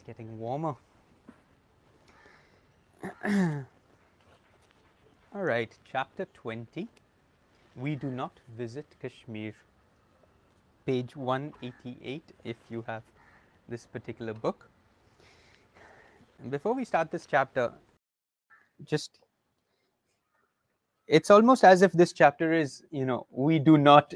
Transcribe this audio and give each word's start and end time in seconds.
it's 0.00 0.06
getting 0.06 0.38
warmer. 0.38 0.74
All 5.34 5.42
right, 5.42 5.72
chapter 5.90 6.26
20. 6.34 6.88
We 7.76 7.94
do 7.94 8.08
not 8.08 8.32
visit 8.56 8.86
Kashmir. 9.00 9.54
Page 10.86 11.14
188, 11.14 12.22
if 12.44 12.56
you 12.70 12.82
have 12.86 13.02
this 13.68 13.86
particular 13.86 14.32
book. 14.32 14.68
Before 16.48 16.74
we 16.74 16.84
start 16.84 17.10
this 17.10 17.26
chapter, 17.26 17.72
just 18.84 19.20
it's 21.06 21.30
almost 21.30 21.62
as 21.64 21.82
if 21.82 21.92
this 21.92 22.12
chapter 22.12 22.52
is, 22.52 22.82
you 22.90 23.04
know, 23.04 23.26
we 23.30 23.58
do 23.58 23.76
not 23.76 24.14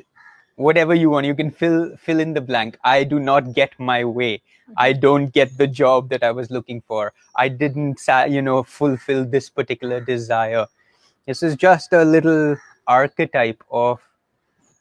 whatever 0.57 0.95
you 0.95 1.11
want 1.11 1.27
you 1.27 1.35
can 1.35 1.51
fill 1.51 1.97
fill 1.97 2.21
in 2.21 2.35
the 2.35 2.41
blank. 2.41 2.79
I 2.85 3.05
do 3.05 3.19
not 3.19 3.55
get 3.55 3.73
my 3.79 4.05
way. 4.05 4.43
I 4.77 4.93
don't 4.93 5.33
get 5.33 5.59
the 5.59 5.67
job 5.67 6.09
that 6.09 6.23
i 6.23 6.31
was 6.31 6.51
looking 6.51 6.81
for. 6.87 7.13
I 7.37 7.49
didn't 7.49 8.01
you 8.29 8.43
know 8.43 8.63
fulfill 8.63 9.25
this 9.25 9.51
particular 9.51 10.01
desire. 10.01 10.67
This 11.27 11.43
is 11.43 11.57
just 11.57 11.93
a 11.93 12.05
little 12.05 12.57
archetype 12.87 13.63
of 13.71 14.01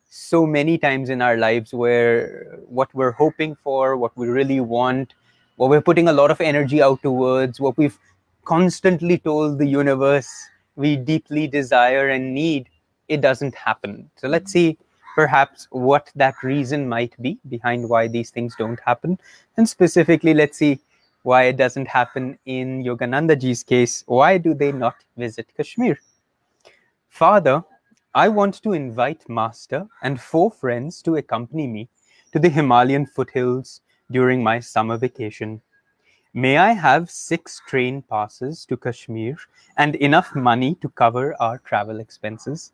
so 0.09 0.45
many 0.45 0.77
times 0.77 1.09
in 1.09 1.21
our 1.21 1.37
lives 1.37 1.73
where 1.73 2.59
what 2.67 2.93
we're 2.93 3.11
hoping 3.11 3.55
for 3.55 3.97
what 3.97 4.15
we 4.15 4.27
really 4.27 4.59
want 4.59 5.15
what 5.55 5.69
we're 5.69 5.81
putting 5.81 6.07
a 6.07 6.13
lot 6.13 6.31
of 6.31 6.41
energy 6.41 6.81
out 6.81 7.01
towards 7.01 7.59
what 7.59 7.77
we've 7.77 7.97
constantly 8.45 9.17
told 9.17 9.57
the 9.59 9.65
universe 9.65 10.29
we 10.75 10.95
deeply 10.95 11.47
desire 11.47 12.09
and 12.09 12.33
need 12.33 12.69
it 13.07 13.21
doesn't 13.21 13.53
happen. 13.55 14.09
So 14.15 14.27
let's 14.27 14.51
mm-hmm. 14.51 14.71
see 14.71 14.77
perhaps 15.15 15.67
what 15.71 16.11
that 16.15 16.41
reason 16.43 16.87
might 16.87 17.19
be 17.21 17.39
behind 17.49 17.87
why 17.87 18.07
these 18.07 18.31
things 18.31 18.55
don't 18.57 18.79
happen. 18.85 19.19
And 19.57 19.67
specifically, 19.67 20.33
let's 20.33 20.57
see 20.57 20.79
why 21.23 21.43
it 21.43 21.57
doesn't 21.57 21.87
happen 21.87 22.37
in 22.45 22.83
Yoganandaji's 22.83 23.63
case. 23.63 24.03
Why 24.07 24.37
do 24.37 24.53
they 24.53 24.71
not 24.71 24.95
visit 25.17 25.47
Kashmir? 25.55 25.97
Father, 27.09 27.63
I 28.13 28.29
want 28.29 28.61
to 28.63 28.73
invite 28.73 29.27
Master 29.29 29.87
and 30.01 30.19
four 30.19 30.51
friends 30.51 31.01
to 31.03 31.15
accompany 31.15 31.67
me 31.67 31.89
to 32.31 32.39
the 32.39 32.49
Himalayan 32.49 33.05
foothills 33.05 33.81
during 34.11 34.43
my 34.43 34.59
summer 34.59 34.97
vacation. 34.97 35.61
May 36.33 36.57
I 36.57 36.73
have 36.73 37.09
six 37.09 37.61
train 37.67 38.01
passes 38.01 38.65
to 38.65 38.75
Kashmir 38.75 39.37
and 39.77 39.95
enough 39.95 40.35
money 40.35 40.75
to 40.81 40.89
cover 40.89 41.35
our 41.39 41.59
travel 41.59 41.99
expenses? 41.99 42.71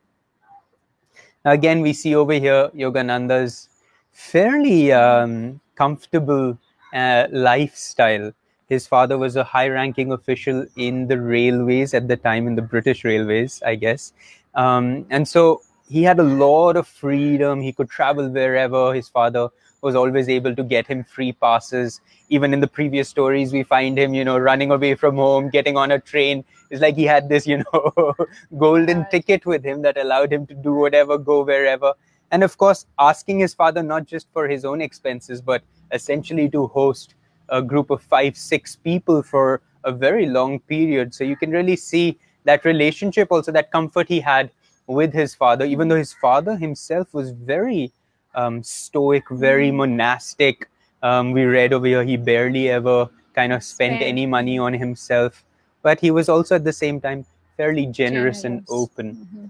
Again, 1.46 1.82
we 1.82 1.94
see 1.94 2.16
over 2.16 2.34
here 2.34 2.70
Yogananda's 2.76 3.70
fairly 4.12 4.92
um, 4.92 5.60
comfortable 5.76 6.58
uh, 6.94 7.28
lifestyle. 7.32 8.34
His 8.68 8.86
father 8.86 9.18
was 9.18 9.36
a 9.36 9.44
high 9.44 9.70
ranking 9.70 10.12
official 10.12 10.66
in 10.76 11.08
the 11.08 11.20
railways 11.20 11.94
at 11.94 12.08
the 12.08 12.18
time, 12.18 12.46
in 12.46 12.56
the 12.56 12.62
British 12.62 13.04
railways, 13.04 13.64
I 13.66 13.76
guess. 13.76 14.14
Um, 14.54 15.06
and 15.10 15.28
so 15.28 15.62
he 15.90 16.04
had 16.04 16.20
a 16.20 16.24
lot 16.24 16.76
of 16.76 16.88
freedom. 16.88 17.62
He 17.62 17.74
could 17.74 17.90
travel 17.90 18.30
wherever. 18.30 18.94
His 18.94 19.10
father 19.10 19.50
was 19.82 19.96
always 19.96 20.30
able 20.30 20.56
to 20.56 20.64
get 20.64 20.88
him 20.88 21.04
free 21.04 21.32
passes. 21.32 22.02
Even 22.30 22.54
in 22.54 22.60
the 22.60 22.68
previous 22.68 23.10
stories, 23.10 23.54
we 23.54 23.64
find 23.64 23.98
him, 23.98 24.14
you 24.14 24.26
know, 24.26 24.38
running 24.38 24.72
away 24.72 24.96
from 24.96 25.16
home, 25.16 25.50
getting 25.50 25.78
on 25.78 25.92
a 25.92 26.00
train. 26.00 26.44
It's 26.70 26.82
like 26.82 26.96
he 26.96 27.06
had 27.06 27.30
this, 27.30 27.48
you 27.48 27.64
know, 27.64 28.16
golden 28.58 29.00
right. 29.00 29.12
ticket 29.12 29.46
with 29.46 29.64
him 29.64 29.82
that 29.84 29.98
allowed 29.98 30.32
him 30.32 30.46
to 30.48 30.54
do 30.54 30.74
whatever, 30.74 31.18
go 31.18 31.44
wherever. 31.44 31.94
And 32.32 32.44
of 32.44 32.58
course, 32.58 32.86
asking 33.00 33.40
his 33.40 33.54
father 33.54 33.82
not 33.82 34.06
just 34.06 34.28
for 34.32 34.48
his 34.48 34.66
own 34.66 34.82
expenses, 34.82 35.42
but 35.42 35.64
essentially 35.92 36.50
to 36.50 36.68
host 36.68 37.16
a 37.50 37.62
group 37.62 37.90
of 37.90 38.02
five, 38.02 38.38
six 38.38 38.76
people 38.76 39.24
for 39.24 39.62
a 39.84 39.92
very 39.92 40.28
long 40.28 40.60
period. 40.60 41.14
So 41.14 41.24
you 41.24 41.36
can 41.36 41.52
really 41.52 41.76
see 41.76 42.20
that 42.46 42.66
relationship, 42.66 43.30
also 43.32 43.52
that 43.52 43.72
comfort 43.72 44.08
he 44.08 44.20
had 44.20 44.52
with 44.88 45.14
his 45.14 45.36
father, 45.36 45.66
even 45.66 45.88
though 45.88 45.96
his 45.96 46.14
father 46.14 46.56
himself 46.56 47.14
was 47.14 47.32
very 47.32 47.92
um, 48.36 48.64
stoic, 48.64 49.30
very 49.30 49.70
mm. 49.70 49.76
monastic. 49.76 50.70
Um, 51.02 51.32
we 51.32 51.44
read 51.44 51.74
over 51.74 51.88
here 51.88 52.04
he 52.04 52.18
barely 52.18 52.70
ever 52.70 53.10
kind 53.34 53.54
of 53.54 53.64
spent 53.64 53.98
Spend. 53.98 54.04
any 54.04 54.26
money 54.26 54.60
on 54.60 54.74
himself, 54.74 55.46
but 55.82 56.00
he 56.00 56.12
was 56.12 56.30
also 56.30 56.56
at 56.56 56.64
the 56.64 56.74
same 56.74 57.00
time 57.00 57.26
fairly 57.58 57.86
generous, 57.86 58.42
generous. 58.42 58.44
and 58.44 58.66
open. 58.70 59.16
Mm-hmm. 59.16 59.46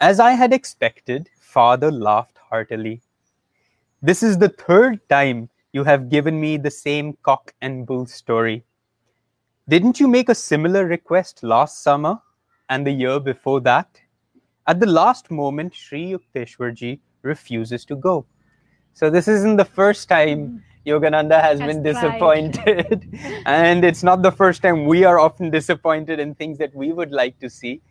As 0.00 0.20
I 0.20 0.32
had 0.32 0.52
expected, 0.52 1.30
father 1.40 1.90
laughed 1.90 2.38
heartily. 2.50 3.00
This 4.02 4.22
is 4.22 4.38
the 4.38 4.50
third 4.50 5.00
time 5.08 5.48
you 5.72 5.84
have 5.84 6.10
given 6.10 6.38
me 6.40 6.56
the 6.58 6.70
same 6.70 7.16
cock 7.22 7.54
and 7.60 7.86
bull 7.86 8.06
story. 8.06 8.64
Didn't 9.68 9.98
you 9.98 10.06
make 10.06 10.28
a 10.28 10.34
similar 10.34 10.86
request 10.86 11.42
last 11.42 11.82
summer 11.82 12.20
and 12.68 12.86
the 12.86 12.92
year 12.92 13.18
before 13.18 13.60
that? 13.62 13.88
At 14.66 14.80
the 14.80 14.86
last 14.86 15.30
moment, 15.30 15.74
Sri 15.74 16.12
Yukteswarji 16.12 17.00
refuses 17.26 17.84
to 17.84 17.96
go. 17.96 18.24
So 18.94 19.10
this 19.10 19.28
isn't 19.28 19.56
the 19.56 19.64
first 19.64 20.08
time 20.08 20.46
hmm. 20.46 20.58
Yogananda 20.86 21.42
has, 21.42 21.58
has 21.60 21.66
been 21.68 21.82
disappointed. 21.82 23.08
and 23.46 23.84
it's 23.84 24.02
not 24.02 24.22
the 24.22 24.30
first 24.30 24.62
time 24.62 24.86
we 24.86 25.04
are 25.04 25.18
often 25.18 25.50
disappointed 25.50 26.20
in 26.20 26.34
things 26.36 26.58
that 26.58 26.74
we 26.74 26.92
would 26.92 27.10
like 27.10 27.38
to 27.40 27.50
see. 27.50 27.82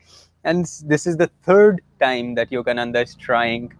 And 0.45 0.65
this 0.85 1.05
is 1.05 1.17
the 1.17 1.29
third 1.43 1.81
time 1.99 2.35
that 2.35 2.49
Yogananda 2.51 3.03
is 3.03 3.15
trying 3.15 3.73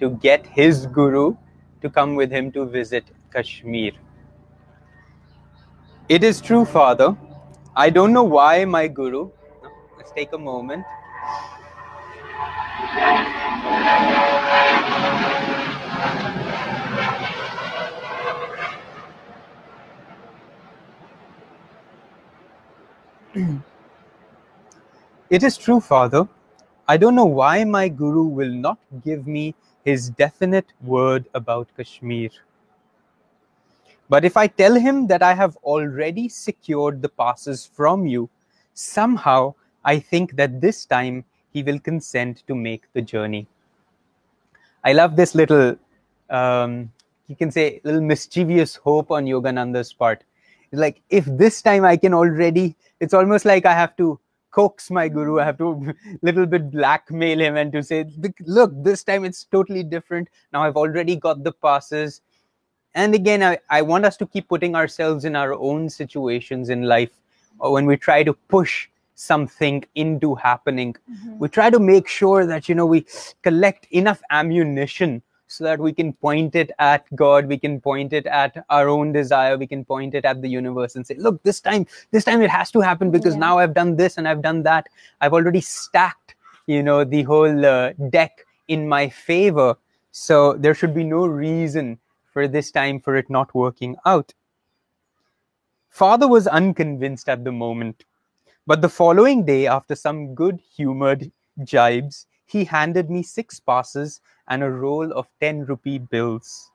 to 0.00 0.10
get 0.22 0.46
his 0.46 0.86
guru 0.86 1.36
to 1.82 1.90
come 1.90 2.14
with 2.14 2.30
him 2.30 2.50
to 2.52 2.64
visit 2.64 3.04
Kashmir. 3.32 3.92
It 6.08 6.24
is 6.24 6.40
true, 6.40 6.64
Father. 6.64 7.16
I 7.76 7.90
don't 7.90 8.12
know 8.12 8.24
why 8.24 8.64
my 8.64 8.88
guru. 8.88 9.30
Let's 9.96 10.12
take 10.12 10.32
a 10.32 10.38
moment. 10.38 10.84
It 25.30 25.42
is 25.42 25.56
true, 25.56 25.80
Father. 25.80 26.28
I 26.86 26.96
don't 26.96 27.14
know 27.14 27.24
why 27.24 27.64
my 27.64 27.88
Guru 27.88 28.24
will 28.24 28.52
not 28.52 28.78
give 29.04 29.26
me 29.26 29.54
his 29.84 30.10
definite 30.10 30.66
word 30.82 31.26
about 31.34 31.68
Kashmir. 31.76 32.30
But 34.08 34.24
if 34.24 34.36
I 34.36 34.46
tell 34.46 34.74
him 34.74 35.06
that 35.06 35.22
I 35.22 35.32
have 35.32 35.56
already 35.64 36.28
secured 36.28 37.00
the 37.00 37.08
passes 37.08 37.64
from 37.64 38.06
you, 38.06 38.28
somehow 38.74 39.54
I 39.84 39.98
think 39.98 40.36
that 40.36 40.60
this 40.60 40.84
time 40.84 41.24
he 41.52 41.62
will 41.62 41.78
consent 41.78 42.42
to 42.46 42.54
make 42.54 42.84
the 42.92 43.02
journey. 43.02 43.46
I 44.84 44.92
love 44.92 45.16
this 45.16 45.34
little, 45.34 45.76
um, 46.30 46.90
you 47.28 47.36
can 47.36 47.50
say, 47.50 47.80
little 47.84 48.00
mischievous 48.00 48.76
hope 48.76 49.10
on 49.10 49.26
Yogananda's 49.26 49.92
part. 49.92 50.24
Like, 50.72 51.02
if 51.10 51.24
this 51.26 51.62
time 51.62 51.84
I 51.84 51.96
can 51.96 52.14
already, 52.14 52.76
it's 53.00 53.14
almost 53.14 53.44
like 53.44 53.66
I 53.66 53.74
have 53.74 53.96
to 53.96 54.18
coax 54.50 54.90
my 54.90 55.08
guru, 55.08 55.40
I 55.40 55.44
have 55.44 55.58
to 55.58 55.94
little 56.22 56.46
bit 56.46 56.70
blackmail 56.70 57.40
him 57.40 57.56
and 57.56 57.72
to 57.72 57.82
say, 57.82 58.06
look, 58.40 58.72
this 58.82 59.02
time 59.02 59.24
it's 59.24 59.44
totally 59.44 59.82
different. 59.82 60.28
Now 60.52 60.62
I've 60.62 60.76
already 60.76 61.16
got 61.16 61.42
the 61.42 61.52
passes. 61.52 62.20
And 62.94 63.14
again, 63.14 63.42
I, 63.42 63.58
I 63.70 63.82
want 63.82 64.04
us 64.04 64.16
to 64.18 64.26
keep 64.26 64.48
putting 64.48 64.74
ourselves 64.74 65.24
in 65.24 65.34
our 65.34 65.54
own 65.54 65.88
situations 65.88 66.68
in 66.68 66.82
life 66.82 67.10
or 67.58 67.72
when 67.72 67.86
we 67.86 67.96
try 67.96 68.22
to 68.22 68.34
push 68.34 68.88
something 69.22 69.84
into 69.94 70.34
happening. 70.34 70.94
Mm-hmm. 70.94 71.38
we 71.38 71.48
try 71.48 71.68
to 71.70 71.78
make 71.78 72.08
sure 72.08 72.46
that 72.46 72.68
you 72.68 72.74
know 72.74 72.86
we 72.86 73.04
collect 73.42 73.86
enough 73.90 74.20
ammunition 74.30 75.22
so 75.46 75.64
that 75.64 75.78
we 75.78 75.92
can 75.92 76.12
point 76.14 76.54
it 76.54 76.70
at 76.78 77.04
god 77.14 77.46
we 77.46 77.58
can 77.64 77.80
point 77.80 78.12
it 78.18 78.26
at 78.26 78.64
our 78.70 78.88
own 78.88 79.12
desire 79.12 79.58
we 79.62 79.66
can 79.66 79.84
point 79.84 80.14
it 80.14 80.24
at 80.24 80.40
the 80.44 80.48
universe 80.48 80.96
and 80.96 81.06
say 81.06 81.14
look 81.26 81.42
this 81.42 81.60
time 81.60 81.86
this 82.10 82.24
time 82.24 82.40
it 82.40 82.54
has 82.58 82.70
to 82.70 82.80
happen 82.80 83.10
because 83.10 83.34
yeah. 83.34 83.40
now 83.46 83.58
i've 83.58 83.74
done 83.74 83.96
this 83.96 84.16
and 84.18 84.26
i've 84.28 84.42
done 84.42 84.62
that. 84.62 84.88
I've 85.20 85.34
already 85.34 85.60
stacked 85.60 86.34
you 86.66 86.82
know 86.82 87.04
the 87.04 87.22
whole 87.22 87.66
uh, 87.66 87.92
deck 88.10 88.46
in 88.68 88.88
my 88.88 89.08
favor. 89.08 89.76
So 90.10 90.54
there 90.54 90.74
should 90.74 90.94
be 90.94 91.04
no 91.04 91.26
reason 91.26 91.98
for 92.32 92.48
this 92.48 92.70
time 92.70 93.00
for 93.00 93.16
it 93.16 93.28
not 93.30 93.54
working 93.54 93.96
out. 94.06 94.32
Father 95.88 96.28
was 96.28 96.46
unconvinced 96.46 97.28
at 97.28 97.44
the 97.44 97.52
moment 97.52 98.04
but 98.66 98.80
the 98.80 98.88
following 98.88 99.44
day, 99.44 99.66
after 99.66 99.94
some 99.94 100.34
good 100.34 100.60
humored 100.76 101.30
jibes, 101.64 102.26
he 102.46 102.64
handed 102.64 103.10
me 103.10 103.22
six 103.22 103.58
passes 103.58 104.20
and 104.48 104.62
a 104.62 104.70
roll 104.70 105.12
of 105.12 105.26
10 105.40 105.64
rupee 105.64 105.98
bills. 105.98 106.70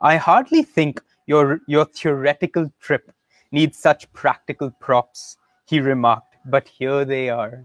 I 0.00 0.16
hardly 0.16 0.62
think 0.62 1.00
your, 1.26 1.60
your 1.66 1.84
theoretical 1.84 2.72
trip 2.80 3.12
needs 3.52 3.78
such 3.78 4.12
practical 4.12 4.70
props, 4.80 5.36
he 5.66 5.80
remarked, 5.80 6.36
but 6.46 6.68
here 6.68 7.04
they 7.04 7.28
are. 7.28 7.64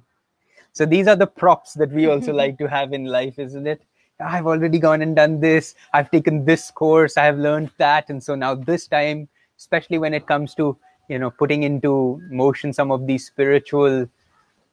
So 0.73 0.85
these 0.85 1.07
are 1.07 1.15
the 1.15 1.27
props 1.27 1.73
that 1.75 1.91
we 1.91 2.07
also 2.07 2.33
like 2.41 2.57
to 2.59 2.67
have 2.67 2.93
in 2.93 3.05
life, 3.05 3.39
isn't 3.39 3.67
it? 3.67 3.81
I've 4.19 4.47
already 4.47 4.79
gone 4.79 5.01
and 5.01 5.15
done 5.15 5.39
this. 5.39 5.75
I've 5.93 6.11
taken 6.11 6.45
this 6.45 6.69
course. 6.69 7.17
I 7.17 7.25
have 7.25 7.38
learned 7.38 7.71
that. 7.77 8.09
And 8.09 8.23
so 8.23 8.35
now 8.35 8.55
this 8.55 8.88
time, 8.88 9.27
especially 9.57 9.97
when 9.97 10.13
it 10.13 10.27
comes 10.27 10.53
to 10.55 10.77
you 11.11 11.19
know 11.19 11.29
putting 11.29 11.63
into 11.63 11.93
motion 12.29 12.73
some 12.79 12.91
of 12.91 13.05
these 13.05 13.27
spiritual 13.27 14.07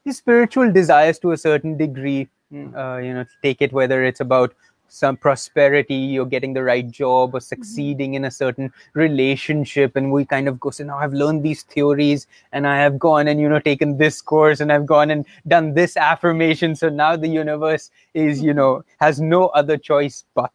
these 0.04 0.18
spiritual 0.18 0.72
desires 0.72 1.18
to 1.18 1.32
a 1.32 1.36
certain 1.36 1.76
degree 1.76 2.28
mm, 2.52 2.74
uh, 2.82 2.98
you 3.06 3.12
know 3.12 3.24
take 3.42 3.60
it 3.60 3.72
whether 3.72 4.04
it's 4.04 4.20
about 4.20 4.54
some 4.90 5.16
prosperity 5.16 5.94
you're 5.94 6.32
getting 6.34 6.54
the 6.54 6.62
right 6.62 6.90
job 6.90 7.34
or 7.34 7.40
succeeding 7.40 8.14
in 8.14 8.24
a 8.24 8.30
certain 8.30 8.72
relationship 8.94 9.96
and 9.96 10.10
we 10.10 10.24
kind 10.24 10.48
of 10.48 10.58
go 10.58 10.70
so 10.70 10.82
now 10.82 10.96
i've 10.98 11.12
learned 11.12 11.42
these 11.42 11.62
theories 11.74 12.26
and 12.52 12.66
i 12.66 12.76
have 12.76 12.98
gone 12.98 13.28
and 13.28 13.38
you 13.38 13.50
know 13.50 13.60
taken 13.60 13.98
this 13.98 14.22
course 14.22 14.60
and 14.60 14.72
i've 14.72 14.86
gone 14.86 15.10
and 15.10 15.26
done 15.46 15.74
this 15.74 15.96
affirmation. 15.96 16.74
So 16.74 16.88
now 16.88 17.16
the 17.16 17.28
universe 17.28 17.90
is 18.14 18.42
you 18.42 18.54
know 18.54 18.84
has 19.00 19.20
no 19.20 19.48
other 19.48 19.76
choice 19.76 20.24
but. 20.34 20.52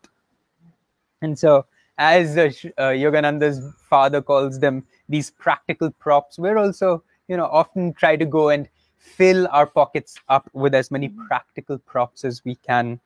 And 1.21 1.38
so 1.38 1.65
as 1.97 2.38
uh, 2.38 2.51
uh, 2.77 2.89
yogananda's 3.03 3.62
father 3.89 4.21
calls 4.21 4.59
them 4.59 4.83
these 5.09 5.31
practical 5.31 5.91
props 5.91 6.39
we're 6.39 6.57
also 6.57 7.03
you 7.27 7.38
know 7.38 7.45
often 7.45 7.94
try 7.94 8.15
to 8.15 8.25
go 8.25 8.50
and 8.50 8.69
fill 8.97 9.47
our 9.51 9.65
pockets 9.65 10.15
up 10.29 10.50
with 10.53 10.73
as 10.73 10.89
many 10.89 11.09
practical 11.27 11.77
props 11.77 12.23
as 12.23 12.44
we 12.45 12.55
can 12.55 13.00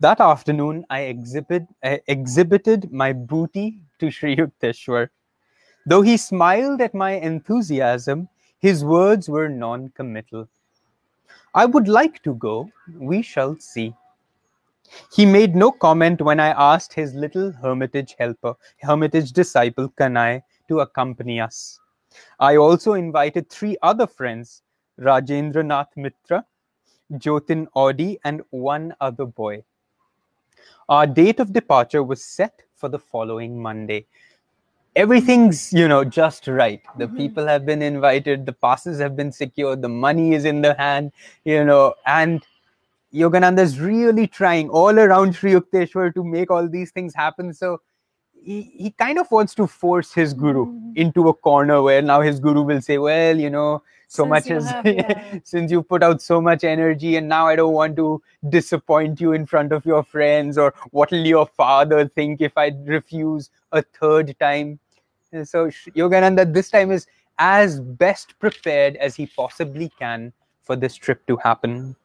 that 0.00 0.20
afternoon, 0.20 0.84
I 0.90 1.00
exhibit, 1.02 1.66
uh, 1.82 1.98
exhibited 2.08 2.92
my 2.92 3.12
booty 3.12 3.80
to 4.00 4.10
Sri 4.10 4.36
Yukteswar. 4.36 5.08
Though 5.86 6.02
he 6.02 6.16
smiled 6.16 6.80
at 6.80 6.94
my 6.94 7.12
enthusiasm, 7.12 8.28
his 8.58 8.84
words 8.84 9.28
were 9.28 9.48
non 9.48 9.90
committal. 9.90 10.48
I 11.54 11.66
would 11.66 11.88
like 11.88 12.22
to 12.24 12.34
go, 12.34 12.68
we 12.92 13.22
shall 13.22 13.56
see. 13.58 13.94
He 15.12 15.24
made 15.24 15.54
no 15.54 15.70
comment 15.70 16.20
when 16.20 16.40
I 16.40 16.48
asked 16.48 16.92
his 16.92 17.14
little 17.14 17.52
hermitage 17.52 18.16
helper, 18.18 18.54
hermitage 18.82 19.32
disciple 19.32 19.88
Kanai, 19.90 20.42
to 20.68 20.80
accompany 20.80 21.40
us. 21.40 21.78
I 22.38 22.56
also 22.56 22.94
invited 22.94 23.50
three 23.50 23.76
other 23.82 24.06
friends, 24.06 24.62
Rajendra 25.00 25.64
Nath 25.64 25.90
Mitra, 25.96 26.44
Jotin 27.12 27.66
Auddy, 27.76 28.18
and 28.24 28.42
one 28.50 28.94
other 29.00 29.26
boy. 29.26 29.64
Our 30.88 31.06
date 31.06 31.40
of 31.40 31.52
departure 31.52 32.02
was 32.02 32.24
set 32.24 32.62
for 32.76 32.88
the 32.88 32.98
following 32.98 33.60
Monday. 33.60 34.06
Everything's, 34.96 35.72
you 35.72 35.88
know, 35.88 36.04
just 36.04 36.46
right. 36.46 36.80
The 36.98 37.06
mm-hmm. 37.06 37.16
people 37.16 37.46
have 37.46 37.66
been 37.66 37.82
invited, 37.82 38.46
the 38.46 38.52
passes 38.52 39.00
have 39.00 39.16
been 39.16 39.32
secured, 39.32 39.82
the 39.82 39.88
money 39.88 40.34
is 40.34 40.44
in 40.44 40.62
the 40.62 40.74
hand, 40.74 41.12
you 41.44 41.64
know, 41.64 41.94
and 42.06 42.46
Yogananda 43.12 43.60
is 43.60 43.80
really 43.80 44.26
trying 44.26 44.68
all 44.70 44.98
around 44.98 45.34
Sri 45.34 45.52
Yukteswar 45.52 46.14
to 46.14 46.24
make 46.24 46.50
all 46.50 46.68
these 46.68 46.90
things 46.90 47.14
happen. 47.14 47.52
So 47.54 47.80
he, 48.44 48.62
he 48.76 48.90
kind 48.90 49.18
of 49.18 49.30
wants 49.30 49.54
to 49.54 49.66
force 49.66 50.12
his 50.12 50.34
guru 50.34 50.66
mm-hmm. 50.66 50.92
into 50.96 51.28
a 51.28 51.34
corner 51.34 51.82
where 51.82 52.02
now 52.02 52.20
his 52.20 52.38
guru 52.38 52.62
will 52.62 52.80
say, 52.80 52.98
Well, 52.98 53.38
you 53.38 53.50
know, 53.50 53.82
so 54.14 54.22
since 54.22 54.30
much 54.30 54.50
as 54.50 54.84
yeah. 54.84 55.38
since 55.44 55.70
you 55.70 55.82
put 55.82 56.02
out 56.02 56.22
so 56.22 56.40
much 56.40 56.62
energy 56.62 57.16
and 57.16 57.28
now 57.28 57.46
i 57.46 57.56
don't 57.56 57.72
want 57.72 57.96
to 57.96 58.22
disappoint 58.48 59.20
you 59.20 59.32
in 59.32 59.46
front 59.46 59.72
of 59.72 59.84
your 59.84 60.02
friends 60.02 60.58
or 60.58 60.72
what 60.90 61.10
will 61.10 61.26
your 61.26 61.46
father 61.46 62.06
think 62.08 62.40
if 62.40 62.56
i 62.56 62.70
refuse 62.84 63.50
a 63.72 63.82
third 63.82 64.34
time 64.38 64.78
and 65.32 65.48
so 65.48 65.66
yogananda 65.96 66.46
this 66.52 66.70
time 66.70 66.90
is 66.90 67.06
as 67.38 67.80
best 67.80 68.38
prepared 68.38 68.96
as 68.96 69.16
he 69.16 69.26
possibly 69.26 69.90
can 69.98 70.32
for 70.62 70.76
this 70.76 70.94
trip 70.94 71.26
to 71.26 71.36
happen 71.38 71.96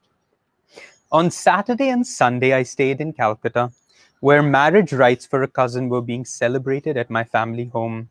on 1.12 1.30
saturday 1.30 1.90
and 1.90 2.08
sunday 2.08 2.54
i 2.54 2.64
stayed 2.64 3.02
in 3.02 3.14
calcutta 3.14 3.72
where 4.20 4.44
marriage 4.44 4.94
rites 4.94 5.26
for 5.26 5.44
a 5.44 5.48
cousin 5.48 5.90
were 5.90 6.02
being 6.02 6.26
celebrated 6.26 6.98
at 6.98 7.10
my 7.10 7.24
family 7.24 7.66
home 7.66 8.10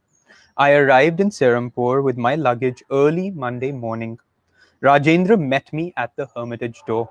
I 0.58 0.72
arrived 0.72 1.20
in 1.20 1.30
Serampore 1.30 2.02
with 2.02 2.16
my 2.16 2.34
luggage 2.34 2.82
early 2.90 3.30
Monday 3.30 3.70
morning. 3.70 4.18
Rajendra 4.82 5.38
met 5.38 5.72
me 5.72 5.94
at 5.96 6.16
the 6.16 6.26
hermitage 6.34 6.82
door. 6.84 7.08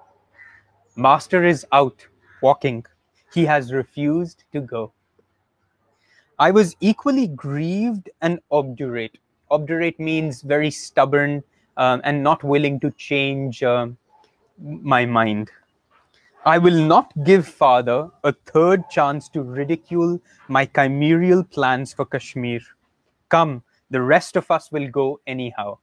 Master 0.97 1.45
is 1.45 1.65
out, 1.71 2.05
walking. 2.41 2.85
He 3.33 3.45
has 3.45 3.71
refused 3.71 4.43
to 4.51 4.59
go. 4.59 4.91
I 6.37 6.51
was 6.51 6.75
equally 6.81 7.27
grieved 7.27 8.09
and 8.21 8.41
obdurate. 8.51 9.17
Obdurate 9.49 9.97
means 9.97 10.41
very 10.41 10.69
stubborn 10.69 11.41
um, 11.77 12.01
and 12.03 12.21
not 12.21 12.43
willing 12.43 12.81
to 12.81 12.91
change 12.91 13.63
uh, 13.63 13.87
my 14.59 15.05
mind. 15.05 15.51
I 16.45 16.57
will 16.57 16.81
not 16.85 17.11
give 17.23 17.47
father 17.47 18.09
a 18.23 18.31
third 18.31 18.89
chance 18.89 19.27
to 19.29 19.41
ridicule 19.41 20.21
my 20.47 20.65
chimerial 20.65 21.43
plans 21.43 21.93
for 21.93 22.05
Kashmir. 22.05 22.61
Come 23.29 23.63
the 23.89 24.01
rest 24.01 24.35
of 24.35 24.49
us 24.51 24.71
will 24.71 24.87
go 24.89 25.19
anyhow. 25.27 25.77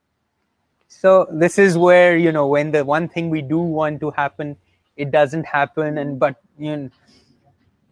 So 0.89 1.27
this 1.31 1.59
is 1.59 1.77
where 1.77 2.17
you 2.17 2.33
know 2.33 2.47
when 2.47 2.71
the 2.71 2.85
one 2.85 3.09
thing 3.09 3.31
we 3.31 3.43
do 3.43 3.59
want 3.59 4.01
to 4.01 4.11
happen 4.11 4.57
it 4.97 5.11
doesn't 5.11 5.45
happen. 5.45 5.99
And 5.99 6.19
but 6.19 6.37
you 6.59 6.77
know 6.77 6.91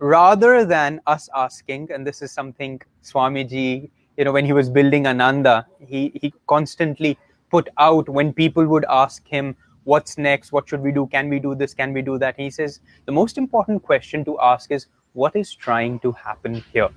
rather 0.03 0.65
than 0.65 1.01
us 1.07 1.29
asking 1.35 1.89
and 1.93 2.05
this 2.05 2.23
is 2.23 2.33
something 2.33 2.81
swamiji 3.05 3.89
you 4.17 4.25
know 4.25 4.33
when 4.33 4.45
he 4.45 4.53
was 4.53 4.69
building 4.69 5.07
ananda 5.07 5.65
he 5.79 6.11
he 6.21 6.35
constantly 6.49 7.17
put 7.53 7.69
out 7.79 8.09
when 8.09 8.33
people 8.33 8.67
would 8.67 8.85
ask 8.89 9.25
him 9.29 9.55
what's 9.85 10.19
next 10.19 10.53
what 10.53 10.69
should 10.69 10.81
we 10.81 10.93
do 10.93 11.07
can 11.09 11.29
we 11.29 11.39
do 11.39 11.55
this 11.55 11.75
can 11.75 11.93
we 11.93 12.03
do 12.03 12.19
that 12.19 12.35
he 12.39 12.51
says 12.51 12.81
the 13.07 13.13
most 13.13 13.37
important 13.39 13.83
question 13.83 14.25
to 14.25 14.39
ask 14.41 14.71
is 14.71 14.87
what 15.13 15.35
is 15.37 15.55
trying 15.55 15.99
to 15.99 16.13
happen 16.13 16.63
here 16.73 16.89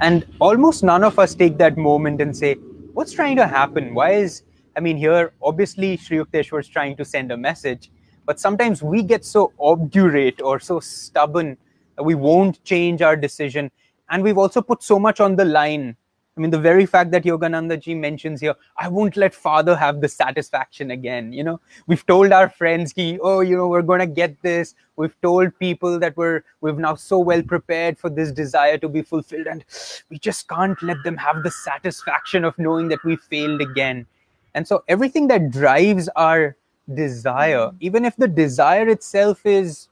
and 0.00 0.24
almost 0.40 0.84
none 0.84 1.02
of 1.02 1.18
us 1.18 1.34
take 1.34 1.58
that 1.58 1.76
moment 1.76 2.20
and 2.20 2.36
say, 2.36 2.54
what's 2.92 3.12
trying 3.12 3.36
to 3.36 3.46
happen? 3.46 3.94
Why 3.94 4.12
is, 4.12 4.42
I 4.76 4.80
mean, 4.80 4.96
here, 4.96 5.32
obviously, 5.42 5.96
Sri 5.96 6.18
Yukteswar 6.18 6.60
is 6.60 6.68
trying 6.68 6.96
to 6.96 7.04
send 7.04 7.32
a 7.32 7.36
message, 7.36 7.90
but 8.24 8.38
sometimes 8.38 8.82
we 8.82 9.02
get 9.02 9.24
so 9.24 9.52
obdurate 9.58 10.40
or 10.40 10.60
so 10.60 10.78
stubborn 10.78 11.56
that 11.96 12.04
we 12.04 12.14
won't 12.14 12.62
change 12.62 13.02
our 13.02 13.16
decision. 13.16 13.72
And 14.10 14.22
we've 14.22 14.38
also 14.38 14.62
put 14.62 14.82
so 14.82 15.00
much 15.00 15.18
on 15.18 15.34
the 15.34 15.44
line 15.44 15.96
I 16.38 16.40
mean, 16.40 16.52
the 16.52 16.58
very 16.58 16.86
fact 16.86 17.10
that 17.10 17.24
Yogananda 17.24 17.80
ji 17.80 17.96
mentions 17.96 18.40
here, 18.40 18.54
I 18.76 18.86
won't 18.86 19.16
let 19.16 19.34
father 19.34 19.74
have 19.74 20.00
the 20.00 20.06
satisfaction 20.06 20.92
again. 20.92 21.32
You 21.32 21.42
know, 21.42 21.60
we've 21.88 22.06
told 22.06 22.30
our 22.30 22.48
friends, 22.48 22.92
ki, 22.92 23.18
oh, 23.20 23.40
you 23.40 23.56
know, 23.56 23.66
we're 23.66 23.82
going 23.82 23.98
to 23.98 24.06
get 24.06 24.40
this. 24.40 24.76
We've 24.94 25.20
told 25.20 25.58
people 25.58 25.98
that 25.98 26.16
we're 26.16 26.44
we've 26.60 26.78
now 26.78 26.94
so 26.94 27.18
well 27.18 27.42
prepared 27.42 27.98
for 27.98 28.08
this 28.08 28.30
desire 28.30 28.78
to 28.78 28.88
be 28.88 29.02
fulfilled, 29.02 29.48
and 29.48 29.64
we 30.10 30.18
just 30.20 30.48
can't 30.48 30.80
let 30.80 31.02
them 31.02 31.16
have 31.16 31.42
the 31.42 31.50
satisfaction 31.50 32.44
of 32.44 32.56
knowing 32.56 32.86
that 32.88 33.02
we 33.02 33.16
failed 33.16 33.60
again. 33.60 34.06
And 34.54 34.66
so, 34.66 34.84
everything 34.86 35.26
that 35.28 35.50
drives 35.50 36.08
our 36.14 36.56
desire, 36.94 37.66
mm-hmm. 37.66 37.78
even 37.80 38.04
if 38.04 38.14
the 38.14 38.28
desire 38.28 38.88
itself 38.88 39.44
is 39.44 39.88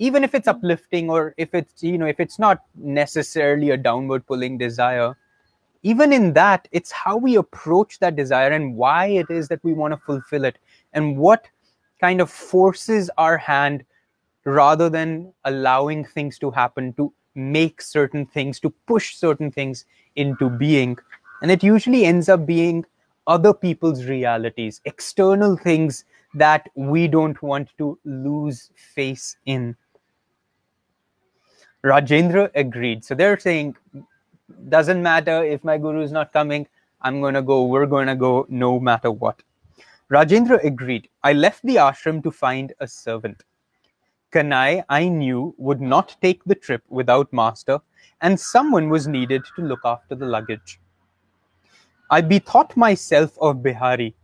even 0.00 0.24
if 0.24 0.34
it's 0.34 0.48
uplifting 0.48 1.10
or 1.10 1.34
if 1.36 1.54
it's 1.54 1.82
you 1.82 1.98
know 1.98 2.06
if 2.06 2.18
it's 2.18 2.38
not 2.40 2.64
necessarily 2.74 3.70
a 3.70 3.76
downward 3.76 4.26
pulling 4.26 4.56
desire 4.58 5.14
even 5.82 6.12
in 6.12 6.32
that, 6.34 6.68
it's 6.72 6.92
how 6.92 7.16
we 7.16 7.36
approach 7.36 7.98
that 8.00 8.16
desire 8.16 8.50
and 8.50 8.76
why 8.76 9.06
it 9.06 9.30
is 9.30 9.48
that 9.48 9.64
we 9.64 9.72
want 9.72 9.92
to 9.92 9.98
fulfill 9.98 10.44
it 10.44 10.58
and 10.92 11.16
what 11.16 11.48
kind 12.00 12.20
of 12.20 12.30
forces 12.30 13.10
our 13.16 13.38
hand 13.38 13.84
rather 14.44 14.88
than 14.90 15.32
allowing 15.44 16.04
things 16.04 16.38
to 16.38 16.50
happen 16.50 16.92
to 16.94 17.12
make 17.34 17.80
certain 17.80 18.26
things, 18.26 18.60
to 18.60 18.70
push 18.86 19.14
certain 19.16 19.50
things 19.50 19.84
into 20.16 20.50
being. 20.50 20.98
And 21.42 21.50
it 21.50 21.62
usually 21.62 22.04
ends 22.04 22.28
up 22.28 22.46
being 22.46 22.84
other 23.26 23.54
people's 23.54 24.04
realities, 24.04 24.80
external 24.84 25.56
things 25.56 26.04
that 26.34 26.68
we 26.74 27.08
don't 27.08 27.40
want 27.42 27.68
to 27.78 27.98
lose 28.04 28.70
face 28.94 29.36
in. 29.46 29.76
Rajendra 31.84 32.50
agreed. 32.54 33.04
So 33.04 33.14
they're 33.14 33.38
saying 33.38 33.76
doesn't 34.68 35.02
matter 35.02 35.44
if 35.44 35.62
my 35.64 35.76
guru 35.78 36.02
is 36.02 36.12
not 36.12 36.32
coming 36.32 36.66
i'm 37.02 37.20
going 37.20 37.34
to 37.34 37.42
go 37.42 37.64
we're 37.64 37.86
going 37.86 38.06
to 38.06 38.16
go 38.16 38.46
no 38.48 38.78
matter 38.78 39.10
what. 39.10 39.42
Rajendra 40.10 40.62
agreed. 40.64 41.08
I 41.22 41.32
left 41.34 41.62
the 41.62 41.76
ashram 41.76 42.20
to 42.24 42.32
find 42.32 42.72
a 42.80 42.88
servant. 42.88 43.44
Kanai 44.32 44.84
i 44.88 45.08
knew 45.08 45.54
would 45.56 45.80
not 45.80 46.16
take 46.20 46.42
the 46.44 46.54
trip 46.54 46.82
without 46.88 47.32
master 47.32 47.78
and 48.20 48.38
someone 48.38 48.88
was 48.88 49.06
needed 49.06 49.42
to 49.56 49.62
look 49.62 49.80
after 49.84 50.14
the 50.14 50.26
luggage. 50.26 50.80
I 52.10 52.20
bethought 52.20 52.76
myself 52.76 53.38
of 53.40 53.58
Behari 53.58 54.14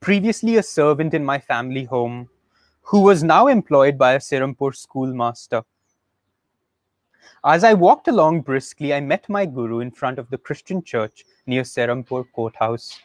previously 0.00 0.56
a 0.56 0.62
servant 0.62 1.14
in 1.14 1.24
my 1.24 1.38
family 1.38 1.84
home 1.84 2.28
who 2.82 3.00
was 3.00 3.24
now 3.24 3.48
employed 3.48 3.98
by 3.98 4.12
a 4.12 4.20
serampore 4.20 4.74
schoolmaster 4.76 5.62
as 7.44 7.64
I 7.64 7.74
walked 7.74 8.08
along 8.08 8.42
briskly, 8.42 8.94
I 8.94 9.00
met 9.00 9.28
my 9.28 9.46
guru 9.46 9.80
in 9.80 9.90
front 9.90 10.18
of 10.18 10.30
the 10.30 10.38
Christian 10.38 10.82
church 10.82 11.24
near 11.46 11.62
Serampore 11.62 12.26
courthouse. 12.32 13.00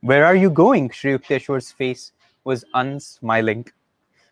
Where 0.00 0.24
are 0.24 0.36
you 0.36 0.50
going? 0.50 0.90
Sri 0.90 1.12
Yukteswar's 1.12 1.72
face 1.72 2.12
was 2.44 2.64
unsmiling. 2.74 3.66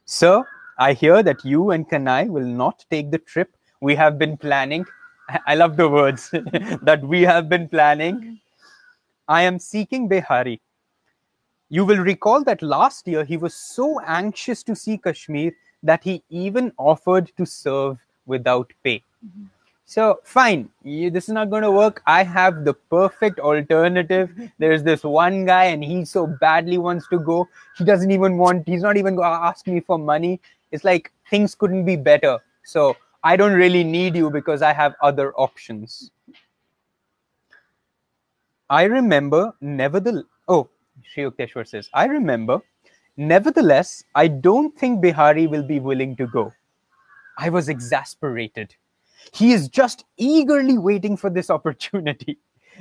Sir, 0.05 0.45
I 0.79 0.93
hear 0.93 1.23
that 1.23 1.45
you 1.45 1.71
and 1.71 1.89
Kanai 1.89 2.29
will 2.29 2.45
not 2.45 2.85
take 2.91 3.11
the 3.11 3.19
trip 3.19 3.57
we 3.81 3.95
have 3.95 4.19
been 4.19 4.37
planning. 4.37 4.85
I 5.47 5.55
love 5.55 5.77
the 5.77 5.89
words 5.89 6.31
that 6.83 7.01
we 7.03 7.23
have 7.23 7.49
been 7.49 7.69
planning. 7.69 8.41
I 9.29 9.43
am 9.43 9.59
seeking 9.59 10.09
Behari. 10.09 10.61
You 11.69 11.85
will 11.85 11.99
recall 11.99 12.45
that 12.45 12.61
last 12.61 13.09
year 13.09 13.25
he 13.25 13.37
was 13.37 13.55
so 13.55 14.01
anxious 14.01 14.63
to 14.65 14.77
see 14.77 14.99
Kashmir 14.99 15.53
that 15.83 16.05
he 16.05 16.23
even 16.29 16.73
offered 16.77 17.33
to 17.37 17.47
serve 17.47 17.99
without 18.27 18.73
pay. 18.85 19.03
Mm-hmm. 19.25 19.45
So, 19.85 20.21
fine, 20.25 20.71
you, 20.83 21.11
this 21.11 21.29
is 21.29 21.35
not 21.35 21.51
going 21.51 21.63
to 21.63 21.71
work. 21.71 22.03
I 22.07 22.23
have 22.25 22.65
the 22.65 22.73
perfect 22.73 23.39
alternative. 23.39 24.31
There's 24.59 24.83
this 24.83 25.03
one 25.05 25.45
guy, 25.45 25.65
and 25.65 25.85
he 25.85 26.05
so 26.07 26.27
badly 26.27 26.79
wants 26.79 27.09
to 27.09 27.19
go. 27.19 27.47
He 27.77 27.85
doesn't 27.85 28.11
even 28.11 28.39
want, 28.39 28.67
he's 28.67 28.81
not 28.81 28.97
even 28.97 29.17
going 29.17 29.31
to 29.31 29.45
ask 29.45 29.67
me 29.67 29.81
for 29.81 29.99
money. 29.99 30.41
It's 30.71 30.83
like 30.83 31.13
things 31.29 31.55
couldn't 31.55 31.85
be 31.85 31.97
better. 31.97 32.39
So, 32.65 32.97
I 33.23 33.37
don't 33.37 33.53
really 33.53 33.85
need 33.85 34.17
you 34.17 34.31
because 34.31 34.63
I 34.63 34.73
have 34.73 34.95
other 35.03 35.35
options. 35.35 36.11
I 38.71 38.85
remember, 38.85 39.53
nevertheless, 39.61 40.25
oh, 40.49 40.71
Sri 41.03 41.25
Yukteswar 41.25 41.69
says, 41.69 41.91
I 41.93 42.07
remember, 42.07 42.61
nevertheless, 43.19 44.05
I 44.15 44.29
don't 44.29 44.75
think 44.79 45.05
Behari 45.05 45.49
will 45.51 45.63
be 45.63 45.81
willing 45.81 46.17
to 46.17 46.27
go. 46.27 46.53
I 47.37 47.51
was 47.51 47.69
exasperated. 47.69 48.75
He 49.33 49.53
is 49.53 49.69
just 49.69 50.05
eagerly 50.17 50.79
waiting 50.79 51.17
for 51.17 51.31
this 51.31 51.51
opportunity. 51.59 52.39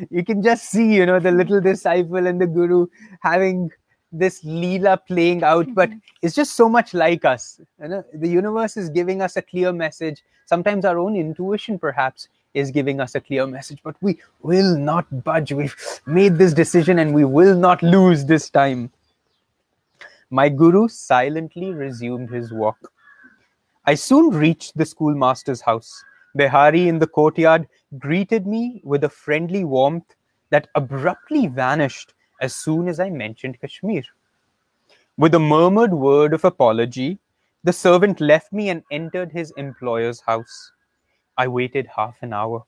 You 0.09 0.23
can 0.23 0.41
just 0.41 0.69
see, 0.69 0.95
you 0.95 1.05
know, 1.05 1.19
the 1.19 1.31
little 1.31 1.61
disciple 1.61 2.25
and 2.25 2.39
the 2.39 2.47
guru 2.47 2.87
having 3.21 3.71
this 4.11 4.43
Leela 4.43 4.99
playing 5.05 5.43
out, 5.43 5.73
but 5.73 5.89
it's 6.21 6.35
just 6.35 6.55
so 6.55 6.67
much 6.67 6.93
like 6.93 7.25
us. 7.25 7.59
You 7.81 7.87
know, 7.87 8.05
the 8.13 8.27
universe 8.27 8.77
is 8.77 8.89
giving 8.89 9.21
us 9.21 9.37
a 9.37 9.41
clear 9.41 9.71
message. 9.71 10.23
Sometimes 10.45 10.85
our 10.85 10.97
own 10.97 11.15
intuition, 11.15 11.79
perhaps, 11.79 12.27
is 12.53 12.71
giving 12.71 12.99
us 12.99 13.15
a 13.15 13.21
clear 13.21 13.47
message, 13.47 13.79
but 13.83 13.95
we 14.01 14.19
will 14.41 14.77
not 14.77 15.23
budge. 15.23 15.53
We've 15.53 15.75
made 16.05 16.37
this 16.37 16.53
decision 16.53 16.99
and 16.99 17.13
we 17.13 17.23
will 17.23 17.55
not 17.55 17.81
lose 17.81 18.25
this 18.25 18.49
time. 18.49 18.91
My 20.29 20.49
guru 20.49 20.87
silently 20.87 21.71
resumed 21.71 22.29
his 22.29 22.51
walk. 22.51 22.91
I 23.85 23.95
soon 23.95 24.29
reached 24.29 24.77
the 24.77 24.85
schoolmaster's 24.85 25.61
house. 25.61 26.03
Behari 26.37 26.87
in 26.87 26.99
the 26.99 27.07
courtyard 27.07 27.67
greeted 27.99 28.47
me 28.47 28.81
with 28.83 29.03
a 29.03 29.09
friendly 29.09 29.63
warmth 29.63 30.15
that 30.49 30.67
abruptly 30.75 31.47
vanished 31.47 32.13
as 32.41 32.55
soon 32.55 32.87
as 32.87 32.99
I 32.99 33.09
mentioned 33.09 33.59
Kashmir. 33.59 34.03
With 35.17 35.35
a 35.35 35.39
murmured 35.39 35.93
word 35.93 36.33
of 36.33 36.45
apology, 36.45 37.19
the 37.63 37.73
servant 37.73 38.19
left 38.19 38.51
me 38.51 38.69
and 38.69 38.83
entered 38.91 39.31
his 39.31 39.51
employer's 39.57 40.21
house. 40.21 40.71
I 41.37 41.47
waited 41.47 41.87
half 41.95 42.17
an 42.21 42.33
hour, 42.33 42.63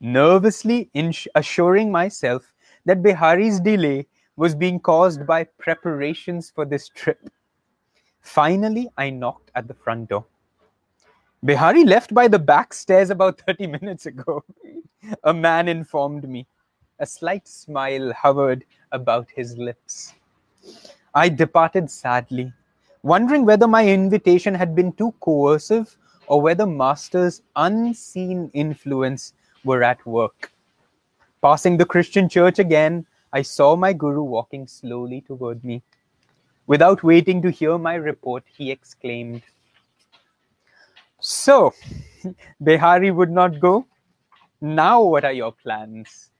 nervously 0.00 0.90
assuring 1.34 1.90
myself 1.90 2.52
that 2.84 3.02
Behari's 3.02 3.60
delay 3.60 4.06
was 4.36 4.54
being 4.54 4.80
caused 4.80 5.26
by 5.26 5.44
preparations 5.44 6.50
for 6.54 6.64
this 6.64 6.88
trip. 6.88 7.30
Finally, 8.20 8.88
I 8.96 9.10
knocked 9.10 9.50
at 9.54 9.66
the 9.66 9.74
front 9.74 10.10
door. 10.10 10.26
Behari 11.44 11.86
left 11.86 12.12
by 12.12 12.26
the 12.26 12.38
back 12.38 12.74
stairs 12.74 13.10
about 13.10 13.40
30 13.46 13.68
minutes 13.68 14.06
ago, 14.06 14.42
a 15.22 15.32
man 15.32 15.68
informed 15.68 16.28
me. 16.28 16.46
A 16.98 17.06
slight 17.06 17.46
smile 17.46 18.12
hovered 18.12 18.64
about 18.90 19.28
his 19.30 19.56
lips. 19.56 20.14
I 21.14 21.28
departed 21.28 21.90
sadly, 21.90 22.52
wondering 23.04 23.44
whether 23.44 23.68
my 23.68 23.86
invitation 23.86 24.52
had 24.52 24.74
been 24.74 24.92
too 24.92 25.14
coercive 25.20 25.96
or 26.26 26.42
whether 26.42 26.66
Master's 26.66 27.42
unseen 27.54 28.50
influence 28.52 29.32
were 29.64 29.84
at 29.84 30.04
work. 30.04 30.50
Passing 31.40 31.76
the 31.76 31.86
Christian 31.86 32.28
church 32.28 32.58
again, 32.58 33.06
I 33.32 33.42
saw 33.42 33.76
my 33.76 33.92
guru 33.92 34.22
walking 34.22 34.66
slowly 34.66 35.20
toward 35.20 35.62
me. 35.62 35.82
Without 36.66 37.04
waiting 37.04 37.40
to 37.42 37.50
hear 37.50 37.78
my 37.78 37.94
report, 37.94 38.42
he 38.46 38.72
exclaimed, 38.72 39.42
So, 41.20 41.74
Behari 42.62 43.14
would 43.14 43.30
not 43.30 43.60
go? 43.60 43.86
Now, 44.60 45.02
what 45.02 45.24
are 45.24 45.32
your 45.32 45.52
plans? 45.52 46.30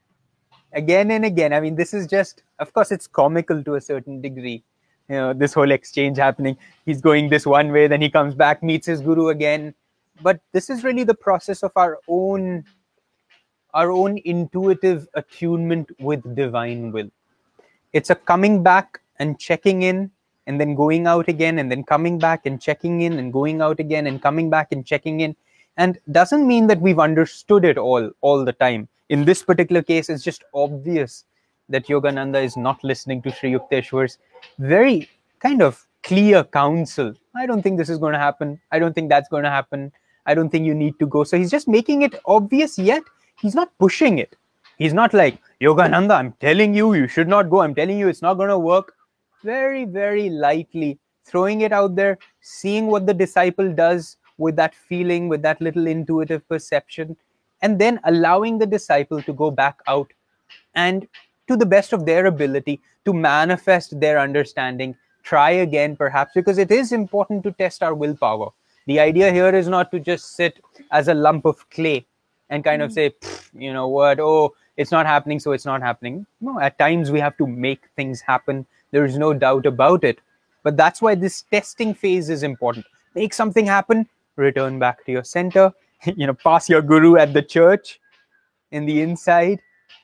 again 0.73 1.11
and 1.11 1.25
again. 1.25 1.53
I 1.53 1.59
mean, 1.59 1.75
this 1.75 1.93
is 1.93 2.07
just, 2.07 2.43
of 2.59 2.73
course, 2.73 2.91
it's 2.91 3.07
comical 3.07 3.63
to 3.63 3.75
a 3.75 3.81
certain 3.81 4.21
degree. 4.21 4.63
You 5.07 5.15
know, 5.15 5.33
this 5.33 5.53
whole 5.53 5.71
exchange 5.71 6.17
happening. 6.17 6.57
He's 6.85 7.01
going 7.01 7.29
this 7.29 7.45
one 7.45 7.71
way, 7.71 7.87
then 7.87 8.01
he 8.01 8.09
comes 8.09 8.35
back, 8.35 8.61
meets 8.61 8.87
his 8.87 9.01
guru 9.01 9.29
again. 9.29 9.73
But 10.21 10.39
this 10.51 10.69
is 10.69 10.83
really 10.83 11.03
the 11.03 11.15
process 11.15 11.63
of 11.63 11.71
our 11.75 11.97
own, 12.07 12.65
our 13.73 13.91
own 13.91 14.19
intuitive 14.25 15.07
attunement 15.15 15.89
with 15.99 16.35
divine 16.35 16.91
will. 16.91 17.09
It's 17.93 18.11
a 18.11 18.15
coming 18.15 18.61
back 18.61 19.01
and 19.17 19.39
checking 19.39 19.81
in, 19.81 20.11
and 20.49 20.59
then 20.59 20.75
going 20.75 21.07
out 21.07 21.29
again, 21.29 21.59
and 21.59 21.71
then 21.71 21.83
coming 21.83 22.19
back 22.19 22.45
and 22.45 22.61
checking 22.61 22.99
in, 23.01 23.19
and 23.19 23.31
going 23.31 23.61
out 23.61 23.79
again, 23.79 24.07
and 24.07 24.21
coming 24.21 24.49
back 24.49 24.73
and 24.73 24.85
checking 24.85 25.21
in. 25.21 25.35
And 25.77 25.97
doesn't 26.11 26.45
mean 26.45 26.67
that 26.67 26.81
we've 26.81 26.99
understood 26.99 27.63
it 27.63 27.77
all 27.77 28.11
all 28.19 28.43
the 28.43 28.51
time 28.51 28.89
in 29.09 29.25
this 29.25 29.43
particular 29.43 29.81
case, 29.81 30.09
it's 30.09 30.23
just 30.23 30.43
obvious 30.53 31.25
that 31.67 31.87
Yogananda 31.87 32.43
is 32.43 32.55
not 32.55 32.83
listening 32.83 33.21
to 33.23 33.31
Sri 33.31 33.51
Yukteswar's 33.53 34.17
very 34.57 35.09
kind 35.39 35.61
of 35.61 35.85
clear 36.03 36.43
counsel. 36.43 37.13
I 37.35 37.45
don't 37.45 37.61
think 37.61 37.77
this 37.77 37.89
is 37.89 37.97
going 37.97 38.13
to 38.13 38.19
happen. 38.19 38.59
I 38.71 38.79
don't 38.79 38.93
think 38.93 39.09
that's 39.09 39.29
going 39.29 39.43
to 39.43 39.49
happen. 39.49 39.91
I 40.25 40.35
don't 40.35 40.49
think 40.49 40.65
you 40.65 40.75
need 40.75 40.97
to 40.99 41.07
go. 41.07 41.23
So 41.23 41.37
he's 41.37 41.51
just 41.51 41.67
making 41.67 42.03
it 42.03 42.19
obvious, 42.25 42.77
yet 42.77 43.03
he's 43.39 43.55
not 43.55 43.75
pushing 43.79 44.19
it. 44.19 44.35
He's 44.77 44.93
not 44.93 45.13
like, 45.13 45.39
Yogananda, 45.59 46.11
I'm 46.11 46.33
telling 46.33 46.73
you, 46.73 46.93
you 46.93 47.07
should 47.07 47.27
not 47.27 47.49
go. 47.49 47.61
I'm 47.61 47.75
telling 47.75 47.99
you, 47.99 48.07
it's 48.07 48.21
not 48.21 48.35
going 48.35 48.49
to 48.49 48.57
work. 48.57 48.93
Very, 49.43 49.85
very 49.85 50.29
lightly 50.29 50.99
throwing 51.25 51.61
it 51.61 51.71
out 51.71 51.95
there, 51.95 52.17
seeing 52.41 52.87
what 52.87 53.05
the 53.05 53.13
disciple 53.13 53.71
does 53.71 54.17
with 54.37 54.55
that 54.55 54.73
feeling, 54.73 55.27
with 55.27 55.41
that 55.43 55.61
little 55.61 55.87
intuitive 55.87 56.47
perception, 56.47 57.15
and 57.61 57.79
then 57.79 57.99
allowing 58.05 58.57
the 58.57 58.65
disciple 58.65 59.21
to 59.21 59.33
go 59.33 59.51
back 59.51 59.79
out 59.87 60.11
and 60.75 61.07
to 61.47 61.55
the 61.55 61.65
best 61.65 61.93
of 61.93 62.05
their 62.05 62.25
ability 62.25 62.79
to 63.05 63.13
manifest 63.13 63.99
their 63.99 64.19
understanding 64.19 64.95
try 65.23 65.51
again 65.51 65.95
perhaps 65.95 66.31
because 66.33 66.57
it 66.57 66.71
is 66.71 66.91
important 66.91 67.43
to 67.43 67.51
test 67.51 67.83
our 67.83 67.93
willpower. 67.93 68.49
The 68.87 68.99
idea 68.99 69.31
here 69.31 69.53
is 69.53 69.67
not 69.67 69.91
to 69.91 69.99
just 69.99 70.35
sit 70.35 70.59
as 70.91 71.07
a 71.07 71.13
lump 71.13 71.45
of 71.45 71.69
clay 71.69 72.05
and 72.49 72.63
kind 72.63 72.81
of 72.81 72.91
mm-hmm. 72.91 73.25
say 73.25 73.61
you 73.65 73.73
know 73.73 73.87
what? 73.87 74.19
Oh 74.19 74.53
it's 74.77 74.91
not 74.91 75.05
happening 75.05 75.39
so 75.39 75.51
it's 75.51 75.65
not 75.65 75.81
happening. 75.81 76.25
No 76.41 76.59
at 76.59 76.79
times 76.79 77.11
we 77.11 77.19
have 77.19 77.37
to 77.37 77.45
make 77.45 77.81
things 77.95 78.21
happen 78.21 78.65
there 78.91 79.05
is 79.05 79.17
no 79.17 79.33
doubt 79.33 79.65
about 79.65 80.03
it. 80.03 80.19
But 80.63 80.77
that's 80.77 81.01
why 81.01 81.15
this 81.15 81.43
testing 81.43 81.93
phase 81.93 82.29
is 82.29 82.43
important. 82.43 82.85
Make 83.15 83.33
something 83.33 83.65
happen 83.65 84.07
return 84.39 84.79
back 84.79 85.05
to 85.05 85.11
your 85.11 85.23
center 85.23 85.71
you 86.15 86.25
know 86.25 86.33
pass 86.33 86.69
your 86.69 86.81
guru 86.81 87.17
at 87.17 87.33
the 87.33 87.41
church 87.41 87.99
in 88.71 88.85
the 88.85 89.01
inside 89.01 89.59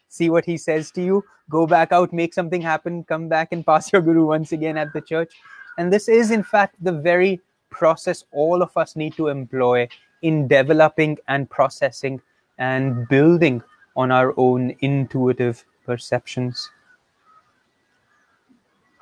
see 0.09 0.29
what 0.29 0.45
he 0.45 0.57
says 0.57 0.91
to 0.91 1.01
you 1.01 1.23
go 1.49 1.65
back 1.65 1.91
out 1.91 2.11
make 2.13 2.33
something 2.33 2.61
happen 2.61 3.03
come 3.03 3.27
back 3.27 3.49
and 3.51 3.65
pass 3.71 3.91
your 3.91 4.01
guru 4.01 4.25
once 4.25 4.51
again 4.51 4.77
at 4.77 4.93
the 4.93 5.01
church. 5.01 5.33
And 5.77 5.91
this 5.91 6.07
is 6.07 6.31
in 6.31 6.43
fact 6.43 6.75
the 6.81 6.91
very 6.91 7.41
process 7.69 8.23
all 8.31 8.61
of 8.61 8.75
us 8.77 8.95
need 8.95 9.15
to 9.17 9.27
employ 9.27 9.87
in 10.21 10.47
developing 10.47 11.17
and 11.27 11.49
processing 11.49 12.21
and 12.57 13.07
building 13.09 13.61
on 13.97 14.11
our 14.11 14.33
own 14.37 14.73
intuitive 14.79 15.65
perceptions 15.85 16.69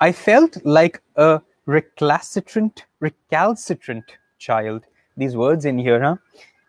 i 0.08 0.12
felt 0.12 0.58
like 0.80 1.02
a 1.28 1.30
recalcitrant 1.78 2.86
recalcitrant 3.08 4.18
child 4.48 4.90
these 5.24 5.36
words 5.46 5.66
in 5.74 5.78
here 5.88 6.02
huh 6.08 6.16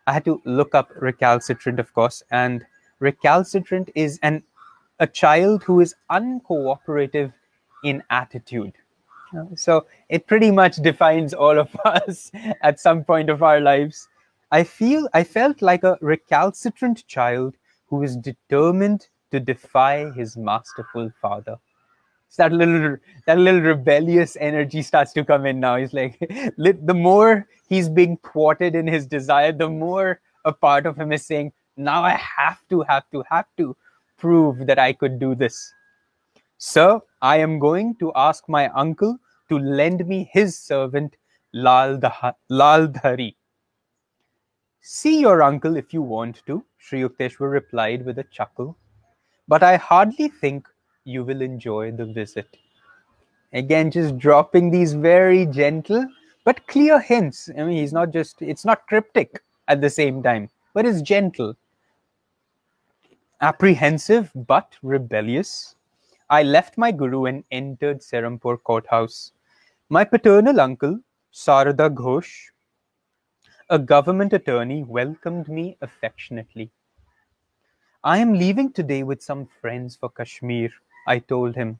I 0.06 0.12
had 0.12 0.24
to 0.26 0.42
look 0.44 0.74
up 0.74 0.90
recalcitrant, 1.00 1.80
of 1.80 1.92
course, 1.94 2.22
and 2.30 2.64
recalcitrant 2.98 3.90
is 3.94 4.18
an 4.22 4.42
a 5.00 5.06
child 5.06 5.64
who 5.64 5.80
is 5.80 5.94
uncooperative 6.10 7.32
in 7.82 8.02
attitude. 8.10 8.74
So 9.56 9.86
it 10.08 10.28
pretty 10.28 10.52
much 10.52 10.76
defines 10.76 11.34
all 11.34 11.58
of 11.58 11.74
us 11.84 12.30
at 12.62 12.78
some 12.78 13.02
point 13.02 13.28
of 13.30 13.42
our 13.42 13.60
lives. 13.60 14.08
I 14.52 14.62
feel 14.62 15.08
I 15.12 15.24
felt 15.24 15.62
like 15.62 15.82
a 15.82 15.98
recalcitrant 16.00 17.06
child 17.08 17.56
who 17.88 18.02
is 18.02 18.16
determined 18.16 19.08
to 19.32 19.40
defy 19.40 20.10
his 20.12 20.36
masterful 20.36 21.10
father. 21.20 21.58
So 22.34 22.42
that 22.48 22.52
little 22.52 22.96
that 23.26 23.38
little 23.38 23.60
rebellious 23.60 24.36
energy 24.40 24.82
starts 24.82 25.12
to 25.12 25.24
come 25.24 25.46
in 25.46 25.60
now. 25.60 25.76
He's 25.76 25.92
like, 25.92 26.18
the 26.18 26.94
more 26.94 27.46
he's 27.68 27.88
being 27.88 28.18
thwarted 28.26 28.74
in 28.74 28.88
his 28.88 29.06
desire, 29.06 29.52
the 29.52 29.68
more 29.68 30.20
a 30.44 30.52
part 30.52 30.84
of 30.84 30.96
him 30.96 31.12
is 31.12 31.24
saying, 31.24 31.52
now 31.76 32.02
I 32.02 32.16
have 32.16 32.58
to, 32.70 32.82
have 32.82 33.04
to, 33.12 33.22
have 33.30 33.46
to 33.58 33.76
prove 34.18 34.66
that 34.66 34.80
I 34.80 34.92
could 34.92 35.20
do 35.20 35.34
this. 35.36 35.72
Sir, 36.58 37.00
I 37.22 37.36
am 37.38 37.58
going 37.60 37.94
to 38.00 38.12
ask 38.16 38.48
my 38.48 38.68
uncle 38.70 39.16
to 39.48 39.58
lend 39.58 40.06
me 40.06 40.28
his 40.32 40.58
servant 40.58 41.16
Lal, 41.52 42.00
Lal 42.48 42.88
Dhari. 42.88 43.36
See 44.80 45.20
your 45.20 45.42
uncle 45.42 45.76
if 45.76 45.94
you 45.94 46.02
want 46.02 46.42
to, 46.46 46.64
Sri 46.78 47.00
Yukteswar 47.02 47.50
replied 47.50 48.04
with 48.04 48.18
a 48.18 48.24
chuckle, 48.24 48.76
but 49.48 49.62
I 49.62 49.76
hardly 49.76 50.28
think 50.28 50.68
you 51.04 51.22
will 51.24 51.42
enjoy 51.42 51.90
the 51.90 52.06
visit. 52.06 52.56
Again, 53.52 53.90
just 53.90 54.18
dropping 54.18 54.70
these 54.70 54.94
very 54.94 55.46
gentle 55.46 56.06
but 56.44 56.66
clear 56.66 57.00
hints. 57.00 57.48
I 57.56 57.62
mean, 57.62 57.78
he's 57.78 57.92
not 57.92 58.10
just, 58.10 58.40
it's 58.42 58.64
not 58.64 58.86
cryptic 58.86 59.42
at 59.68 59.80
the 59.80 59.90
same 59.90 60.22
time, 60.22 60.50
but 60.74 60.84
it's 60.84 61.02
gentle. 61.02 61.56
Apprehensive 63.40 64.30
but 64.34 64.74
rebellious, 64.82 65.76
I 66.30 66.42
left 66.42 66.78
my 66.78 66.90
guru 66.90 67.26
and 67.26 67.44
entered 67.50 68.00
Serampore 68.00 68.62
courthouse. 68.62 69.32
My 69.88 70.04
paternal 70.04 70.60
uncle, 70.60 70.98
Sarada 71.32 71.92
Ghosh, 71.92 72.50
a 73.70 73.78
government 73.78 74.32
attorney, 74.32 74.84
welcomed 74.84 75.48
me 75.48 75.76
affectionately. 75.80 76.70
I 78.02 78.18
am 78.18 78.34
leaving 78.34 78.72
today 78.72 79.02
with 79.02 79.22
some 79.22 79.46
friends 79.60 79.96
for 79.96 80.10
Kashmir, 80.10 80.70
I 81.06 81.18
told 81.18 81.54
him. 81.54 81.78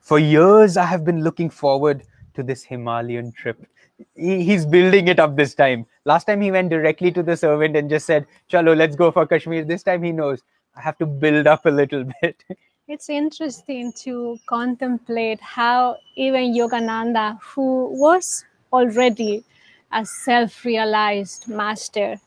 For 0.00 0.18
years, 0.18 0.76
I 0.76 0.84
have 0.84 1.04
been 1.04 1.22
looking 1.22 1.50
forward 1.50 2.02
to 2.34 2.42
this 2.42 2.62
Himalayan 2.62 3.32
trip. 3.32 3.66
He's 4.16 4.64
building 4.64 5.08
it 5.08 5.18
up 5.18 5.36
this 5.36 5.54
time. 5.54 5.86
Last 6.04 6.24
time 6.24 6.40
he 6.40 6.50
went 6.50 6.70
directly 6.70 7.10
to 7.12 7.22
the 7.22 7.36
servant 7.36 7.76
and 7.76 7.90
just 7.90 8.06
said, 8.06 8.26
Chalo, 8.50 8.76
let's 8.76 8.96
go 8.96 9.10
for 9.10 9.26
Kashmir. 9.26 9.64
This 9.64 9.82
time 9.82 10.02
he 10.02 10.12
knows 10.12 10.42
I 10.76 10.80
have 10.80 10.96
to 10.98 11.06
build 11.06 11.46
up 11.46 11.66
a 11.66 11.70
little 11.70 12.04
bit. 12.22 12.42
It's 12.88 13.08
interesting 13.08 13.92
to 14.04 14.38
contemplate 14.46 15.40
how 15.40 15.98
even 16.16 16.54
Yogananda, 16.54 17.38
who 17.40 17.86
was 18.00 18.44
already 18.72 19.44
a 19.92 20.04
self-realized 20.04 21.48
master, 21.48 22.20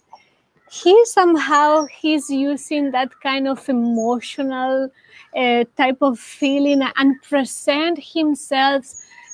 he 0.70 1.06
somehow 1.06 1.86
he's 1.86 2.30
using 2.30 2.92
that 2.92 3.10
kind 3.22 3.48
of 3.48 3.68
emotional 3.70 4.90
uh, 5.36 5.64
type 5.78 5.98
of 6.02 6.20
feeling 6.20 6.82
and 6.98 7.22
present 7.22 8.00
himself 8.02 8.86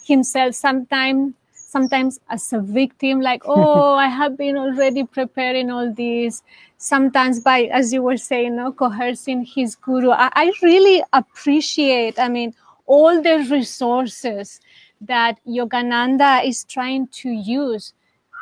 himself 0.06 0.56
sometimes 0.56 1.34
sometimes 1.54 2.20
as 2.30 2.52
a 2.52 2.60
victim 2.60 3.22
like 3.22 3.44
oh 3.46 3.94
i 3.94 4.08
have 4.08 4.38
been 4.38 4.58
already 4.58 5.04
preparing 5.04 5.70
all 5.70 5.94
this. 5.94 6.44
Sometimes 6.82 7.42
by 7.42 7.64
as 7.74 7.92
you 7.92 8.02
were 8.02 8.16
saying 8.16 8.56
no 8.56 8.72
coercing 8.72 9.44
his 9.44 9.76
guru. 9.76 10.12
I, 10.12 10.32
I 10.34 10.54
really 10.64 11.04
appreciate 11.14 12.18
i 12.18 12.28
mean 12.30 12.54
all 12.86 13.22
the 13.22 13.46
resources 13.52 14.60
that 15.02 15.40
yogananda 15.46 16.46
is 16.46 16.64
trying 16.64 17.08
to 17.22 17.30
use 17.30 17.94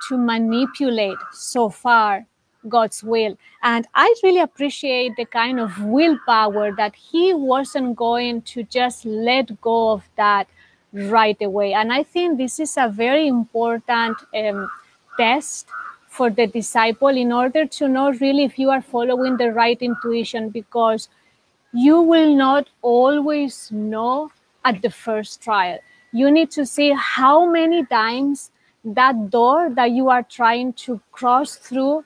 to 0.08 0.18
manipulate 0.18 1.18
so 1.32 1.70
far 1.70 2.26
God's 2.68 3.04
will. 3.04 3.38
And 3.64 3.88
I 3.94 4.14
really 4.24 4.42
appreciate 4.42 5.16
the 5.16 5.26
kind 5.26 5.60
of 5.60 5.84
willpower 5.84 6.72
that 6.74 6.96
he 6.96 7.34
wasn't 7.34 7.96
going 7.96 8.42
to 8.54 8.64
just 8.64 9.06
let 9.06 9.60
go 9.62 9.92
of 9.92 10.04
that 10.16 10.48
right 10.94 11.42
away. 11.42 11.74
And 11.74 11.92
I 11.94 12.04
think 12.04 12.38
this 12.38 12.60
is 12.60 12.78
a 12.78 12.90
very 12.90 13.28
important 13.28 14.18
um, 14.36 14.70
test 15.18 15.68
for 16.08 16.30
the 16.30 16.48
disciple 16.48 17.10
in 17.10 17.32
order 17.32 17.66
to 17.66 17.88
know 17.88 18.12
really 18.14 18.44
if 18.44 18.58
you 18.58 18.70
are 18.70 18.82
following 18.82 19.38
the 19.38 19.52
right 19.52 19.80
intuition 19.82 20.50
because 20.50 21.10
you 21.74 22.02
will 22.02 22.36
not 22.36 22.70
always 22.82 23.72
know 23.72 24.32
at 24.66 24.82
the 24.82 24.90
first 24.90 25.42
trial. 25.42 25.78
You 26.12 26.32
need 26.32 26.50
to 26.52 26.66
see 26.66 26.94
how 26.98 27.46
many 27.46 27.86
times 27.86 28.52
that 28.84 29.30
door 29.30 29.70
that 29.70 29.92
you 29.92 30.10
are 30.10 30.24
trying 30.24 30.74
to 30.74 31.00
cross 31.12 31.56
through 31.56 32.06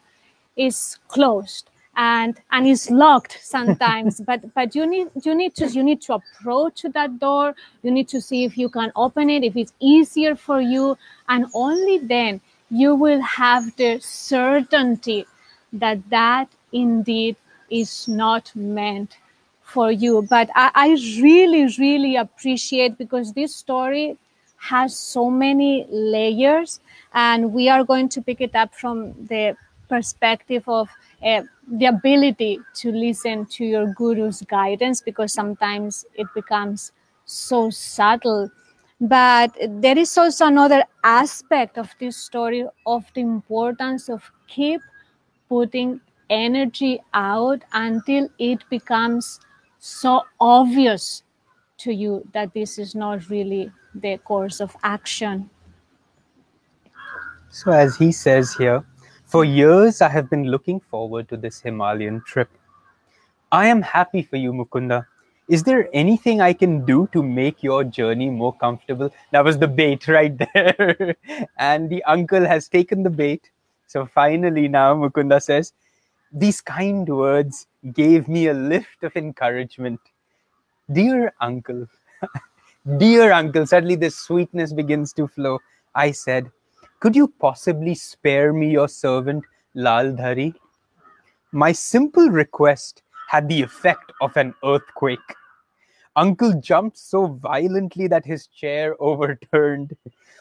is 0.55 0.97
closed 1.07 1.69
and 1.95 2.39
and 2.51 2.67
is 2.67 2.89
locked 2.89 3.37
sometimes. 3.41 4.21
But 4.25 4.53
but 4.53 4.75
you 4.75 4.85
need 4.85 5.07
you 5.23 5.35
need 5.35 5.55
to 5.55 5.67
you 5.67 5.83
need 5.83 6.01
to 6.03 6.13
approach 6.13 6.85
that 6.93 7.19
door. 7.19 7.55
You 7.83 7.91
need 7.91 8.07
to 8.09 8.21
see 8.21 8.43
if 8.43 8.57
you 8.57 8.69
can 8.69 8.91
open 8.95 9.29
it 9.29 9.43
if 9.43 9.55
it's 9.55 9.73
easier 9.79 10.35
for 10.35 10.61
you. 10.61 10.97
And 11.27 11.45
only 11.53 11.97
then 11.97 12.41
you 12.69 12.95
will 12.95 13.21
have 13.21 13.75
the 13.75 13.99
certainty 13.99 15.25
that 15.73 16.09
that 16.09 16.47
indeed 16.71 17.35
is 17.69 18.07
not 18.07 18.51
meant 18.55 19.17
for 19.61 19.91
you. 19.91 20.25
But 20.29 20.49
I, 20.55 20.71
I 20.73 20.89
really 21.21 21.67
really 21.77 22.15
appreciate 22.15 22.97
because 22.97 23.33
this 23.33 23.55
story 23.55 24.17
has 24.57 24.95
so 24.95 25.29
many 25.29 25.87
layers 25.89 26.79
and 27.13 27.51
we 27.51 27.67
are 27.67 27.83
going 27.83 28.07
to 28.07 28.21
pick 28.21 28.41
it 28.41 28.55
up 28.55 28.75
from 28.75 29.13
the 29.27 29.55
perspective 29.91 30.63
of 30.67 30.89
uh, 31.21 31.41
the 31.79 31.87
ability 31.87 32.59
to 32.75 32.91
listen 32.91 33.45
to 33.57 33.65
your 33.65 33.93
guru's 33.93 34.41
guidance 34.43 35.01
because 35.01 35.33
sometimes 35.33 36.05
it 36.15 36.27
becomes 36.33 36.93
so 37.25 37.69
subtle. 37.69 38.49
But 39.01 39.57
there 39.83 39.97
is 39.97 40.17
also 40.17 40.45
another 40.45 40.83
aspect 41.03 41.77
of 41.77 41.93
this 41.99 42.15
story 42.15 42.65
of 42.85 43.03
the 43.13 43.21
importance 43.21 44.07
of 44.09 44.31
keep 44.47 44.81
putting 45.49 45.99
energy 46.29 46.99
out 47.13 47.63
until 47.73 48.29
it 48.39 48.63
becomes 48.69 49.39
so 49.79 50.21
obvious 50.39 51.23
to 51.79 51.91
you 51.91 52.23
that 52.33 52.53
this 52.53 52.77
is 52.77 52.95
not 52.95 53.29
really 53.29 53.71
the 53.95 54.17
course 54.19 54.61
of 54.61 54.77
action. 54.83 55.49
So 57.49 57.71
as 57.71 57.97
he 57.97 58.13
says 58.13 58.53
here 58.53 58.85
for 59.31 59.45
years, 59.45 60.01
I 60.01 60.09
have 60.09 60.29
been 60.29 60.43
looking 60.51 60.81
forward 60.81 61.29
to 61.29 61.37
this 61.37 61.61
Himalayan 61.61 62.21
trip. 62.25 62.49
I 63.51 63.67
am 63.67 63.81
happy 63.81 64.23
for 64.23 64.35
you, 64.35 64.51
Mukunda. 64.51 65.05
Is 65.47 65.63
there 65.63 65.89
anything 65.93 66.41
I 66.41 66.51
can 66.51 66.85
do 66.85 67.07
to 67.13 67.23
make 67.23 67.63
your 67.63 67.85
journey 67.85 68.29
more 68.29 68.53
comfortable? 68.53 69.13
That 69.31 69.45
was 69.45 69.57
the 69.57 69.67
bait 69.67 70.07
right 70.09 70.37
there. 70.37 71.15
and 71.57 71.89
the 71.89 72.03
uncle 72.03 72.45
has 72.45 72.67
taken 72.67 73.03
the 73.03 73.09
bait. 73.09 73.49
So 73.87 74.05
finally, 74.05 74.67
now 74.67 74.95
Mukunda 74.95 75.41
says, 75.41 75.73
These 76.33 76.59
kind 76.59 77.07
words 77.07 77.67
gave 77.93 78.27
me 78.27 78.47
a 78.47 78.53
lift 78.53 79.03
of 79.03 79.15
encouragement. 79.15 80.01
Dear 80.91 81.33
uncle, 81.39 81.87
dear 82.97 83.31
uncle, 83.31 83.65
suddenly 83.65 83.95
the 83.95 84.11
sweetness 84.11 84.73
begins 84.73 85.13
to 85.13 85.27
flow. 85.27 85.59
I 85.95 86.11
said, 86.11 86.51
could 87.01 87.15
you 87.15 87.27
possibly 87.27 87.95
spare 87.95 88.53
me 88.53 88.69
your 88.69 88.87
servant, 88.87 89.43
Lal 89.73 90.11
Dhari? 90.13 90.53
My 91.51 91.71
simple 91.71 92.29
request 92.29 93.01
had 93.27 93.49
the 93.49 93.63
effect 93.63 94.11
of 94.21 94.37
an 94.37 94.53
earthquake. 94.63 95.19
Uncle 96.15 96.53
jumped 96.61 96.99
so 96.99 97.25
violently 97.25 98.07
that 98.07 98.23
his 98.23 98.45
chair 98.45 98.95
overturned. 98.99 99.97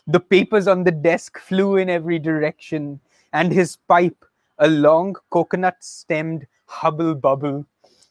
The 0.07 0.21
papers 0.21 0.69
on 0.69 0.85
the 0.85 0.91
desk 0.91 1.39
flew 1.39 1.79
in 1.79 1.89
every 1.89 2.19
direction, 2.19 3.01
and 3.33 3.51
his 3.51 3.77
pipe, 3.89 4.23
a 4.59 4.69
long 4.69 5.17
coconut 5.31 5.77
stemmed 5.81 6.47
hubble 6.67 7.15
bubble, 7.15 7.65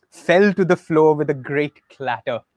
fell 0.10 0.54
to 0.56 0.66
the 0.66 0.76
floor 0.76 1.14
with 1.14 1.30
a 1.30 1.36
great 1.36 1.88
clatter. 1.90 2.42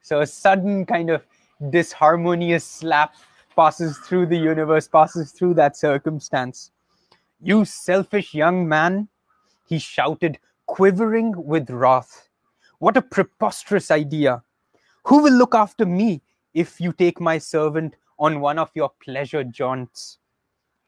So, 0.00 0.20
a 0.20 0.26
sudden 0.26 0.84
kind 0.84 1.08
of 1.08 1.24
disharmonious 1.62 2.60
slap 2.60 3.14
passes 3.54 3.98
through 3.98 4.26
the 4.26 4.36
universe, 4.36 4.88
passes 4.88 5.32
through 5.32 5.54
that 5.54 5.76
circumstance. 5.76 6.70
You 7.40 7.64
selfish 7.64 8.34
young 8.34 8.68
man, 8.68 9.08
he 9.66 9.78
shouted, 9.78 10.38
quivering 10.66 11.34
with 11.36 11.70
wrath. 11.70 12.28
What 12.78 12.96
a 12.96 13.02
preposterous 13.02 13.90
idea! 13.90 14.42
Who 15.04 15.22
will 15.22 15.34
look 15.34 15.54
after 15.54 15.84
me 15.84 16.22
if 16.54 16.80
you 16.80 16.92
take 16.92 17.20
my 17.20 17.38
servant 17.38 17.96
on 18.18 18.40
one 18.40 18.58
of 18.58 18.70
your 18.74 18.90
pleasure 19.02 19.44
jaunts? 19.44 20.18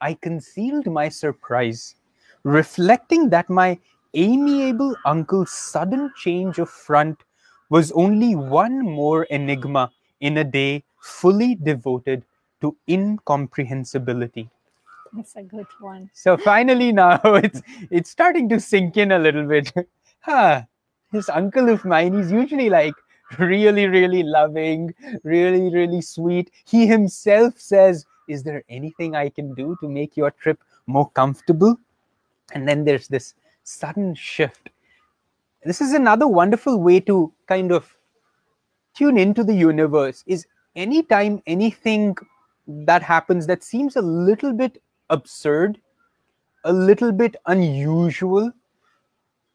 I 0.01 0.15
concealed 0.15 0.87
my 0.87 1.09
surprise, 1.09 1.95
reflecting 2.43 3.31
that 3.31 3.49
my 3.49 3.79
amiable 4.15 4.97
uncle's 5.05 5.53
sudden 5.53 6.11
change 6.17 6.59
of 6.59 6.71
front 6.71 7.23
was 7.71 7.93
only 7.93 8.35
one 8.35 8.81
more 8.81 9.25
enigma 9.25 9.91
in 10.21 10.39
a 10.39 10.45
day 10.45 10.85
fully 11.01 11.55
devoted 11.55 12.25
to 12.61 12.77
incomprehensibility. 12.89 14.49
That's 15.13 15.37
a 15.37 15.43
good 15.43 15.67
one. 15.81 16.11
So 16.13 16.37
finally 16.37 16.93
now 16.93 17.21
it's 17.25 17.63
it's 17.91 18.11
starting 18.11 18.49
to 18.51 18.61
sink 18.61 18.97
in 18.97 19.13
a 19.13 19.19
little 19.19 19.47
bit. 19.47 19.73
huh. 20.21 20.63
This 21.13 21.29
uncle 21.29 21.69
of 21.69 21.85
mine, 21.85 22.15
he's 22.15 22.33
usually 22.33 22.69
like 22.69 22.95
really, 23.39 23.87
really 23.87 24.23
loving, 24.23 24.95
really, 25.23 25.73
really 25.73 26.01
sweet. 26.01 26.51
He 26.65 26.87
himself 26.87 27.59
says, 27.59 28.05
Is 28.29 28.43
there 28.43 28.65
anything 28.69 29.15
I 29.15 29.29
can 29.29 29.55
do 29.55 29.77
to 29.81 29.89
make 29.89 30.17
your 30.17 30.31
trip 30.33 30.59
more 30.87 31.09
comfortable? 31.11 31.77
And 32.53 32.69
then 32.69 32.85
there's 32.85 33.09
this 33.09 33.35
sudden 33.63 34.15
shift. 34.15 34.71
This 35.65 35.81
is 35.81 35.93
another 35.93 36.29
wonderful 36.29 36.81
way 36.81 37.01
to 37.01 37.33
kind 37.47 37.73
of 37.73 37.93
tune 38.95 39.19
into 39.19 39.45
the 39.45 39.55
universe 39.55 40.23
is 40.27 40.47
anytime 40.75 41.43
anything 41.47 42.17
that 42.67 43.03
happens 43.03 43.47
that 43.47 43.63
seems 43.63 43.97
a 43.97 44.03
little 44.03 44.53
bit 44.53 44.83
absurd, 45.11 45.81
a 46.65 46.73
little 46.73 47.13
bit 47.13 47.37
unusual, 47.47 48.51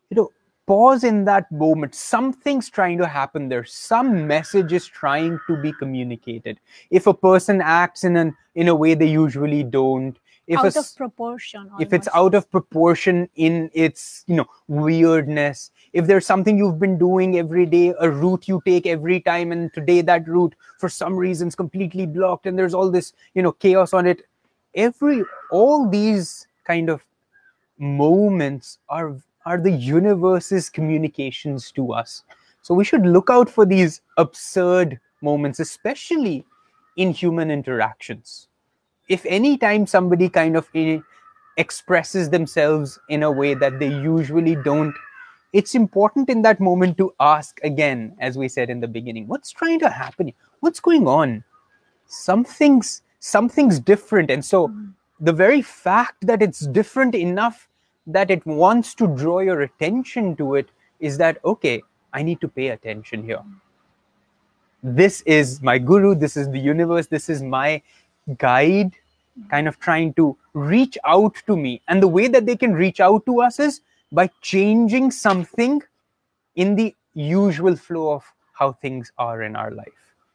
you 0.09 0.15
know, 0.15 0.31
pause 0.65 1.03
in 1.03 1.25
that 1.25 1.51
moment. 1.51 1.93
Something's 1.93 2.69
trying 2.69 2.97
to 2.99 3.07
happen 3.07 3.49
there. 3.49 3.65
Some 3.65 4.27
message 4.27 4.71
is 4.71 4.87
trying 4.87 5.39
to 5.47 5.57
be 5.57 5.73
communicated. 5.73 6.59
If 6.89 7.07
a 7.07 7.13
person 7.13 7.61
acts 7.61 8.03
in 8.03 8.15
an 8.15 8.35
in 8.55 8.67
a 8.67 8.75
way 8.75 8.93
they 8.93 9.07
usually 9.07 9.63
don't, 9.63 10.17
if 10.51 10.59
out 10.59 10.75
of 10.75 10.95
proportion. 10.95 11.69
if 11.79 11.93
it's 11.93 12.09
out 12.13 12.35
of 12.35 12.49
proportion 12.51 13.29
in 13.35 13.69
its 13.73 14.23
you 14.27 14.35
know 14.35 14.45
weirdness 14.67 15.71
if 15.93 16.07
there's 16.07 16.25
something 16.25 16.57
you've 16.57 16.79
been 16.79 16.97
doing 16.97 17.37
every 17.37 17.65
day 17.65 17.93
a 17.99 18.09
route 18.09 18.47
you 18.47 18.61
take 18.65 18.85
every 18.85 19.19
time 19.21 19.51
and 19.51 19.73
today 19.73 20.01
that 20.01 20.27
route 20.27 20.53
for 20.77 20.89
some 20.89 21.15
reasons 21.15 21.55
completely 21.55 22.05
blocked 22.05 22.45
and 22.45 22.59
there's 22.59 22.73
all 22.73 22.91
this 22.91 23.13
you 23.33 23.41
know 23.41 23.51
chaos 23.53 23.93
on 23.93 24.05
it 24.05 24.27
every 24.75 25.23
all 25.51 25.89
these 25.89 26.47
kind 26.65 26.89
of 26.89 27.01
moments 27.77 28.77
are 28.89 29.15
are 29.45 29.59
the 29.59 29.71
universe's 29.71 30.69
communications 30.69 31.71
to 31.71 31.93
us 31.93 32.23
so 32.61 32.73
we 32.73 32.83
should 32.83 33.05
look 33.05 33.29
out 33.29 33.49
for 33.49 33.65
these 33.65 34.01
absurd 34.17 34.99
moments 35.21 35.59
especially 35.59 36.45
in 36.97 37.11
human 37.11 37.49
interactions 37.49 38.49
if 39.11 39.25
any 39.25 39.57
time 39.57 39.85
somebody 39.85 40.29
kind 40.29 40.55
of 40.55 40.67
expresses 41.57 42.29
themselves 42.29 42.97
in 43.09 43.23
a 43.23 43.31
way 43.31 43.53
that 43.53 43.79
they 43.79 43.89
usually 43.89 44.55
don't 44.67 44.93
it's 45.53 45.75
important 45.75 46.29
in 46.29 46.41
that 46.43 46.61
moment 46.61 46.97
to 46.97 47.13
ask 47.19 47.59
again 47.63 48.15
as 48.19 48.37
we 48.37 48.47
said 48.47 48.69
in 48.69 48.79
the 48.79 48.87
beginning 48.87 49.27
what's 49.27 49.51
trying 49.51 49.79
to 49.79 49.89
happen 49.89 50.33
what's 50.61 50.79
going 50.79 51.07
on? 51.07 51.43
Something's 52.07 53.03
something's 53.19 53.79
different. 53.79 54.31
And 54.31 54.43
so 54.43 54.69
mm. 54.69 54.93
the 55.19 55.33
very 55.33 55.61
fact 55.61 56.25
that 56.25 56.41
it's 56.41 56.65
different 56.67 57.13
enough 57.13 57.67
that 58.07 58.31
it 58.31 58.45
wants 58.45 58.95
to 58.95 59.07
draw 59.07 59.39
your 59.39 59.61
attention 59.61 60.35
to 60.37 60.55
it 60.55 60.69
is 60.99 61.17
that 61.19 61.37
okay 61.45 61.83
i 62.13 62.23
need 62.23 62.41
to 62.41 62.47
pay 62.47 62.69
attention 62.69 63.23
here. 63.23 63.37
Mm. 63.37 63.59
This 64.83 65.21
is 65.21 65.61
my 65.61 65.77
guru. 65.77 66.15
This 66.15 66.35
is 66.35 66.49
the 66.49 66.59
universe. 66.59 67.05
This 67.05 67.29
is 67.29 67.43
my 67.43 67.83
guide 68.37 68.93
kind 69.49 69.67
of 69.67 69.79
trying 69.79 70.13
to 70.13 70.37
reach 70.53 70.97
out 71.05 71.35
to 71.47 71.55
me. 71.55 71.81
And 71.87 72.01
the 72.01 72.07
way 72.07 72.27
that 72.27 72.45
they 72.45 72.55
can 72.55 72.73
reach 72.73 72.99
out 72.99 73.25
to 73.25 73.41
us 73.41 73.59
is 73.59 73.81
by 74.11 74.29
changing 74.41 75.11
something 75.11 75.81
in 76.55 76.75
the 76.75 76.95
usual 77.13 77.75
flow 77.75 78.11
of 78.13 78.25
how 78.53 78.73
things 78.73 79.11
are 79.17 79.43
in 79.43 79.55
our 79.55 79.71
life. 79.71 79.87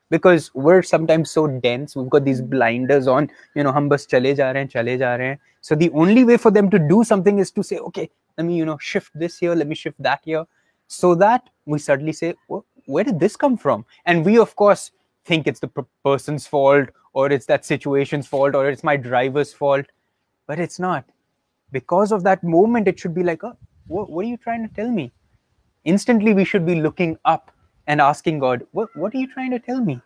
Because 0.08 0.54
we're 0.54 0.82
sometimes 0.82 1.30
so 1.30 1.46
dense 1.46 1.96
we've 1.96 2.08
got 2.08 2.24
these 2.24 2.40
blinders 2.40 3.08
on 3.08 3.28
you 3.54 3.64
know 3.64 3.72
hum 3.72 3.88
bas 3.88 4.06
chale 4.06 4.28
ja 4.28 4.52
rahe 4.52 4.60
hain 4.62 4.68
chale 4.68 4.92
ja 5.00 5.16
rahe 5.16 5.30
hain. 5.30 5.38
So 5.60 5.74
the 5.74 5.90
only 5.90 6.22
way 6.24 6.36
for 6.36 6.52
them 6.52 6.70
to 6.70 6.78
do 6.78 7.02
something 7.02 7.40
is 7.40 7.50
to 7.52 7.64
say 7.64 7.78
okay 7.78 8.08
let 8.38 8.46
me 8.46 8.56
you 8.56 8.64
know 8.64 8.78
shift 8.78 9.10
this 9.14 9.38
here 9.38 9.54
let 9.54 9.66
me 9.66 9.74
shift 9.74 10.00
that 10.08 10.20
here. 10.24 10.44
So 10.86 11.14
that 11.16 11.50
we 11.64 11.80
suddenly 11.80 12.12
say 12.12 12.34
"Wh- 12.48 12.62
where 12.88 13.02
did 13.02 13.18
this 13.18 13.36
come 13.36 13.56
from? 13.56 13.84
And 14.04 14.24
we 14.24 14.38
of 14.38 14.54
course 14.54 14.92
think 15.24 15.48
it's 15.48 15.58
the 15.60 15.68
per- 15.68 15.86
person's 16.04 16.46
fault 16.46 16.88
or 17.16 17.32
it's 17.32 17.46
that 17.46 17.64
situation's 17.64 18.26
fault 18.26 18.54
or 18.54 18.68
it's 18.68 18.84
my 18.84 18.94
driver's 18.94 19.50
fault. 19.50 19.86
But 20.46 20.60
it's 20.60 20.78
not. 20.78 21.06
Because 21.72 22.12
of 22.12 22.22
that 22.24 22.44
moment 22.44 22.88
it 22.88 23.00
should 23.00 23.14
be 23.14 23.22
like 23.22 23.42
oh 23.42 23.56
what, 23.86 24.10
what 24.10 24.24
are 24.24 24.28
you 24.28 24.36
trying 24.36 24.68
to 24.68 24.74
tell 24.74 24.90
me? 24.90 25.12
Instantly 25.84 26.34
we 26.34 26.44
should 26.44 26.66
be 26.66 26.74
looking 26.74 27.16
up 27.24 27.50
and 27.86 28.02
asking 28.02 28.40
god 28.40 28.66
what, 28.72 28.94
what 28.96 29.14
are 29.14 29.18
you 29.18 29.32
trying 29.32 29.50
to 29.52 29.58
tell 29.58 29.80
me? 29.80 29.98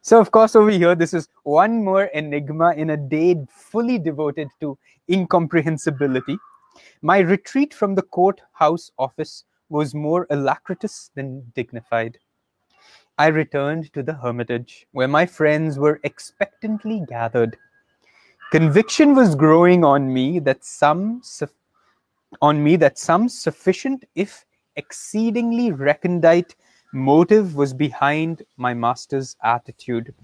So 0.00 0.20
of 0.20 0.30
course 0.30 0.54
over 0.54 0.70
here 0.70 0.94
this 0.94 1.12
is 1.12 1.28
one 1.42 1.82
more 1.84 2.04
enigma 2.04 2.72
in 2.74 2.90
a 2.90 2.96
day 2.96 3.44
fully 3.50 3.98
devoted 3.98 4.48
to 4.60 4.78
incomprehensibility. 5.10 6.38
My 7.02 7.18
retreat 7.18 7.74
from 7.74 7.96
the 7.96 8.02
courthouse 8.02 8.92
office 8.96 9.42
was 9.70 9.92
more 9.92 10.28
alacritous 10.28 11.10
than 11.16 11.50
dignified 11.56 12.18
i 13.18 13.26
returned 13.28 13.92
to 13.92 14.02
the 14.02 14.12
hermitage 14.12 14.86
where 14.92 15.08
my 15.08 15.24
friends 15.24 15.78
were 15.78 16.00
expectantly 16.04 17.02
gathered. 17.08 17.56
Conviction 18.52 19.14
was 19.14 19.34
growing 19.34 19.84
on 19.84 20.12
me 20.12 20.38
that 20.38 20.64
some 20.64 21.22
on 22.42 22.62
me 22.62 22.76
that 22.76 22.98
some 22.98 23.28
sufficient 23.28 24.04
if 24.14 24.44
exceedingly 24.76 25.72
recondite 25.72 26.54
motive 26.92 27.56
was 27.56 27.72
behind 27.72 28.42
my 28.56 28.74
master's 28.74 29.36
attitude. 29.42 30.14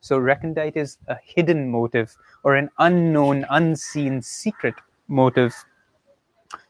So 0.00 0.18
recondite 0.18 0.76
is 0.76 0.96
a 1.08 1.16
hidden 1.22 1.70
motive 1.70 2.16
or 2.42 2.54
an 2.54 2.70
unknown 2.78 3.44
unseen 3.50 4.22
secret 4.22 4.74
motive. 5.08 5.54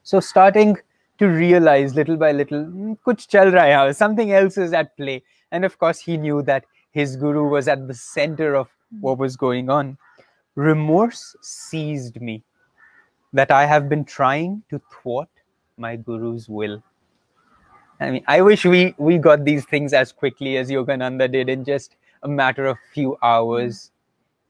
So 0.02 0.18
starting 0.18 0.76
to 1.18 1.28
realize 1.28 1.94
little 1.94 2.16
by 2.16 2.32
little 2.32 2.64
"Hmm, 2.64 2.92
kuch 3.06 3.28
chal 3.28 3.46
raha 3.46 3.76
hai, 3.76 3.92
something 3.92 4.32
else 4.32 4.58
is 4.58 4.72
at 4.72 4.96
play 4.96 5.22
and 5.52 5.64
of 5.64 5.78
course 5.78 5.98
he 5.98 6.16
knew 6.16 6.42
that 6.42 6.64
his 6.90 7.16
guru 7.16 7.48
was 7.48 7.68
at 7.68 7.86
the 7.86 7.94
center 7.94 8.54
of 8.54 8.68
hmm. 8.90 9.00
what 9.00 9.18
was 9.18 9.36
going 9.36 9.70
on. 9.70 9.96
Remorse 10.54 11.36
seized 11.40 12.20
me 12.20 12.42
that 13.32 13.50
i 13.52 13.64
have 13.64 13.88
been 13.88 14.04
trying 14.04 14.62
to 14.68 14.80
thwart 14.90 15.28
my 15.76 15.96
guru's 15.96 16.48
will. 16.48 16.82
I 18.00 18.10
mean 18.10 18.24
i 18.26 18.40
wish 18.40 18.64
we 18.64 18.94
we 18.98 19.18
got 19.18 19.44
these 19.44 19.64
things 19.64 19.92
as 19.92 20.12
quickly 20.12 20.56
as 20.56 20.70
yogananda 20.70 21.30
did 21.30 21.48
in 21.48 21.64
just 21.64 21.96
a 22.22 22.28
matter 22.28 22.66
of 22.66 22.78
few 22.92 23.16
hours. 23.22 23.92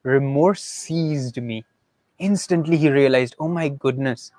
Remorse 0.03 0.63
seized 0.63 1.41
me. 1.43 1.65
Instantly 2.19 2.77
he 2.77 2.91
realized 2.91 3.37
oh 3.39 3.49
my 3.49 3.69
goodness 3.69 4.33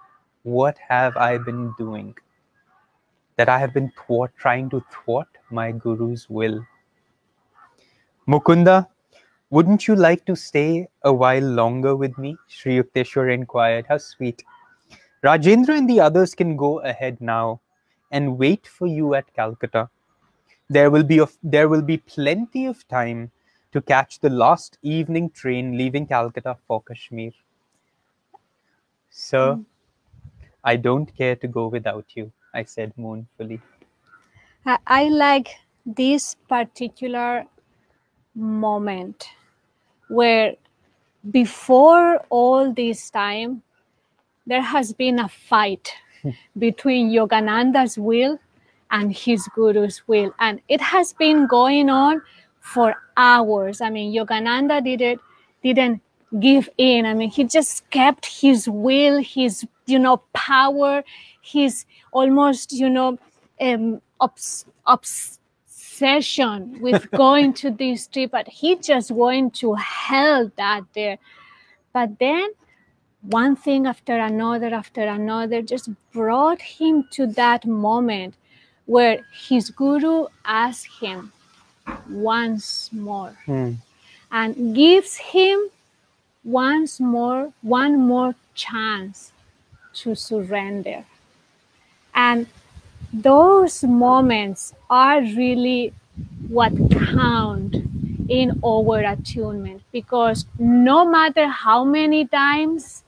what 0.43 0.78
have 0.89 1.15
i 1.17 1.38
been 1.38 1.74
doing 1.78 2.15
that 3.41 3.49
i 3.49 3.60
have 3.65 3.73
been 3.73 3.91
thwart 3.99 4.32
trying 4.45 4.69
to 4.69 4.84
thwart 4.95 5.38
my 5.49 5.71
guru's 5.71 6.30
will. 6.30 6.65
Mukunda 8.27 8.88
wouldn't 9.49 9.86
you 9.88 9.95
like 9.95 10.23
to 10.25 10.36
stay 10.36 10.88
a 11.04 11.12
while 11.12 11.43
longer 11.43 11.95
with 11.95 12.17
me? 12.17 12.38
Sri 12.47 12.77
Yukteswar 12.82 13.34
inquired. 13.34 13.86
How 13.88 13.97
sweet. 13.97 14.43
Rajendra 15.23 15.77
and 15.77 15.89
the 15.89 15.99
others 15.99 16.34
can 16.34 16.56
go 16.56 16.80
ahead 16.80 17.19
now 17.19 17.60
and 18.12 18.38
wait 18.38 18.65
for 18.65 18.88
you 18.88 19.13
at 19.13 19.34
calcutta. 19.34 19.89
There 20.69 20.89
will 20.89 21.04
be 21.04 21.19
of, 21.19 21.38
there 21.43 21.67
will 21.67 21.82
be 21.82 21.97
plenty 21.97 22.65
of 22.65 22.88
time 22.88 23.32
to 23.73 23.82
catch 23.82 24.19
the 24.19 24.30
last 24.30 24.77
evening 24.82 25.30
train 25.32 25.77
leaving 25.77 26.08
calcutta 26.08 26.56
for 26.67 26.82
kashmir. 26.82 27.32
Sir 29.10 29.56
hmm. 29.56 29.63
i 30.63 30.75
don't 30.77 31.13
care 31.15 31.36
to 31.36 31.47
go 31.47 31.67
without 31.67 32.15
you 32.15 32.32
i 32.53 32.63
said 32.63 32.91
mournfully. 32.97 33.61
I, 34.65 34.77
I 34.85 35.03
like 35.09 35.49
this 35.85 36.35
particular 36.47 37.45
moment 38.35 39.29
where 40.07 40.55
before 41.29 42.17
all 42.29 42.73
this 42.73 43.09
time 43.09 43.61
there 44.45 44.61
has 44.61 44.93
been 44.93 45.19
a 45.19 45.27
fight 45.27 45.93
between 46.57 47.09
yogananda's 47.11 47.97
will 47.97 48.39
and 48.89 49.15
his 49.15 49.47
guru's 49.55 50.01
will. 50.07 50.33
And 50.39 50.61
it 50.67 50.81
has 50.81 51.13
been 51.13 51.47
going 51.47 51.89
on 51.89 52.21
for 52.59 52.95
hours. 53.17 53.81
I 53.81 53.89
mean 53.89 54.13
yogananda 54.13 54.83
didn't 54.83 55.21
didn't 55.63 56.01
give 56.39 56.69
in. 56.77 57.05
I 57.05 57.13
mean 57.13 57.29
he 57.29 57.43
just 57.43 57.89
kept 57.89 58.25
his 58.25 58.67
will 58.67 59.21
his 59.21 59.65
you 59.85 59.99
know 59.99 60.17
power 60.33 61.03
his 61.41 61.86
almost 62.12 62.71
you 62.73 62.89
know 62.89 63.17
um 63.60 64.01
obs- 64.19 64.65
obsession 64.88 66.80
with 66.82 67.10
going 67.23 67.54
to 67.54 67.69
this 67.71 68.08
trip 68.08 68.32
but 68.32 68.47
he 68.47 68.75
just 68.75 69.12
went 69.12 69.54
to 69.54 69.73
hell 69.75 70.51
that 70.58 70.84
there 70.93 71.17
but 71.93 72.17
then 72.19 72.49
one 73.21 73.56
thing 73.56 73.86
after 73.86 74.17
another 74.17 74.73
after 74.73 75.01
another 75.01 75.62
just 75.62 75.89
brought 76.12 76.62
him 76.62 77.06
to 77.12 77.27
that 77.27 77.65
moment 77.65 78.34
where 78.86 79.19
his 79.47 79.69
guru 79.69 80.25
asked 80.45 80.89
him 81.01 81.32
once 82.10 82.89
more 82.91 83.36
Hmm. 83.45 83.73
and 84.32 84.75
gives 84.75 85.17
him 85.17 85.60
once 86.43 86.99
more 86.99 87.54
one 87.62 87.99
more 87.99 88.34
chance 88.56 89.32
to 89.93 90.15
surrender 90.15 91.06
and 92.13 92.47
those 93.13 93.84
moments 93.84 94.74
are 94.89 95.21
really 95.21 95.93
what 96.47 96.74
count 96.91 97.76
in 98.30 98.60
our 98.63 99.00
attunement 99.00 99.82
because 99.91 100.45
no 100.60 101.06
matter 101.10 101.47
how 101.47 101.84
many 101.84 102.26
times 102.26 103.04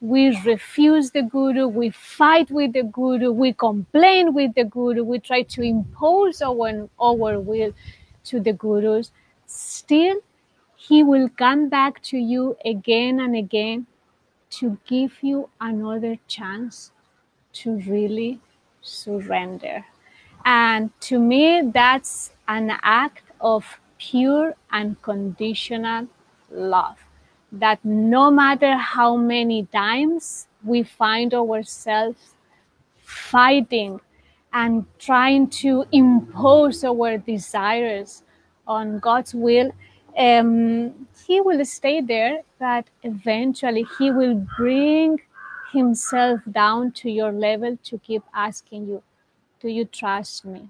we 0.00 0.36
refuse 0.44 1.10
the 1.10 1.22
guru, 1.22 1.66
we 1.66 1.90
fight 1.90 2.50
with 2.50 2.72
the 2.72 2.84
guru, 2.84 3.32
we 3.32 3.52
complain 3.52 4.32
with 4.32 4.54
the 4.54 4.64
guru, 4.64 5.02
we 5.02 5.18
try 5.18 5.42
to 5.42 5.62
impose 5.62 6.40
our, 6.40 6.88
our 7.00 7.40
will 7.40 7.72
to 8.24 8.40
the 8.40 8.52
gurus, 8.52 9.10
still 9.46 10.16
he 10.76 11.02
will 11.02 11.28
come 11.30 11.68
back 11.68 12.00
to 12.02 12.16
you 12.16 12.56
again 12.64 13.18
and 13.18 13.34
again 13.34 13.86
to 14.50 14.78
give 14.86 15.22
you 15.22 15.48
another 15.60 16.16
chance 16.28 16.92
to 17.52 17.76
really 17.80 18.40
surrender. 18.82 19.84
And 20.44 20.90
to 21.00 21.18
me, 21.18 21.70
that's 21.72 22.32
an 22.46 22.72
act 22.82 23.24
of 23.40 23.80
pure 23.98 24.54
and 24.72 25.00
conditional 25.02 26.08
love. 26.50 26.98
That 27.52 27.84
no 27.84 28.30
matter 28.30 28.76
how 28.76 29.16
many 29.16 29.66
times 29.66 30.46
we 30.64 30.82
find 30.82 31.34
ourselves 31.34 32.34
fighting 33.02 34.00
and 34.52 34.84
trying 34.98 35.48
to 35.48 35.84
impose 35.92 36.84
our 36.84 37.18
desires 37.18 38.22
on 38.66 38.98
God's 38.98 39.34
will, 39.34 39.72
um, 40.16 41.06
He 41.26 41.40
will 41.40 41.64
stay 41.64 42.00
there, 42.00 42.42
but 42.58 42.86
eventually 43.02 43.86
He 43.98 44.10
will 44.10 44.46
bring 44.56 45.20
Himself 45.72 46.40
down 46.50 46.92
to 46.92 47.10
your 47.10 47.32
level 47.32 47.78
to 47.84 47.98
keep 47.98 48.22
asking 48.34 48.88
you, 48.88 49.02
Do 49.60 49.68
you 49.68 49.84
trust 49.84 50.44
me? 50.44 50.68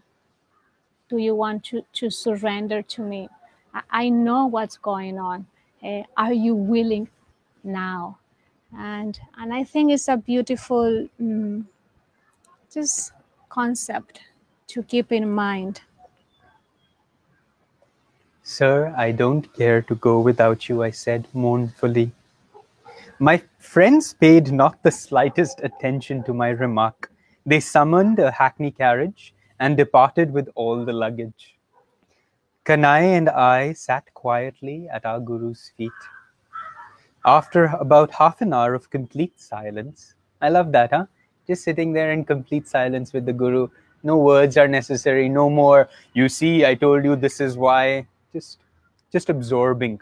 Do 1.09 1.19
you 1.19 1.35
want 1.35 1.65
to, 1.65 1.83
to 1.95 2.11
surrender 2.11 2.83
to 2.83 3.03
me? 3.03 3.29
I, 3.73 3.83
I 3.91 4.09
know 4.09 4.47
what's 4.47 4.77
going 4.77 5.19
on. 5.19 5.47
Uh, 5.83 6.03
are 6.17 6.33
you 6.33 6.55
willing 6.55 7.09
now? 7.63 8.19
And 8.77 9.19
and 9.39 9.55
I 9.55 9.65
think 9.65 9.93
it's 9.93 10.09
a 10.09 10.17
beautiful 10.17 11.09
um, 11.21 11.69
just 12.73 13.13
concept 13.49 14.21
to 14.69 14.83
keep 14.83 15.13
in 15.13 15.31
mind. 15.31 15.81
Sir, 18.43 18.95
I 18.97 19.13
don't 19.13 19.53
care 19.55 19.83
to 19.83 19.95
go 19.95 20.21
without 20.21 20.69
you, 20.69 20.83
I 20.83 20.91
said 20.91 21.29
mournfully. 21.35 22.13
My 23.19 23.43
friends 23.69 24.15
paid 24.15 24.51
not 24.51 24.83
the 24.83 24.91
slightest 24.91 25.61
attention 25.63 26.23
to 26.25 26.33
my 26.33 26.49
remark. 26.49 27.13
They 27.45 27.61
summoned 27.61 28.19
a 28.19 28.31
hackney 28.31 28.71
carriage 28.71 29.35
and 29.61 29.77
departed 29.77 30.33
with 30.33 30.49
all 30.55 30.87
the 30.87 30.95
luggage. 30.95 31.59
Kanai 32.65 33.03
and 33.19 33.29
I 33.29 33.75
sat 33.75 34.15
quietly 34.15 34.89
at 34.91 35.05
our 35.05 35.21
Guru's 35.21 35.71
feet. 35.77 36.01
After 37.27 37.67
about 37.79 38.11
half 38.11 38.41
an 38.41 38.55
hour 38.55 38.73
of 38.73 38.89
complete 38.89 39.39
silence, 39.39 40.15
I 40.41 40.49
love 40.49 40.73
that, 40.73 40.91
huh? 40.91 41.05
Just 41.47 41.63
sitting 41.63 41.93
there 41.93 42.13
in 42.13 42.25
complete 42.25 42.67
silence 42.67 43.13
with 43.13 43.27
the 43.27 43.35
Guru. 43.35 43.69
No 44.03 44.17
words 44.17 44.57
are 44.57 44.69
necessary, 44.69 45.29
no 45.29 45.51
more, 45.51 45.91
you 46.15 46.31
see, 46.31 46.65
I 46.65 46.75
told 46.75 47.05
you 47.05 47.17
this 47.17 47.39
is 47.39 47.59
why. 47.59 48.07
Just 48.33 48.61
just 49.13 49.29
absorbing, 49.29 50.01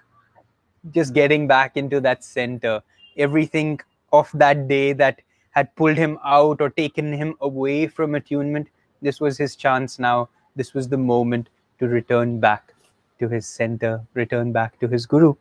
just 0.92 1.14
getting 1.14 1.48
back 1.48 1.76
into 1.76 2.00
that 2.02 2.22
center. 2.22 2.83
Everything 3.16 3.81
of 4.12 4.31
that 4.35 4.68
day 4.68 4.92
that 4.92 5.20
had 5.50 5.74
pulled 5.76 5.96
him 5.96 6.18
out 6.24 6.61
or 6.61 6.70
taken 6.70 7.12
him 7.12 7.35
away 7.40 7.87
from 7.87 8.14
attunement, 8.14 8.68
this 9.00 9.20
was 9.20 9.38
his 9.38 9.57
chance 9.57 9.98
now. 9.98 10.29
This 10.55 10.74
was 10.74 10.88
the 10.88 10.98
moment 10.98 11.48
to 11.79 11.88
return 11.88 12.40
back 12.40 12.74
to 13.18 13.29
his 13.29 13.46
center, 13.46 14.02
return 14.14 14.52
back 14.52 14.79
to 14.81 14.88
his 14.88 15.07
Guru. 15.07 15.35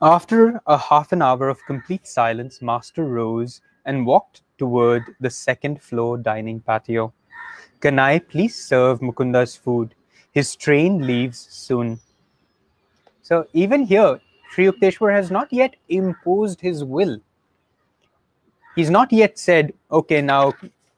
After 0.00 0.60
a 0.66 0.76
half 0.76 1.12
an 1.12 1.22
hour 1.22 1.48
of 1.48 1.64
complete 1.64 2.06
silence, 2.06 2.60
Master 2.60 3.04
rose 3.04 3.60
and 3.84 4.04
walked 4.04 4.42
toward 4.58 5.04
the 5.20 5.30
second 5.30 5.80
floor 5.80 6.18
dining 6.18 6.60
patio. 6.60 7.12
Kanai 7.80 8.28
please 8.28 8.54
serve 8.54 9.00
Mukunda's 9.00 9.56
food? 9.56 9.94
His 10.32 10.56
train 10.56 11.06
leaves 11.06 11.38
soon. 11.50 12.00
So 13.22 13.46
even 13.52 13.84
here, 13.84 14.20
Sri 14.50 14.66
Yukteswar 14.66 15.14
has 15.14 15.30
not 15.30 15.52
yet 15.52 15.76
imposed 15.88 16.60
his 16.60 16.84
will. 16.84 17.18
He's 18.74 18.90
not 18.90 19.12
yet 19.12 19.38
said, 19.38 19.72
okay, 19.90 20.20
now 20.20 20.52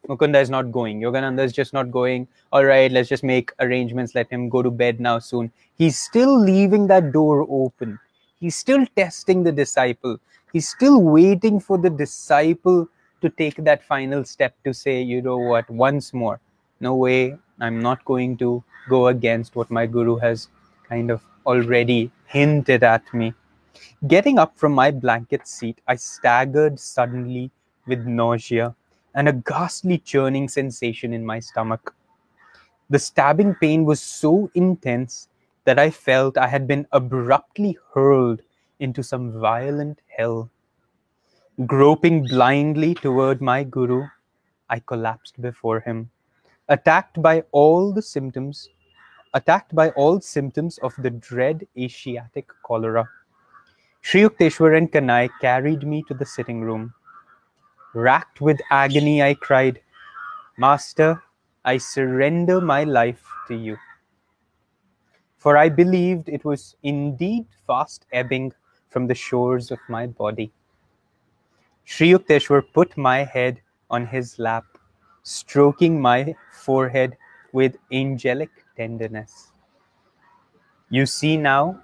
Mukunda 0.08 0.40
is 0.40 0.50
not 0.50 0.72
going. 0.72 1.00
Yogananda 1.00 1.44
is 1.44 1.52
just 1.52 1.72
not 1.72 1.90
going. 1.90 2.26
All 2.52 2.64
right, 2.64 2.90
let's 2.90 3.08
just 3.08 3.24
make 3.24 3.52
arrangements. 3.60 4.14
Let 4.14 4.30
him 4.30 4.48
go 4.48 4.62
to 4.62 4.70
bed 4.70 5.00
now 5.00 5.18
soon. 5.18 5.52
He's 5.76 5.98
still 5.98 6.38
leaving 6.38 6.86
that 6.88 7.12
door 7.12 7.46
open. 7.48 7.98
He's 8.40 8.56
still 8.56 8.86
testing 8.96 9.42
the 9.42 9.52
disciple. 9.52 10.18
He's 10.52 10.68
still 10.68 11.02
waiting 11.02 11.60
for 11.60 11.78
the 11.78 11.90
disciple 11.90 12.88
to 13.20 13.30
take 13.30 13.56
that 13.64 13.82
final 13.84 14.24
step 14.24 14.54
to 14.64 14.72
say, 14.72 15.02
you 15.02 15.22
know 15.22 15.38
what, 15.38 15.68
once 15.70 16.12
more, 16.12 16.40
no 16.80 16.94
way, 16.94 17.36
I'm 17.60 17.80
not 17.80 18.04
going 18.04 18.36
to 18.38 18.62
go 18.88 19.08
against 19.08 19.56
what 19.56 19.70
my 19.70 19.86
guru 19.86 20.16
has 20.16 20.48
kind 20.88 21.10
of 21.10 21.22
already 21.46 22.10
hinted 22.26 22.82
at 22.82 23.02
me. 23.12 23.34
Getting 24.06 24.38
up 24.38 24.56
from 24.58 24.72
my 24.72 24.90
blanket 24.90 25.46
seat, 25.48 25.80
I 25.86 25.96
staggered 25.96 26.78
suddenly 26.78 27.50
with 27.86 28.06
nausea 28.06 28.74
and 29.14 29.28
a 29.28 29.32
ghastly 29.32 29.98
churning 29.98 30.48
sensation 30.48 31.12
in 31.12 31.24
my 31.24 31.40
stomach. 31.40 31.94
The 32.90 32.98
stabbing 32.98 33.54
pain 33.54 33.84
was 33.84 34.00
so 34.00 34.50
intense 34.54 35.28
that 35.64 35.78
I 35.78 35.90
felt 35.90 36.36
I 36.36 36.46
had 36.46 36.66
been 36.66 36.86
abruptly 36.92 37.78
hurled 37.94 38.42
into 38.80 39.02
some 39.02 39.32
violent 39.40 40.00
hell. 40.08 40.50
Groping 41.66 42.24
blindly 42.24 42.94
toward 42.94 43.40
my 43.40 43.64
guru, 43.64 44.04
I 44.68 44.80
collapsed 44.80 45.40
before 45.40 45.80
him, 45.80 46.10
attacked 46.68 47.22
by 47.22 47.44
all 47.52 47.92
the 47.92 48.02
symptoms, 48.02 48.68
attacked 49.34 49.74
by 49.74 49.90
all 49.90 50.20
symptoms 50.20 50.78
of 50.78 50.94
the 50.98 51.10
dread 51.10 51.66
Asiatic 51.76 52.48
cholera. 52.64 53.08
Sri 54.00 54.22
Yukteswar 54.22 54.76
and 54.76 54.90
Kanai 54.90 55.28
carried 55.40 55.82
me 55.86 56.04
to 56.08 56.14
the 56.14 56.24
sitting 56.24 56.60
room. 56.62 56.94
Racked 57.94 58.40
with 58.40 58.60
agony, 58.70 59.22
I 59.22 59.34
cried, 59.34 59.80
Master, 60.56 61.22
I 61.64 61.78
surrender 61.78 62.60
my 62.60 62.84
life 62.84 63.24
to 63.48 63.54
you. 63.54 63.76
For 65.36 65.56
I 65.56 65.68
believed 65.68 66.28
it 66.28 66.44
was 66.44 66.76
indeed 66.82 67.46
fast 67.66 68.06
ebbing 68.12 68.52
from 68.88 69.06
the 69.06 69.14
shores 69.14 69.70
of 69.70 69.78
my 69.88 70.06
body. 70.06 70.52
Sri 71.84 72.12
Yukteswar 72.12 72.62
put 72.72 72.96
my 72.96 73.24
head 73.24 73.60
on 73.90 74.06
his 74.06 74.38
lap, 74.38 74.64
stroking 75.22 76.00
my 76.00 76.34
forehead 76.52 77.16
with 77.52 77.76
angelic 77.92 78.63
tenderness. 78.76 79.50
You 80.90 81.06
see 81.06 81.36
now 81.36 81.80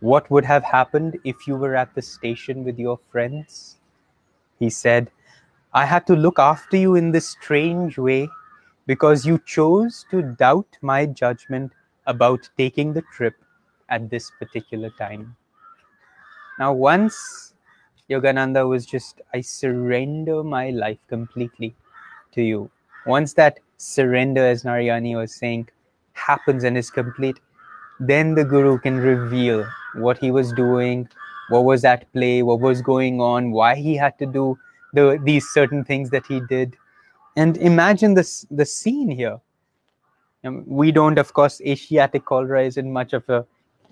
what 0.00 0.30
would 0.30 0.44
have 0.44 0.64
happened 0.64 1.18
if 1.24 1.46
you 1.46 1.56
were 1.56 1.74
at 1.74 1.94
the 1.94 2.02
station 2.02 2.64
with 2.64 2.78
your 2.78 2.98
friends? 3.10 3.76
He 4.58 4.70
said, 4.70 5.10
I 5.72 5.84
had 5.84 6.06
to 6.06 6.14
look 6.16 6.38
after 6.38 6.76
you 6.76 6.94
in 6.94 7.10
this 7.10 7.28
strange 7.28 7.98
way 7.98 8.28
because 8.86 9.26
you 9.26 9.38
chose 9.44 10.06
to 10.10 10.22
doubt 10.22 10.78
my 10.80 11.06
judgment 11.06 11.72
about 12.06 12.48
taking 12.56 12.92
the 12.92 13.02
trip 13.12 13.34
at 13.88 14.08
this 14.10 14.30
particular 14.38 14.90
time. 14.98 15.36
Now, 16.58 16.72
once 16.72 17.54
Yogananda 18.08 18.66
was 18.68 18.86
just, 18.86 19.20
I 19.34 19.40
surrender 19.40 20.42
my 20.42 20.70
life 20.70 20.98
completely 21.08 21.74
to 22.32 22.42
you. 22.42 22.70
Once 23.06 23.34
that 23.34 23.60
surrender, 23.76 24.46
as 24.46 24.62
Narayani 24.62 25.16
was 25.16 25.34
saying, 25.34 25.68
happens 26.16 26.64
and 26.64 26.76
is 26.76 26.90
complete, 26.90 27.40
then 28.00 28.34
the 28.34 28.44
Guru 28.44 28.78
can 28.78 28.96
reveal 28.96 29.66
what 29.94 30.18
he 30.18 30.30
was 30.30 30.52
doing, 30.52 31.08
what 31.48 31.64
was 31.64 31.84
at 31.84 32.10
play, 32.12 32.42
what 32.42 32.60
was 32.60 32.82
going 32.82 33.20
on, 33.20 33.50
why 33.52 33.74
he 33.74 33.94
had 33.94 34.18
to 34.18 34.26
do 34.26 34.58
the 34.92 35.20
these 35.22 35.48
certain 35.48 35.84
things 35.84 36.10
that 36.10 36.26
he 36.26 36.40
did. 36.48 36.76
And 37.36 37.56
imagine 37.58 38.14
this 38.14 38.46
the 38.50 38.66
scene 38.66 39.10
here. 39.10 39.40
Um, 40.44 40.64
we 40.66 40.92
don't 40.92 41.18
of 41.18 41.32
course 41.32 41.60
asiatic 41.60 42.24
cholera 42.24 42.64
isn't 42.64 42.92
much 42.92 43.12
of 43.12 43.28
a 43.28 43.44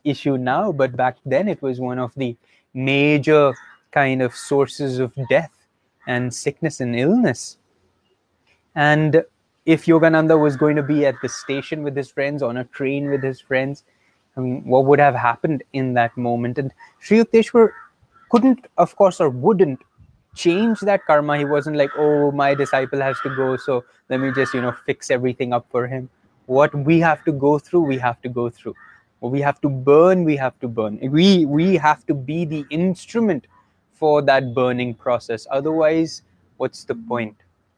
issue 0.04 0.36
now 0.36 0.70
but 0.70 0.94
back 0.94 1.16
then 1.24 1.48
it 1.48 1.60
was 1.62 1.80
one 1.80 1.98
of 1.98 2.14
the 2.14 2.36
major 2.74 3.54
kind 3.90 4.20
of 4.20 4.34
sources 4.34 4.98
of 4.98 5.12
death 5.30 5.52
and 6.06 6.34
sickness 6.34 6.80
and 6.80 6.94
illness. 6.96 7.56
And 8.74 9.24
if 9.66 9.86
yogananda 9.86 10.38
was 10.38 10.56
going 10.56 10.76
to 10.76 10.82
be 10.82 11.06
at 11.06 11.14
the 11.22 11.28
station 11.28 11.82
with 11.82 11.96
his 11.96 12.10
friends 12.10 12.42
on 12.42 12.58
a 12.58 12.64
train 12.64 13.08
with 13.08 13.22
his 13.22 13.40
friends 13.40 13.84
um, 14.36 14.66
what 14.66 14.84
would 14.86 14.98
have 14.98 15.14
happened 15.14 15.62
in 15.72 15.94
that 15.94 16.16
moment? 16.16 16.58
And 16.58 16.72
sri 17.00 17.18
yukteswar 17.18 17.70
couldn't 18.30 18.66
of 18.78 18.94
course 18.96 19.20
or 19.20 19.28
wouldn't 19.28 19.80
change 20.34 20.80
that 20.80 21.04
karma. 21.06 21.38
He 21.38 21.44
wasn't 21.44 21.76
like 21.76 21.90
oh 21.96 22.32
my 22.32 22.54
disciple 22.54 23.00
has 23.00 23.18
to 23.20 23.34
go 23.36 23.56
so 23.56 23.84
let 24.08 24.20
me 24.20 24.32
just 24.32 24.54
you 24.54 24.60
know 24.60 24.72
fix 24.86 25.10
everything 25.10 25.52
up 25.52 25.66
for 25.70 25.86
him. 25.86 26.08
What 26.46 26.74
we 26.74 27.00
have 27.00 27.24
to 27.24 27.32
go 27.32 27.58
through 27.58 27.82
we 27.82 27.98
have 27.98 28.20
to 28.22 28.28
go 28.28 28.50
through. 28.50 28.74
What 29.20 29.32
we 29.32 29.40
have 29.40 29.60
to 29.60 29.68
burn 29.68 30.24
we 30.24 30.36
have 30.36 30.58
to 30.60 30.68
burn. 30.68 30.98
We 31.00 31.46
we 31.46 31.76
have 31.76 32.04
to 32.06 32.14
be 32.14 32.44
the 32.44 32.64
instrument 32.70 33.46
for 33.92 34.20
that 34.22 34.52
burning 34.54 34.94
process. 34.94 35.46
Otherwise 35.50 36.22
what's 36.56 36.84
the 36.84 36.94
point 36.94 37.36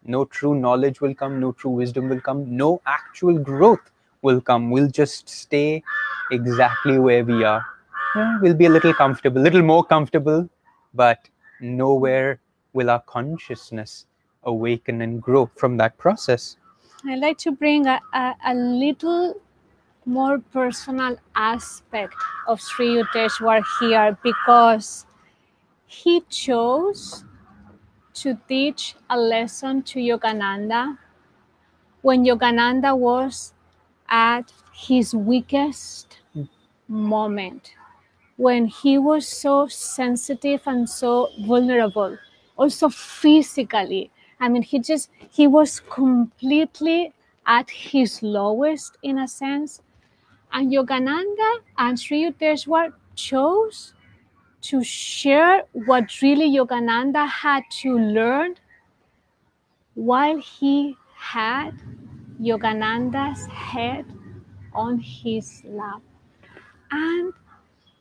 no 0.09 0.25
true 0.25 0.55
knowledge 0.55 1.01
will 1.01 1.15
come 1.15 1.39
no 1.41 1.53
true 1.53 1.71
wisdom 1.71 2.09
will 2.09 2.21
come 2.21 2.45
no 2.57 2.81
actual 2.87 3.39
growth 3.39 3.91
will 4.23 4.41
come 4.41 4.71
we'll 4.71 4.89
just 4.89 5.29
stay 5.29 5.83
exactly 6.31 6.99
where 6.99 7.25
we 7.25 7.45
are 7.45 7.65
yeah, 8.17 8.39
we'll 8.41 8.55
be 8.55 8.65
a 8.65 8.71
little 8.71 8.95
comfortable, 8.95 9.43
a 9.43 9.45
little 9.45 9.61
more 9.63 9.85
comfortable, 9.85 10.49
but 10.95 11.29
nowhere 11.61 12.41
will 12.73 12.89
our 12.89 13.01
consciousness 13.01 14.07
awaken 14.45 15.03
and 15.03 15.21
grow 15.21 15.51
from 15.55 15.77
that 15.77 15.99
process. 15.99 16.57
I'd 17.07 17.19
like 17.19 17.37
to 17.39 17.53
bring 17.53 17.87
a, 17.87 18.01
a, 18.15 18.35
a 18.47 18.55
little 18.55 19.35
more 20.07 20.39
personal 20.39 21.19
aspect 21.35 22.15
of 22.49 22.59
Sri 22.59 22.97
Yukteswar 22.97 23.63
here 23.81 24.17
because 24.23 25.05
he 25.85 26.23
chose 26.31 27.26
to 28.17 28.39
teach 28.49 28.97
a 29.11 29.19
lesson 29.19 29.83
to 29.83 29.99
Yogananda 29.99 30.99
when 32.03 32.25
Yogananda 32.25 32.97
was 32.97 33.53
at 34.09 34.53
his 34.73 35.15
weakest 35.15 36.19
moment, 36.89 37.75
when 38.37 38.67
he 38.67 38.97
was 38.97 39.27
so 39.27 39.67
sensitive 39.67 40.61
and 40.67 40.89
so 40.89 41.29
vulnerable, 41.41 42.17
also 42.57 42.89
physically. 42.89 44.11
I 44.39 44.49
mean, 44.49 44.63
he 44.63 44.79
just, 44.79 45.11
he 45.31 45.47
was 45.47 45.81
completely 45.81 47.13
at 47.47 47.69
his 47.71 48.23
lowest 48.23 48.97
in 49.03 49.19
a 49.19 49.27
sense. 49.29 49.83
And 50.53 50.73
Yogananda 50.73 51.59
and 51.77 51.99
Sri 51.99 52.25
Yukteswar 52.25 52.93
chose 53.15 53.95
to 54.69 54.83
share 54.83 55.65
what 55.73 56.21
really 56.23 56.51
Yogananda 56.51 57.29
had 57.29 57.63
to 57.83 57.99
learn 57.99 58.55
while 59.95 60.39
he 60.39 60.97
had 61.17 61.73
Yogananda's 62.41 63.47
head 63.47 64.05
on 64.75 64.99
his 64.99 65.63
lap 65.65 66.03
and 66.91 67.33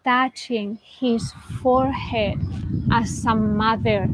touching 0.04 0.78
his 0.84 1.32
forehead 1.62 2.40
as 2.92 3.26
a 3.26 3.36
mother 3.36 4.10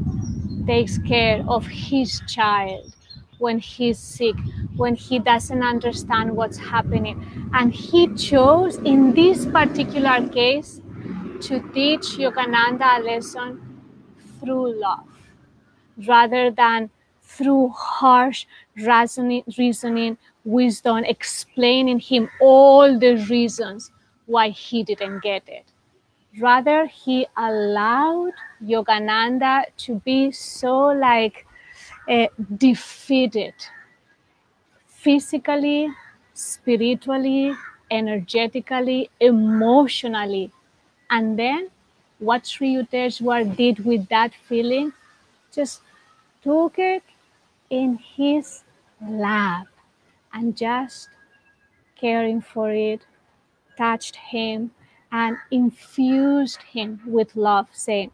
takes 0.66 0.98
care 1.00 1.44
of 1.48 1.66
his 1.68 2.22
child 2.28 2.94
when 3.40 3.58
he's 3.58 3.98
sick, 3.98 4.36
when 4.76 4.96
he 4.96 5.18
doesn't 5.18 5.64
understand 5.64 6.36
what's 6.36 6.58
happening. 6.58 7.50
And 7.54 7.74
he 7.74 8.08
chose, 8.16 8.78
in 8.78 9.14
this 9.14 9.46
particular 9.48 10.28
case, 10.30 10.80
to 11.42 11.60
teach 11.74 12.18
Yogananda 12.24 13.00
a 13.00 13.02
lesson 13.04 13.60
through 14.40 14.80
love 14.80 15.08
rather 16.08 16.52
than 16.52 16.90
through 17.22 17.70
harsh 17.70 18.46
reasoning, 18.76 19.44
reasoning, 19.58 20.18
wisdom, 20.44 21.04
explaining 21.06 22.00
him 22.00 22.30
all 22.42 22.98
the 23.00 23.16
reasons 23.30 23.92
why 24.26 24.50
he 24.50 24.84
didn't 24.84 25.22
get 25.22 25.44
it. 25.48 25.66
Rather, 26.40 26.86
he 26.88 27.28
allowed 27.38 28.34
Yogananda 28.64 29.66
to 29.78 29.96
be 30.06 30.32
so 30.32 30.88
like 30.88 31.46
uh, 32.10 32.28
defeated 32.58 33.54
physically, 34.88 35.90
spiritually, 36.34 37.54
energetically, 37.90 39.10
emotionally. 39.20 40.52
And 41.12 41.38
then 41.38 41.70
what 42.20 42.48
Sri 42.48 42.76
Yukteswar 42.76 43.56
did 43.56 43.86
with 43.86 44.08
that 44.10 44.34
feeling, 44.34 44.94
just 45.54 45.82
took 46.42 46.80
it 46.80 47.04
in 47.70 47.98
his 47.98 48.64
lap 49.08 49.68
and 50.34 50.58
just 50.58 51.10
caring 51.96 52.42
for 52.42 52.72
it, 52.72 53.06
touched 53.78 54.16
him 54.16 54.72
and 55.12 55.38
infused 55.52 56.62
him 56.64 57.02
with 57.06 57.36
love, 57.36 57.68
saying, 57.74 58.12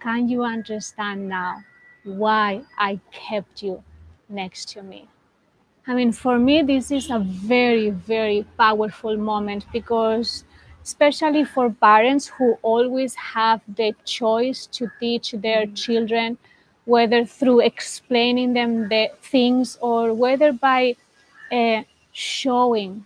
Can 0.00 0.28
you 0.28 0.42
understand 0.42 1.28
now 1.28 1.62
why 2.04 2.62
I 2.78 3.00
kept 3.12 3.62
you 3.62 3.82
next 4.28 4.70
to 4.70 4.82
me? 4.82 5.08
I 5.86 5.94
mean, 5.94 6.12
for 6.12 6.38
me, 6.38 6.62
this 6.62 6.90
is 6.90 7.10
a 7.10 7.20
very, 7.20 7.90
very 7.90 8.44
powerful 8.58 9.16
moment 9.16 9.66
because, 9.72 10.44
especially 10.86 11.44
for 11.44 11.68
parents 11.68 12.28
who 12.28 12.56
always 12.62 13.12
have 13.16 13.60
the 13.76 13.92
choice 14.04 14.66
to 14.66 14.88
teach 15.00 15.32
their 15.32 15.66
children, 15.82 16.38
whether 16.84 17.24
through 17.24 17.58
explaining 17.60 18.52
them 18.52 18.88
the 18.88 19.10
things 19.20 19.76
or 19.80 20.14
whether 20.14 20.52
by 20.52 20.94
uh, 21.50 21.82
showing 22.12 23.04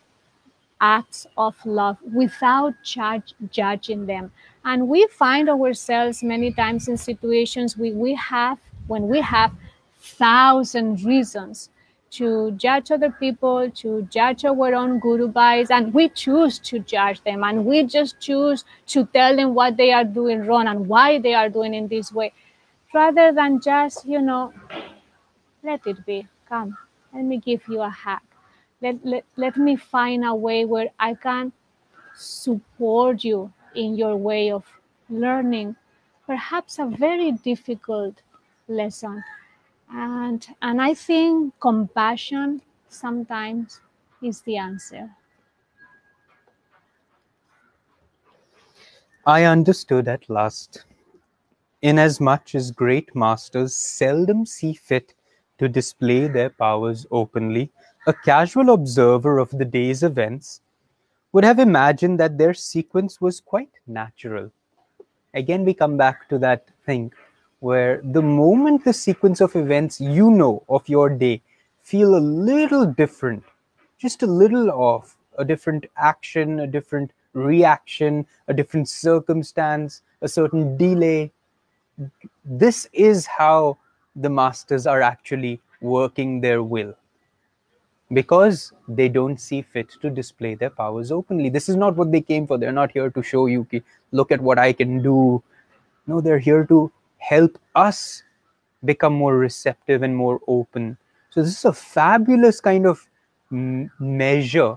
acts 0.82 1.26
of 1.38 1.54
love 1.64 1.96
without 2.12 2.74
judge, 2.82 3.34
judging 3.50 4.04
them. 4.04 4.30
And 4.64 4.86
we 4.88 5.06
find 5.08 5.48
ourselves 5.48 6.22
many 6.22 6.52
times 6.52 6.86
in 6.86 6.98
situations 6.98 7.78
we, 7.78 7.92
we 7.92 8.14
have 8.14 8.58
when 8.88 9.08
we 9.08 9.20
have 9.22 9.52
thousand 9.98 11.02
reasons 11.02 11.70
to 12.10 12.50
judge 12.52 12.90
other 12.90 13.10
people, 13.10 13.70
to 13.70 14.02
judge 14.10 14.44
our 14.44 14.74
own 14.74 14.98
guru 14.98 15.32
and 15.34 15.94
we 15.94 16.08
choose 16.08 16.58
to 16.58 16.80
judge 16.80 17.22
them, 17.22 17.44
and 17.44 17.64
we 17.64 17.84
just 17.84 18.18
choose 18.20 18.64
to 18.86 19.06
tell 19.06 19.36
them 19.36 19.54
what 19.54 19.76
they 19.76 19.92
are 19.92 20.04
doing 20.04 20.46
wrong 20.46 20.66
and 20.66 20.86
why 20.88 21.18
they 21.18 21.34
are 21.34 21.48
doing 21.48 21.74
in 21.74 21.86
this 21.88 22.12
way, 22.12 22.32
rather 22.92 23.32
than 23.32 23.60
just, 23.60 24.06
you 24.06 24.20
know, 24.20 24.52
let 25.62 25.86
it 25.86 26.04
be. 26.04 26.26
Come, 26.48 26.76
let 27.14 27.24
me 27.24 27.38
give 27.38 27.62
you 27.68 27.80
a 27.80 27.90
hug. 27.90 28.20
Let, 28.82 29.04
let, 29.04 29.24
let 29.36 29.56
me 29.56 29.76
find 29.76 30.24
a 30.24 30.34
way 30.34 30.64
where 30.64 30.88
I 30.98 31.14
can 31.14 31.52
support 32.14 33.22
you 33.22 33.52
in 33.74 33.94
your 33.94 34.16
way 34.16 34.50
of 34.50 34.64
learning 35.08 35.76
perhaps 36.26 36.78
a 36.78 36.86
very 36.86 37.32
difficult 37.32 38.22
lesson 38.68 39.22
and 39.92 40.48
and 40.62 40.80
i 40.80 40.94
think 40.94 41.52
compassion 41.60 42.60
sometimes 42.88 43.80
is 44.22 44.42
the 44.42 44.56
answer 44.56 45.10
I 49.26 49.44
understood 49.44 50.08
at 50.08 50.28
last. 50.30 50.84
Inasmuch 51.82 52.54
as 52.54 52.70
great 52.70 53.14
masters 53.14 53.76
seldom 53.76 54.46
see 54.46 54.72
fit 54.72 55.14
to 55.58 55.68
display 55.68 56.26
their 56.26 56.50
powers 56.50 57.06
openly, 57.10 57.70
a 58.06 58.14
casual 58.14 58.70
observer 58.70 59.38
of 59.38 59.50
the 59.50 59.64
day's 59.64 60.02
events 60.02 60.62
would 61.32 61.44
have 61.44 61.58
imagined 61.58 62.18
that 62.18 62.38
their 62.38 62.54
sequence 62.54 63.20
was 63.20 63.40
quite 63.40 63.70
natural. 63.86 64.50
Again, 65.34 65.64
we 65.64 65.74
come 65.74 65.96
back 65.96 66.28
to 66.30 66.38
that 66.38 66.68
thing 66.86 67.12
where 67.60 68.00
the 68.02 68.22
moment 68.22 68.84
the 68.84 68.92
sequence 68.92 69.40
of 69.40 69.54
events 69.54 70.00
you 70.00 70.30
know 70.30 70.64
of 70.68 70.88
your 70.88 71.08
day 71.08 71.40
feel 71.82 72.16
a 72.16 72.26
little 72.50 72.86
different, 72.86 73.44
just 73.98 74.22
a 74.22 74.26
little 74.26 74.70
off, 74.70 75.16
a 75.38 75.44
different 75.44 75.86
action, 75.96 76.60
a 76.60 76.66
different 76.66 77.12
reaction, 77.34 78.26
a 78.48 78.54
different 78.54 78.88
circumstance, 78.88 80.02
a 80.22 80.28
certain 80.28 80.76
delay. 80.76 81.30
This 82.44 82.88
is 82.92 83.26
how 83.26 83.78
the 84.16 84.30
masters 84.30 84.86
are 84.86 85.02
actually 85.02 85.60
working 85.80 86.40
their 86.40 86.62
will 86.62 86.94
because 88.12 88.72
they 88.88 89.08
don't 89.08 89.40
see 89.40 89.62
fit 89.62 89.88
to 90.02 90.10
display 90.10 90.54
their 90.54 90.70
powers 90.70 91.12
openly. 91.12 91.48
This 91.48 91.68
is 91.68 91.76
not 91.76 91.94
what 91.94 92.10
they 92.10 92.20
came 92.20 92.46
for. 92.46 92.58
They're 92.58 92.72
not 92.72 92.90
here 92.90 93.10
to 93.10 93.22
show 93.22 93.46
you, 93.46 93.66
look 94.10 94.32
at 94.32 94.40
what 94.40 94.58
I 94.58 94.72
can 94.72 95.02
do. 95.02 95.42
No, 96.06 96.20
they're 96.20 96.40
here 96.40 96.64
to 96.64 96.90
help 97.20 97.58
us 97.74 98.22
become 98.84 99.12
more 99.12 99.36
receptive 99.36 100.02
and 100.02 100.16
more 100.16 100.40
open. 100.48 100.96
So, 101.30 101.42
this 101.42 101.58
is 101.58 101.64
a 101.64 101.72
fabulous 101.72 102.60
kind 102.60 102.86
of 102.86 103.06
m- 103.52 103.90
measure 103.98 104.76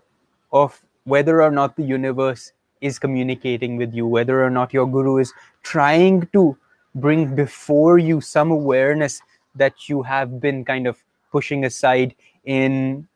of 0.52 0.80
whether 1.06 1.42
or 1.42 1.52
not 1.52 1.76
the 1.76 1.84
universe 1.84 2.52
is 2.82 3.00
communicating 3.00 3.78
with 3.78 3.94
you, 3.94 4.06
whether 4.06 4.44
or 4.44 4.50
not 4.50 4.74
your 4.74 4.86
guru 4.86 5.18
is 5.18 5.34
trying 5.64 6.28
to 6.34 6.56
bring 6.96 7.34
before 7.34 7.98
you 7.98 8.22
some 8.22 8.52
awareness 8.52 9.22
that 9.56 9.90
you 9.90 10.04
have 10.04 10.40
been 10.40 10.64
kind 10.64 10.86
of 10.86 11.04
pushing 11.32 11.66
aside 11.66 12.14
in 12.46 13.08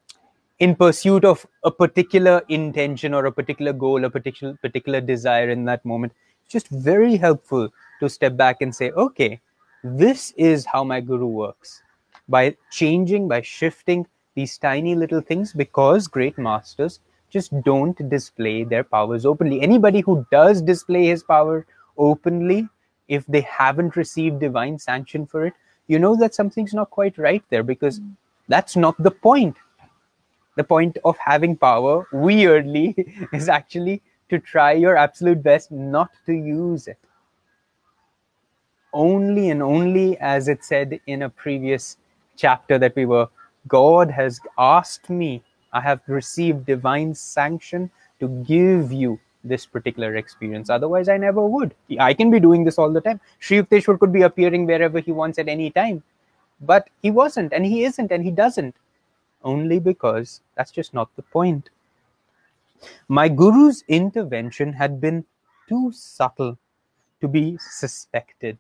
in 0.60 0.76
pursuit 0.76 1.24
of 1.24 1.46
a 1.64 1.70
particular 1.70 2.42
intention 2.50 3.14
or 3.14 3.26
a 3.26 3.32
particular 3.32 3.74
goal 3.74 4.06
a 4.06 4.10
particular 4.10 4.58
particular 4.62 5.00
desire 5.00 5.50
in 5.50 5.66
that 5.66 5.86
moment 5.86 6.12
just 6.48 6.68
very 6.70 7.18
helpful 7.18 7.70
to 8.00 8.10
step 8.10 8.38
back 8.38 8.62
and 8.62 8.74
say 8.74 8.92
okay 8.92 9.40
this 9.84 10.32
is 10.38 10.66
how 10.66 10.84
my 10.84 11.00
guru 11.00 11.28
works. 11.28 11.84
By 12.28 12.58
changing 12.72 13.28
by 13.28 13.42
shifting 13.42 14.06
these 14.36 14.58
tiny 14.58 14.96
little 14.96 15.22
things 15.22 15.54
because 15.54 16.08
great 16.08 16.38
masters 16.38 17.00
just 17.30 17.54
don't 17.62 18.10
display 18.10 18.64
their 18.64 18.84
powers 18.84 19.26
openly. 19.26 19.62
Anybody 19.62 20.02
who 20.02 20.26
does 20.32 20.62
display 20.62 21.06
his 21.06 21.24
power 21.24 21.66
openly 21.98 22.68
if 23.08 23.26
they 23.28 23.42
haven't 23.42 23.96
received 23.96 24.40
divine 24.40 24.78
sanction 24.78 25.26
for 25.26 25.46
it 25.46 25.54
you 25.88 25.98
know 26.00 26.16
that 26.18 26.36
something's 26.36 26.74
not 26.74 26.90
quite 26.90 27.18
right 27.18 27.44
there 27.50 27.64
because 27.64 27.98
hmm. 27.98 28.12
that's 28.48 28.76
not 28.76 29.02
the 29.02 29.12
point. 29.12 29.58
The 30.56 30.64
point 30.64 30.98
of 31.06 31.18
having 31.18 31.56
power 31.56 32.08
weirdly 32.12 32.96
is 33.34 33.48
actually 33.48 34.02
to 34.30 34.40
try 34.40 34.74
your 34.74 34.98
absolute 34.98 35.42
best 35.42 35.72
not 35.72 36.12
to 36.26 36.34
use 36.34 36.88
it. 36.88 36.98
Only 38.94 39.50
and 39.50 39.62
only, 39.62 40.18
as 40.20 40.48
it 40.48 40.64
said 40.64 41.00
in 41.08 41.24
a 41.24 41.30
previous 41.30 41.98
chapter 42.36 42.80
that 42.80 42.96
we 42.96 43.06
were, 43.06 43.28
God 43.68 44.10
has 44.12 44.40
asked 44.58 45.10
me, 45.10 45.44
I 45.74 45.82
have 45.82 46.02
received 46.08 46.66
divine 46.66 47.14
sanction 47.14 47.92
to 48.20 48.28
give 48.48 48.92
you 48.92 49.20
this 49.44 49.66
particular 49.66 50.16
experience. 50.16 50.70
Otherwise, 50.70 51.10
I 51.10 51.18
never 51.18 51.46
would. 51.46 51.76
I 52.00 52.14
can 52.14 52.32
be 52.32 52.40
doing 52.40 52.64
this 52.64 52.78
all 52.78 52.92
the 52.92 53.02
time. 53.02 53.20
Sri 53.40 53.62
Yukteswar 53.62 54.00
could 54.00 54.12
be 54.12 54.24
appearing 54.24 54.66
wherever 54.66 55.00
he 55.00 55.12
wants 55.12 55.38
at 55.40 55.48
any 55.48 55.70
time, 55.70 56.04
but 56.62 56.90
he 57.02 57.12
wasn't, 57.12 57.54
and 57.54 57.66
he 57.66 57.84
isn't, 57.84 58.12
and 58.12 58.24
he 58.24 58.32
doesn't. 58.32 58.76
Only 59.44 59.80
because 59.80 60.42
that's 60.56 60.72
just 60.72 60.94
not 60.94 61.16
the 61.16 61.22
point. 61.22 61.70
My 63.08 63.30
guru's 63.30 63.84
intervention 63.88 64.74
had 64.74 65.00
been 65.00 65.26
too 65.68 65.92
subtle 65.92 66.58
to 67.22 67.28
be 67.28 67.58
suspected. 67.60 68.58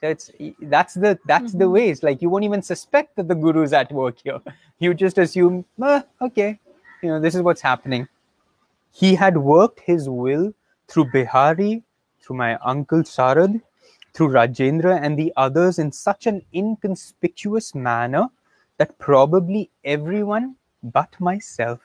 So 0.00 0.08
it's 0.08 0.30
that's 0.60 0.94
the 0.94 1.18
that's 1.26 1.50
mm-hmm. 1.50 1.58
the 1.58 1.70
ways. 1.70 2.02
Like 2.02 2.20
you 2.20 2.28
won't 2.28 2.44
even 2.44 2.62
suspect 2.62 3.16
that 3.16 3.28
the 3.28 3.34
guru's 3.34 3.72
at 3.72 3.90
work 3.92 4.16
here. 4.22 4.40
You 4.78 4.92
just 4.92 5.18
assume, 5.18 5.64
ah, 5.80 6.04
okay, 6.20 6.58
you 7.02 7.08
know, 7.08 7.20
this 7.20 7.34
is 7.34 7.42
what's 7.42 7.60
happening. 7.60 8.08
He 8.92 9.14
had 9.14 9.36
worked 9.38 9.80
his 9.80 10.08
will 10.08 10.52
through 10.88 11.06
Behari, 11.06 11.82
through 12.20 12.36
my 12.36 12.56
uncle 12.56 13.02
Sarad, 13.02 13.60
through 14.12 14.28
Rajendra 14.28 15.00
and 15.00 15.18
the 15.18 15.32
others 15.36 15.78
in 15.78 15.90
such 15.92 16.26
an 16.26 16.42
inconspicuous 16.54 17.74
manner 17.74 18.28
that 18.78 18.98
probably 18.98 19.70
everyone 19.84 20.56
but 20.82 21.18
myself 21.20 21.80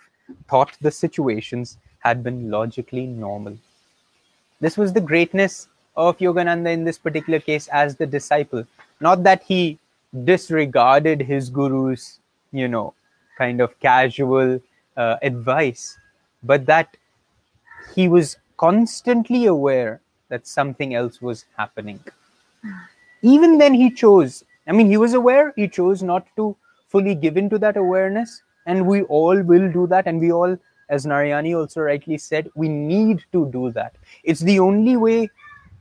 thought 0.48 0.78
the 0.82 0.92
situations 0.92 1.78
had 2.00 2.24
been 2.24 2.50
logically 2.50 3.06
normal. 3.06 3.58
This 4.60 4.78
was 4.78 4.94
the 4.94 5.02
greatness 5.02 5.68
of 5.96 6.18
Yogananda 6.18 6.72
in 6.72 6.84
this 6.84 6.98
particular 6.98 7.40
case 7.40 7.68
as 7.70 7.96
the 7.96 8.06
disciple. 8.06 8.66
Not 9.00 9.24
that 9.24 9.44
he 9.44 9.78
disregarded 10.24 11.22
his 11.22 11.50
guru's, 11.50 12.20
you 12.52 12.68
know, 12.68 12.94
kind 13.38 13.62
of 13.62 13.80
casual 13.80 14.60
uh, 14.98 15.18
advice, 15.22 15.98
but 16.44 16.66
that 16.66 16.98
he 17.96 18.08
was 18.08 18.38
constantly 18.58 19.46
aware 19.46 20.02
that 20.30 20.48
something 20.48 20.94
else 20.94 21.22
was 21.22 21.46
happening. 21.58 22.00
Even 23.22 23.58
then, 23.58 23.74
he 23.74 23.90
chose, 23.90 24.44
I 24.68 24.72
mean, 24.72 24.88
he 24.88 24.98
was 24.98 25.14
aware, 25.14 25.54
he 25.56 25.68
chose 25.68 26.04
not 26.04 26.28
to 26.36 26.56
fully 26.88 27.16
give 27.16 27.38
into 27.38 27.58
that 27.60 27.78
awareness 27.78 28.42
and 28.70 28.86
we 28.86 29.02
all 29.04 29.42
will 29.42 29.72
do 29.72 29.88
that. 29.88 30.06
And 30.06 30.20
we 30.20 30.32
all 30.32 30.58
as 30.90 31.06
narayani 31.06 31.56
also 31.58 31.82
rightly 31.82 32.18
said 32.18 32.50
we 32.56 32.70
need 32.70 33.24
to 33.32 33.46
do 33.52 33.72
that. 33.72 33.96
It's 34.24 34.42
the 34.42 34.60
only 34.60 34.96
way 34.96 35.30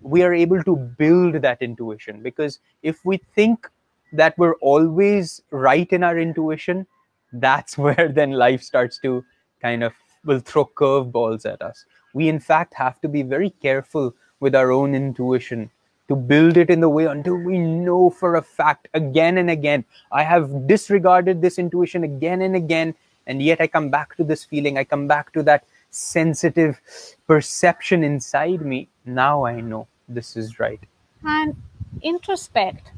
we 0.00 0.22
are 0.22 0.34
able 0.34 0.62
to 0.64 0.76
build 0.76 1.42
that 1.42 1.62
intuition. 1.62 2.22
Because 2.22 2.60
if 2.82 3.04
we 3.04 3.18
think 3.34 3.68
that 4.12 4.38
we're 4.38 4.56
always 4.72 5.42
right 5.50 5.92
in 5.92 6.02
our 6.02 6.18
intuition 6.18 6.86
that's 7.32 7.76
where 7.84 8.08
then 8.08 8.32
life 8.32 8.62
starts 8.62 8.98
to 9.00 9.24
kind 9.60 9.84
of 9.84 9.92
will 10.24 10.40
throw 10.40 10.64
curveballs 10.64 11.44
at 11.46 11.60
us. 11.62 11.84
We 12.14 12.28
in 12.28 12.40
fact 12.40 12.74
have 12.74 13.00
to 13.02 13.08
be 13.08 13.22
very 13.22 13.50
careful 13.50 14.14
with 14.40 14.54
our 14.54 14.70
own 14.70 14.94
intuition 14.94 15.70
to 16.08 16.16
build 16.16 16.56
it 16.56 16.70
in 16.70 16.80
the 16.80 16.88
way 16.88 17.04
until 17.04 17.36
we 17.36 17.58
know 17.58 18.10
for 18.10 18.36
a 18.36 18.42
fact 18.42 18.88
again 18.94 19.38
and 19.38 19.50
again. 19.50 19.84
I 20.10 20.22
have 20.24 20.66
disregarded 20.66 21.42
this 21.42 21.58
intuition 21.58 22.02
again 22.04 22.42
and 22.42 22.56
again, 22.56 22.94
and 23.26 23.42
yet 23.42 23.60
I 23.60 23.66
come 23.66 23.90
back 23.90 24.16
to 24.16 24.24
this 24.24 24.44
feeling. 24.44 24.78
I 24.78 24.84
come 24.84 25.06
back 25.06 25.32
to 25.34 25.42
that 25.44 25.64
sensitive 25.90 26.80
perception 27.26 28.02
inside 28.04 28.62
me. 28.62 28.88
Now 29.04 29.44
I 29.44 29.60
know 29.60 29.86
this 30.08 30.36
is 30.36 30.58
right. 30.58 30.80
And 31.22 31.56
introspect. 32.02 32.92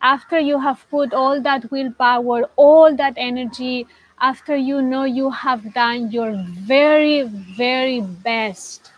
After 0.00 0.38
you 0.38 0.58
have 0.58 0.84
put 0.90 1.12
all 1.14 1.40
that 1.42 1.70
willpower, 1.70 2.50
all 2.56 2.94
that 2.96 3.14
energy, 3.16 3.86
after 4.20 4.56
you 4.56 4.82
know 4.82 5.04
you 5.04 5.30
have 5.30 5.74
done 5.74 6.10
your 6.10 6.32
very, 6.48 7.22
very 7.22 8.00
best 8.00 8.90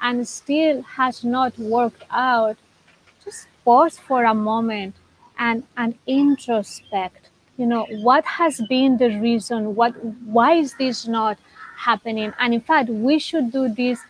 and 0.00 0.26
still 0.26 0.82
has 0.82 1.24
not 1.24 1.58
worked 1.58 2.04
out, 2.10 2.56
pause 3.64 3.98
for 3.98 4.24
a 4.24 4.34
moment 4.34 4.94
and 5.38 5.62
and 5.76 5.96
introspect 6.06 7.30
you 7.56 7.66
know 7.66 7.86
what 8.02 8.24
has 8.24 8.60
been 8.68 8.96
the 8.98 9.10
reason 9.20 9.74
what 9.74 9.92
why 10.24 10.52
is 10.54 10.74
this 10.74 11.06
not 11.06 11.38
happening? 11.78 12.32
And 12.38 12.54
in 12.54 12.60
fact 12.60 12.88
we 12.88 13.18
should 13.18 13.52
do 13.52 13.68
this 13.68 14.00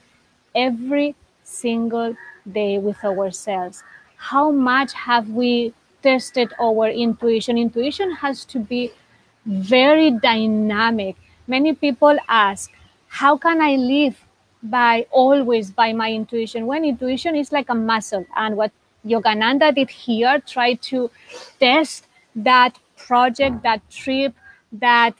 every 0.54 1.14
single 1.44 2.16
day 2.50 2.78
with 2.78 3.04
ourselves. 3.04 3.82
How 4.16 4.50
much 4.50 4.92
have 4.94 5.28
we 5.28 5.74
tested 6.02 6.52
our 6.60 6.88
intuition? 6.88 7.58
Intuition 7.58 8.10
has 8.12 8.44
to 8.46 8.58
be 8.58 8.92
very 9.44 10.10
dynamic. 10.10 11.16
Many 11.46 11.74
people 11.74 12.16
ask 12.28 12.72
how 13.08 13.36
can 13.38 13.60
i 13.62 13.76
live 13.76 14.16
by 14.62 15.06
always 15.10 15.70
by 15.70 15.92
my 15.92 16.12
intuition? 16.12 16.66
When 16.66 16.84
intuition 16.84 17.36
is 17.36 17.52
like 17.52 17.68
a 17.70 17.74
muscle 17.74 18.26
and 18.36 18.56
what 18.56 18.72
Yogananda 19.08 19.74
did 19.74 19.90
here, 19.90 20.42
try 20.46 20.74
to 20.74 21.10
test 21.58 22.06
that 22.36 22.78
project, 22.96 23.62
that 23.62 23.80
trip, 23.90 24.34
that 24.72 25.14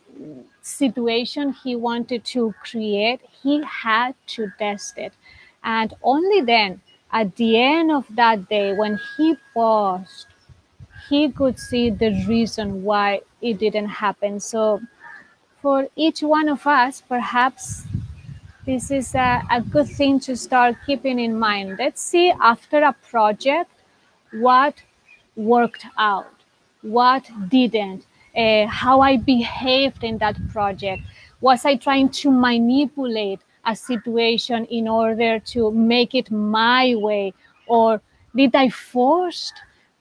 situation 0.61 1.53
he 1.65 1.75
wanted 1.75 2.25
to 2.25 2.55
create, 2.63 3.21
he 3.43 3.63
had 3.63 4.15
to 4.27 4.53
test 4.59 4.99
it. 4.99 5.13
And 5.65 5.95
only 6.03 6.41
then, 6.43 6.81
at 7.11 7.35
the 7.37 7.61
end 7.61 7.91
of 7.91 8.05
that 8.11 8.49
day, 8.49 8.75
when 8.75 9.01
he 9.17 9.37
paused, 9.55 10.27
he 11.09 11.31
could 11.31 11.59
see 11.59 11.91
the 11.91 12.25
reason 12.27 12.83
why 12.85 13.23
it 13.41 13.59
didn't 13.59 13.89
happen. 13.89 14.41
So, 14.41 14.81
for 15.63 15.89
each 15.97 16.23
one 16.23 16.49
of 16.49 16.67
us, 16.67 17.03
perhaps 17.09 17.85
this 18.67 18.91
is 18.91 19.15
a, 19.15 19.43
a 19.51 19.63
good 19.63 19.89
thing 19.89 20.21
to 20.21 20.37
start 20.37 20.77
keeping 20.85 21.19
in 21.19 21.39
mind. 21.39 21.77
Let's 21.79 22.03
see 22.03 22.31
after 22.31 22.83
a 22.83 22.93
project 22.93 23.71
what 24.33 24.83
worked 25.37 25.85
out, 25.97 26.33
what 26.83 27.29
didn't, 27.49 28.07
uh, 28.37 28.67
how 28.67 29.01
I 29.01 29.17
behaved 29.17 30.05
in 30.05 30.19
that 30.19 30.37
project. 30.49 31.03
Was 31.41 31.65
I 31.65 31.77
trying 31.77 32.09
to 32.11 32.31
manipulate 32.31 33.41
a 33.65 33.77
situation 33.77 34.65
in 34.67 34.89
order 34.89 35.39
to 35.39 35.71
make 35.71 36.15
it 36.15 36.31
my 36.31 36.95
way? 36.97 37.33
Or 37.67 38.01
did 38.35 38.55
I 38.55 38.69
force 38.71 39.53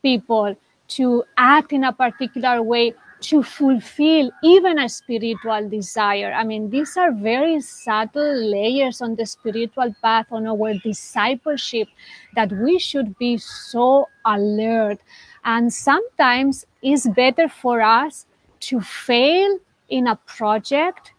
people 0.02 0.56
to 0.90 1.24
act 1.38 1.74
in 1.74 1.84
a 1.84 1.94
particular 1.94 2.64
way 2.64 2.94
to 3.20 3.42
fulfill 3.42 4.32
even 4.44 4.80
a 4.80 4.88
spiritual 4.88 5.70
desire. 5.70 6.32
I 6.34 6.44
mean, 6.44 6.70
these 6.70 6.98
are 6.98 7.12
very 7.12 7.60
subtle 7.62 8.36
layers 8.52 9.02
on 9.02 9.16
the 9.16 9.26
spiritual 9.26 9.96
path, 10.02 10.28
on 10.32 10.46
our 10.48 10.74
discipleship, 10.76 11.88
that 12.36 12.52
we 12.52 12.78
should 12.78 13.18
be 13.18 13.38
so 13.38 14.08
alert. 14.26 15.00
And 15.46 15.74
sometimes 15.74 16.66
it's 16.82 17.08
better 17.10 17.50
for 17.50 17.82
us 17.82 18.28
to 18.62 18.82
fail 18.82 19.58
in 19.90 20.08
a 20.08 20.16
project, 20.16 21.14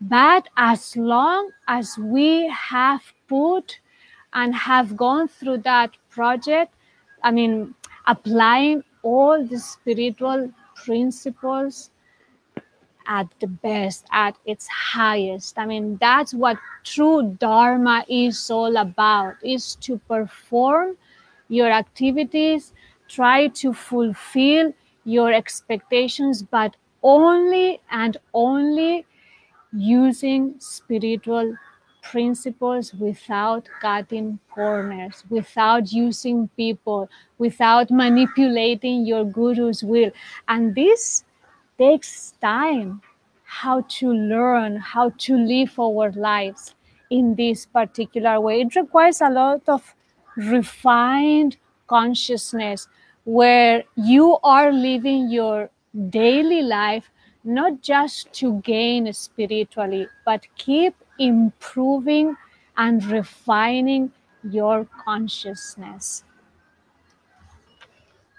but 0.00 0.46
as 0.56 0.96
long 0.96 1.50
as 1.66 1.96
we 1.98 2.48
have 2.48 3.02
put 3.28 3.80
and 4.32 4.54
have 4.54 4.96
gone 4.96 5.28
through 5.28 5.58
that 5.58 5.90
project, 6.10 6.74
I 7.22 7.30
mean, 7.30 7.74
applying 8.06 8.84
all 9.02 9.42
the 9.44 9.58
spiritual 9.58 10.52
principles 10.84 11.90
at 13.06 13.26
the 13.40 13.46
best, 13.46 14.04
at 14.12 14.36
its 14.44 14.66
highest. 14.66 15.58
I 15.58 15.66
mean, 15.66 15.96
that's 16.00 16.34
what 16.34 16.58
true 16.84 17.36
Dharma 17.38 18.04
is 18.08 18.50
all 18.50 18.76
about, 18.76 19.36
is 19.42 19.76
to 19.76 19.98
perform 20.08 20.96
your 21.48 21.70
activities, 21.70 22.72
try 23.08 23.48
to 23.48 23.72
fulfill 23.72 24.72
your 25.04 25.32
expectations, 25.32 26.42
but 26.42 26.76
only 27.02 27.80
and 27.90 28.16
only 28.34 29.06
using 29.72 30.54
spiritual 30.58 31.56
principles 32.10 32.92
without 32.94 33.68
cutting 33.80 34.38
corners, 34.50 35.24
without 35.28 35.92
using 35.92 36.48
people, 36.56 37.08
without 37.38 37.90
manipulating 37.90 39.06
your 39.06 39.24
guru's 39.24 39.82
will. 39.82 40.10
And 40.48 40.74
this 40.74 41.24
takes 41.78 42.32
time 42.40 43.02
how 43.44 43.82
to 43.82 44.12
learn, 44.12 44.76
how 44.76 45.10
to 45.18 45.36
live 45.36 45.78
our 45.78 46.12
lives 46.12 46.74
in 47.10 47.34
this 47.34 47.66
particular 47.66 48.40
way. 48.40 48.60
It 48.62 48.74
requires 48.76 49.20
a 49.20 49.30
lot 49.30 49.62
of 49.68 49.94
refined 50.36 51.56
consciousness 51.86 52.88
where 53.24 53.84
you 53.96 54.38
are 54.42 54.72
living 54.72 55.30
your 55.30 55.70
daily 56.10 56.62
life 56.62 57.10
not 57.44 57.80
just 57.80 58.32
to 58.32 58.60
gain 58.62 59.12
spiritually, 59.12 60.08
but 60.24 60.46
keep 60.56 60.94
improving 61.18 62.36
and 62.76 63.04
refining 63.04 64.12
your 64.42 64.84
consciousness. 64.84 66.24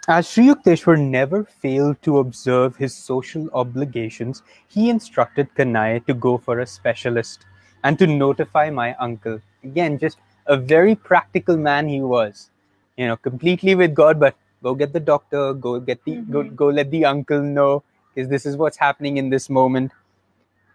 As 0.10 0.30
Sri 0.30 0.48
Yukteswar 0.48 0.98
never 0.98 1.44
failed 1.44 2.02
to 2.04 2.20
observe 2.20 2.78
his 2.78 2.96
social 2.96 3.50
obligations, 3.54 4.42
he 4.68 4.90
instructed 4.90 5.54
Kanai 5.54 6.06
to 6.06 6.14
go 6.14 6.38
for 6.38 6.60
a 6.60 6.66
specialist 6.66 7.46
and 7.84 8.00
to 8.00 8.08
notify 8.08 8.70
my 8.70 8.96
uncle. 8.96 9.42
Again, 9.64 9.98
just 9.98 10.18
a 10.46 10.56
very 10.56 10.96
practical 10.96 11.58
man 11.58 11.90
he 11.90 12.02
was. 12.02 12.52
You 12.96 13.08
know, 13.08 13.18
completely 13.18 13.76
with 13.76 13.94
God, 13.94 14.18
but 14.18 14.36
go 14.64 14.76
get 14.76 14.94
the 14.94 15.02
doctor, 15.02 15.54
go 15.54 15.80
get 15.82 16.04
the 16.06 16.16
go, 16.16 16.44
Mhm. 16.44 16.56
go 16.56 16.68
let 16.68 16.90
the 16.90 17.04
uncle 17.04 17.42
know, 17.42 17.84
because 18.16 18.30
this 18.30 18.46
is 18.46 18.56
what's 18.56 18.78
happening 18.78 19.18
in 19.18 19.30
this 19.30 19.50
moment. 19.50 19.92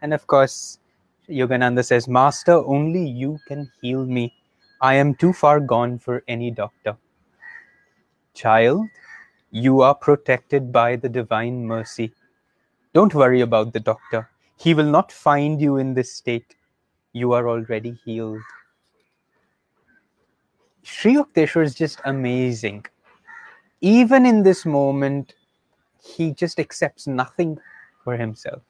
And 0.02 0.12
of 0.12 0.26
course, 0.26 0.78
Yogananda 1.28 1.84
says, 1.84 2.08
Master, 2.08 2.52
only 2.52 3.06
you 3.06 3.38
can 3.46 3.70
heal 3.80 4.04
me. 4.04 4.34
I 4.80 4.94
am 4.94 5.14
too 5.14 5.32
far 5.32 5.60
gone 5.60 5.98
for 5.98 6.24
any 6.26 6.50
doctor. 6.50 6.96
Child, 8.34 8.86
you 9.50 9.82
are 9.82 9.94
protected 9.94 10.72
by 10.72 10.96
the 10.96 11.08
divine 11.08 11.64
mercy. 11.64 12.12
Don't 12.92 13.14
worry 13.14 13.40
about 13.40 13.72
the 13.72 13.80
doctor. 13.80 14.28
He 14.58 14.74
will 14.74 14.90
not 14.90 15.12
find 15.12 15.60
you 15.60 15.76
in 15.76 15.94
this 15.94 16.12
state. 16.12 16.56
You 17.12 17.32
are 17.32 17.48
already 17.48 17.98
healed. 18.04 18.40
Sri 20.82 21.14
Yukteswar 21.14 21.64
is 21.64 21.74
just 21.74 22.00
amazing. 22.04 22.86
Even 23.80 24.26
in 24.26 24.42
this 24.42 24.66
moment, 24.66 25.34
he 26.02 26.32
just 26.32 26.58
accepts 26.58 27.06
nothing 27.06 27.58
for 28.02 28.16
himself. 28.16 28.62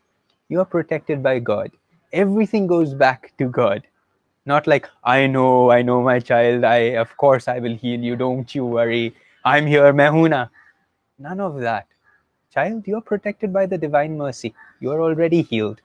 You 0.49 0.61
are 0.61 0.67
protected 0.67 1.23
by 1.23 1.39
God. 1.39 1.71
Everything 2.13 2.67
goes 2.67 2.95
back 2.95 3.33
to 3.39 3.47
God. 3.47 3.83
Not 4.45 4.67
like, 4.67 4.89
I 5.05 5.27
know, 5.27 5.71
I 5.71 5.83
know, 5.83 6.03
my 6.03 6.19
child. 6.21 6.65
I, 6.65 6.97
of 7.05 7.17
course, 7.17 7.49
I 7.49 7.59
will 7.61 7.77
heal 7.77 8.01
you. 8.01 8.17
Don't 8.17 8.55
you 8.55 8.67
worry. 8.67 9.15
I'm 9.45 9.67
here, 9.67 9.93
Mehuna. 9.93 10.51
None 11.19 11.41
of 11.41 11.61
that. 11.61 11.87
Child, 12.53 12.87
you're 12.87 13.01
protected 13.01 13.53
by 13.53 13.67
the 13.67 13.79
divine 13.79 14.19
mercy. 14.19 14.55
You're 14.81 15.03
already 15.03 15.43
healed. 15.43 15.81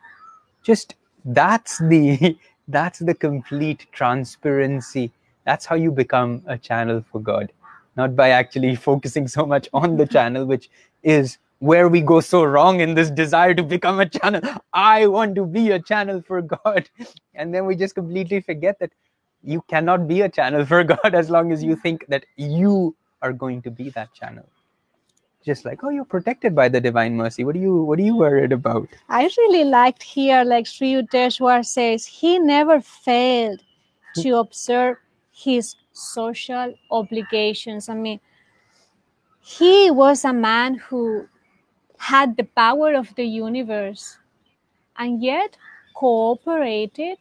Just 0.64 0.96
that's 1.26 1.78
the 1.80 2.38
that's 2.68 3.00
the 3.00 3.14
complete 3.14 3.86
transparency. 3.92 5.12
That's 5.46 5.66
how 5.66 5.76
you 5.76 5.92
become 5.92 6.44
a 6.48 6.58
channel 6.58 7.06
for 7.12 7.22
God. 7.22 7.52
Not 7.96 8.16
by 8.16 8.30
actually 8.32 8.76
focusing 8.90 9.28
so 9.28 9.46
much 9.46 9.70
on 9.74 9.98
the 9.98 10.08
channel, 10.08 10.46
which 10.46 10.70
is 11.04 11.38
where 11.60 11.90
we 11.90 12.02
go 12.02 12.20
so 12.20 12.44
wrong 12.44 12.82
in 12.82 12.94
this 12.94 13.10
desire 13.10 13.54
to 13.54 13.64
become 13.64 14.00
a 14.00 14.08
channel. 14.08 14.42
I 14.74 15.08
want 15.08 15.36
to 15.36 15.46
be 15.46 15.72
a 15.72 15.80
channel 15.80 16.22
for 16.22 16.42
God. 16.42 16.90
And 17.34 17.54
then 17.54 17.66
we 17.66 17.76
just 17.76 17.96
completely 17.96 18.42
forget 18.42 18.80
that 18.80 18.92
you 19.44 19.64
cannot 19.68 20.08
be 20.08 20.22
a 20.22 20.30
channel 20.30 20.66
for 20.66 20.84
God 20.96 21.14
as 21.14 21.30
long 21.30 21.52
as 21.52 21.64
you 21.64 21.76
think 21.76 22.06
that 22.08 22.26
you 22.36 22.96
are 23.22 23.34
going 23.34 23.62
to 23.64 23.72
be 23.72 23.90
that 23.92 24.14
channel. 24.14 24.48
Just 25.44 25.66
like, 25.66 25.84
oh, 25.84 25.90
you're 25.90 26.06
protected 26.06 26.54
by 26.54 26.68
the 26.68 26.82
divine 26.82 27.16
mercy. 27.16 27.46
What 27.46 27.56
are 27.56 27.60
you 27.60 27.84
what 27.84 28.00
are 28.00 28.02
you 28.02 28.18
worried 28.18 28.52
about? 28.52 28.90
I 29.08 29.30
really 29.38 29.64
liked 29.64 30.04
here, 30.04 30.44
like 30.44 30.68
Sri 30.68 30.94
Yukteswar 30.94 31.66
says, 31.66 32.06
he 32.06 32.38
never 32.38 32.82
failed 32.82 33.64
to 34.16 34.36
observe 34.44 34.98
his 35.32 35.76
social 35.94 36.74
obligations. 36.92 37.88
I 37.88 37.94
mean, 37.94 38.20
he 39.40 39.90
was 39.90 40.26
a 40.26 40.34
man 40.34 40.76
who 40.76 41.30
had 41.98 42.38
the 42.38 42.44
power 42.44 42.94
of 42.94 43.14
the 43.16 43.26
universe 43.26 44.18
and 44.98 45.22
yet 45.24 45.58
cooperated 45.96 47.18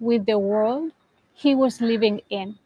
with 0.00 0.26
the 0.26 0.38
world 0.38 0.92
he 1.34 1.54
was 1.54 1.80
living 1.80 2.20
in. 2.30 2.58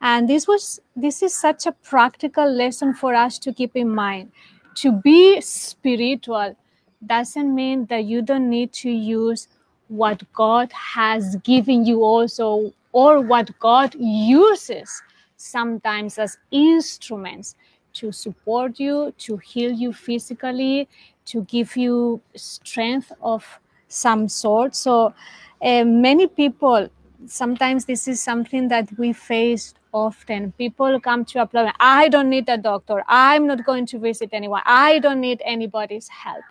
And 0.00 0.28
this 0.28 0.46
was 0.46 0.80
this 0.94 1.22
is 1.22 1.34
such 1.34 1.66
a 1.66 1.72
practical 1.72 2.50
lesson 2.50 2.94
for 2.94 3.14
us 3.14 3.38
to 3.40 3.52
keep 3.52 3.76
in 3.76 3.88
mind. 3.88 4.32
To 4.76 4.92
be 4.92 5.40
spiritual 5.40 6.56
doesn't 7.04 7.54
mean 7.54 7.86
that 7.86 8.04
you 8.04 8.22
don't 8.22 8.50
need 8.50 8.72
to 8.74 8.90
use 8.90 9.48
what 9.88 10.22
God 10.32 10.72
has 10.72 11.36
given 11.36 11.86
you 11.86 12.02
also 12.02 12.72
or 12.92 13.20
what 13.20 13.58
God 13.58 13.94
uses 13.98 15.02
sometimes 15.36 16.18
as 16.18 16.38
instruments 16.50 17.54
to 17.96 18.12
support 18.12 18.80
you, 18.80 19.12
to 19.18 19.36
heal 19.38 19.72
you 19.72 19.92
physically, 19.92 20.88
to 21.26 21.42
give 21.42 21.76
you 21.76 22.20
strength 22.34 23.12
of 23.20 23.44
some 23.88 24.28
sort. 24.28 24.74
So, 24.74 25.14
uh, 25.62 25.84
many 25.84 26.26
people, 26.26 26.88
sometimes 27.26 27.84
this 27.84 28.06
is 28.08 28.22
something 28.22 28.68
that 28.68 28.88
we 28.98 29.12
face 29.12 29.74
often. 29.92 30.52
People 30.58 31.00
come 31.00 31.24
to 31.24 31.42
a 31.42 31.46
problem, 31.46 31.72
I 31.80 32.08
don't 32.08 32.28
need 32.28 32.48
a 32.48 32.58
doctor, 32.58 33.02
I'm 33.08 33.46
not 33.46 33.64
going 33.64 33.86
to 33.86 33.98
visit 33.98 34.30
anyone, 34.32 34.62
I 34.66 34.98
don't 34.98 35.20
need 35.20 35.40
anybody's 35.44 36.08
help. 36.08 36.44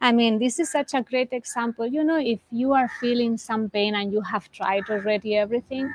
I 0.00 0.12
mean, 0.12 0.38
this 0.38 0.58
is 0.58 0.70
such 0.70 0.94
a 0.94 1.02
great 1.02 1.32
example. 1.32 1.86
You 1.86 2.04
know, 2.04 2.18
if 2.18 2.40
you 2.50 2.72
are 2.72 2.90
feeling 3.00 3.36
some 3.38 3.70
pain 3.70 3.94
and 3.94 4.12
you 4.12 4.20
have 4.20 4.50
tried 4.52 4.88
already 4.90 5.36
everything, 5.36 5.92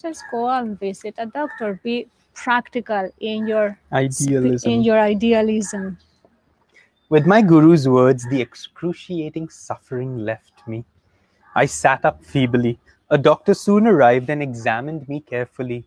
just 0.00 0.24
go 0.30 0.48
and 0.48 0.78
visit 0.78 1.14
a 1.18 1.26
doctor. 1.26 1.80
Be 1.82 2.08
practical 2.42 3.10
in 3.20 3.46
your 3.46 3.78
Idealism. 3.92 4.70
in 4.70 4.82
your 4.82 4.98
idealism. 4.98 5.98
With 7.10 7.26
my 7.26 7.42
guru's 7.42 7.88
words, 7.88 8.26
the 8.28 8.40
excruciating 8.40 9.48
suffering 9.50 10.18
left 10.18 10.66
me. 10.66 10.84
I 11.54 11.66
sat 11.66 12.04
up 12.04 12.24
feebly. 12.24 12.78
A 13.10 13.18
doctor 13.18 13.54
soon 13.54 13.86
arrived 13.86 14.30
and 14.30 14.42
examined 14.42 15.08
me 15.08 15.20
carefully. 15.20 15.84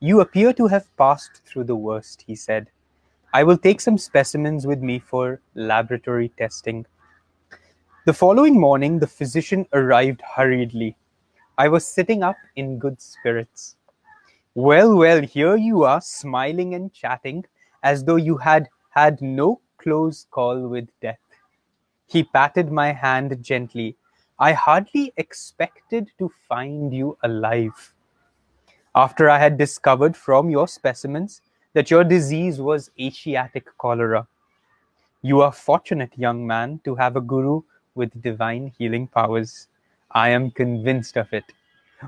You 0.00 0.20
appear 0.20 0.52
to 0.54 0.66
have 0.66 0.94
passed 0.96 1.42
through 1.46 1.64
the 1.64 1.76
worst, 1.76 2.24
he 2.26 2.34
said. 2.34 2.70
I 3.32 3.44
will 3.44 3.58
take 3.58 3.80
some 3.80 3.98
specimens 3.98 4.66
with 4.66 4.80
me 4.80 4.98
for 4.98 5.40
laboratory 5.54 6.30
testing. 6.36 6.84
The 8.04 8.12
following 8.12 8.58
morning, 8.58 8.98
the 8.98 9.06
physician 9.06 9.66
arrived 9.72 10.22
hurriedly. 10.36 10.96
I 11.56 11.68
was 11.68 11.86
sitting 11.86 12.22
up 12.22 12.36
in 12.56 12.78
good 12.78 13.00
spirits. 13.00 13.76
Well, 14.58 14.96
well, 14.96 15.22
here 15.22 15.54
you 15.54 15.84
are, 15.84 16.00
smiling 16.00 16.74
and 16.74 16.92
chatting 16.92 17.44
as 17.84 18.02
though 18.02 18.16
you 18.16 18.38
had 18.38 18.68
had 18.90 19.22
no 19.22 19.60
close 19.76 20.26
call 20.32 20.66
with 20.66 20.88
death. 21.00 21.20
He 22.08 22.24
patted 22.24 22.72
my 22.72 22.90
hand 22.90 23.40
gently. 23.40 23.94
I 24.36 24.54
hardly 24.54 25.12
expected 25.16 26.10
to 26.18 26.32
find 26.48 26.92
you 26.92 27.16
alive. 27.22 27.94
After 28.96 29.30
I 29.30 29.38
had 29.38 29.58
discovered 29.58 30.16
from 30.16 30.50
your 30.50 30.66
specimens 30.66 31.40
that 31.74 31.88
your 31.88 32.02
disease 32.02 32.60
was 32.60 32.90
Asiatic 32.98 33.68
cholera. 33.78 34.26
You 35.22 35.40
are 35.40 35.52
fortunate, 35.52 36.18
young 36.18 36.44
man, 36.44 36.80
to 36.82 36.96
have 36.96 37.14
a 37.14 37.20
guru 37.20 37.62
with 37.94 38.20
divine 38.22 38.72
healing 38.76 39.06
powers. 39.06 39.68
I 40.10 40.30
am 40.30 40.50
convinced 40.50 41.16
of 41.16 41.32
it. 41.32 41.44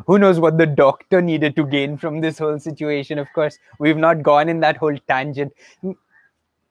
Who 0.07 0.19
knows 0.19 0.39
what 0.39 0.59
the 0.59 0.67
doctor 0.67 1.21
needed 1.21 1.57
to 1.57 1.67
gain 1.67 1.97
from 1.97 2.21
this 2.21 2.39
whole 2.39 2.59
situation? 2.59 3.19
Of 3.19 3.33
course, 3.33 3.59
we've 3.79 3.97
not 3.97 4.23
gone 4.23 4.49
in 4.49 4.61
that 4.61 4.77
whole 4.77 4.97
tangent. 5.09 5.53
Mm, 5.83 5.97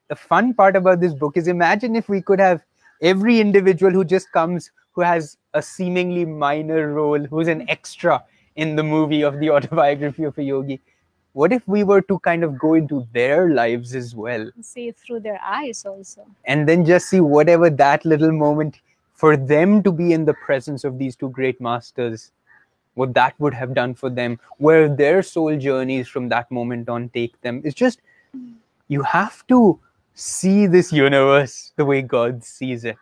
the 0.08 0.16
fun 0.16 0.54
part 0.54 0.76
about 0.76 1.00
this 1.00 1.14
book 1.14 1.36
is 1.36 1.46
imagine 1.48 1.96
if 1.96 2.08
we 2.08 2.22
could 2.22 2.40
have 2.40 2.62
every 3.02 3.40
individual 3.40 3.92
who 3.92 4.04
just 4.04 4.32
comes, 4.32 4.70
who 4.92 5.02
has 5.02 5.36
a 5.54 5.62
seemingly 5.62 6.24
minor 6.24 6.92
role, 6.92 7.18
who's 7.18 7.48
an 7.48 7.68
extra 7.68 8.22
in 8.56 8.76
the 8.76 8.82
movie 8.82 9.22
of 9.22 9.38
the 9.38 9.50
autobiography 9.56 10.24
of 10.24 10.36
a 10.38 10.42
yogi. 10.42 10.80
What 11.32 11.52
if 11.52 11.66
we 11.68 11.84
were 11.84 12.00
to 12.02 12.18
kind 12.20 12.42
of 12.42 12.58
go 12.58 12.74
into 12.74 13.06
their 13.12 13.50
lives 13.50 13.94
as 13.94 14.16
well? 14.16 14.50
See 14.62 14.90
through 14.90 15.20
their 15.20 15.40
eyes 15.42 15.84
also. 15.84 16.26
and 16.44 16.68
then 16.68 16.84
just 16.84 17.08
see 17.08 17.20
whatever 17.20 17.70
that 17.70 18.04
little 18.04 18.32
moment 18.32 18.80
for 19.14 19.36
them 19.36 19.82
to 19.82 19.92
be 19.92 20.12
in 20.12 20.24
the 20.24 20.34
presence 20.34 20.82
of 20.82 20.98
these 20.98 21.14
two 21.14 21.28
great 21.28 21.60
masters 21.60 22.32
what 22.94 23.14
that 23.14 23.34
would 23.38 23.54
have 23.54 23.74
done 23.74 23.94
for 23.94 24.10
them 24.10 24.38
where 24.58 24.88
their 24.88 25.22
soul 25.22 25.56
journeys 25.56 26.08
from 26.08 26.28
that 26.28 26.50
moment 26.50 26.88
on 26.88 27.08
take 27.10 27.40
them. 27.40 27.62
It's 27.64 27.74
just 27.74 28.00
you 28.88 29.02
have 29.02 29.46
to 29.46 29.78
see 30.14 30.66
this 30.66 30.92
universe 30.92 31.72
the 31.76 31.84
way 31.84 32.02
god 32.02 32.44
sees 32.44 32.84
it. 32.84 32.96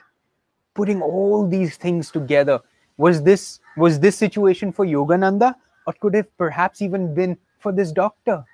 Putting 0.74 1.02
all 1.02 1.48
these 1.48 1.76
things 1.76 2.10
together. 2.10 2.60
Was 2.96 3.22
this 3.22 3.60
was 3.76 3.98
this 4.00 4.16
situation 4.16 4.72
for 4.72 4.84
yogananda? 4.86 5.54
Or 5.86 5.94
could 5.94 6.14
it 6.14 6.30
perhaps 6.36 6.82
even 6.82 7.14
been 7.14 7.38
for 7.58 7.72
this 7.72 7.92
doctor? 7.92 8.44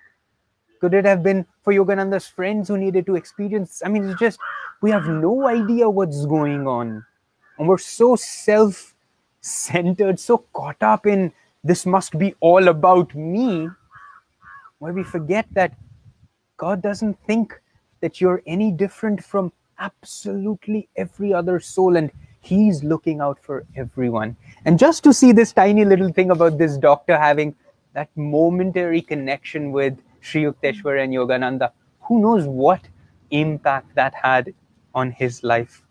Could 0.80 0.94
it 0.94 1.04
have 1.04 1.22
been 1.22 1.46
for 1.62 1.72
Yogananda's 1.72 2.26
friends 2.28 2.68
who 2.68 2.76
needed 2.76 3.06
to 3.06 3.16
experience? 3.16 3.82
I 3.84 3.88
mean, 3.88 4.08
it's 4.08 4.20
just 4.20 4.38
we 4.82 4.90
have 4.90 5.06
no 5.08 5.48
idea 5.48 5.88
what's 5.88 6.26
going 6.26 6.66
on. 6.68 7.04
And 7.58 7.66
we're 7.66 7.78
so 7.78 8.16
self 8.16 8.93
centered, 9.44 10.18
so 10.18 10.38
caught 10.52 10.82
up 10.82 11.06
in 11.06 11.32
this 11.62 11.84
must 11.84 12.18
be 12.18 12.34
all 12.40 12.68
about 12.68 13.14
me, 13.14 13.68
where 14.78 14.92
we 14.92 15.02
forget 15.02 15.46
that 15.52 15.74
God 16.56 16.82
doesn't 16.82 17.18
think 17.26 17.60
that 18.00 18.20
you're 18.20 18.42
any 18.46 18.70
different 18.70 19.22
from 19.22 19.52
absolutely 19.78 20.88
every 20.96 21.32
other 21.32 21.60
soul, 21.60 21.96
and 21.96 22.10
He's 22.40 22.84
looking 22.84 23.20
out 23.20 23.38
for 23.42 23.64
everyone. 23.74 24.36
And 24.66 24.78
just 24.78 25.02
to 25.04 25.14
see 25.14 25.32
this 25.32 25.52
tiny 25.52 25.84
little 25.84 26.10
thing 26.10 26.30
about 26.30 26.58
this 26.58 26.76
doctor 26.76 27.18
having 27.18 27.54
that 27.94 28.10
momentary 28.16 29.00
connection 29.00 29.72
with 29.72 29.98
Sri 30.20 30.44
Yukteswar 30.44 31.02
and 31.02 31.12
Yogananda, 31.12 31.70
who 32.00 32.20
knows 32.20 32.46
what 32.46 32.86
impact 33.30 33.94
that 33.94 34.14
had 34.14 34.52
on 34.94 35.10
his 35.10 35.42
life. 35.42 35.82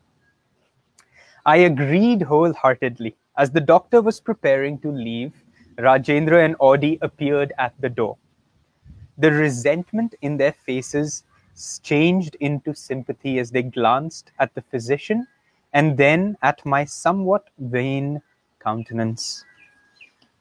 I 1.45 1.57
agreed 1.57 2.21
wholeheartedly. 2.21 3.15
As 3.35 3.49
the 3.49 3.61
doctor 3.61 4.01
was 4.01 4.19
preparing 4.19 4.77
to 4.79 4.91
leave, 4.91 5.33
Rajendra 5.77 6.45
and 6.45 6.55
Auddy 6.59 6.99
appeared 7.01 7.51
at 7.57 7.73
the 7.79 7.89
door. 7.89 8.17
The 9.17 9.31
resentment 9.31 10.13
in 10.21 10.37
their 10.37 10.51
faces 10.51 11.23
changed 11.81 12.35
into 12.39 12.75
sympathy 12.75 13.39
as 13.39 13.51
they 13.51 13.63
glanced 13.63 14.31
at 14.39 14.53
the 14.53 14.61
physician 14.61 15.27
and 15.73 15.97
then 15.97 16.37
at 16.43 16.63
my 16.65 16.85
somewhat 16.85 17.49
vain 17.57 18.21
countenance. 18.59 19.43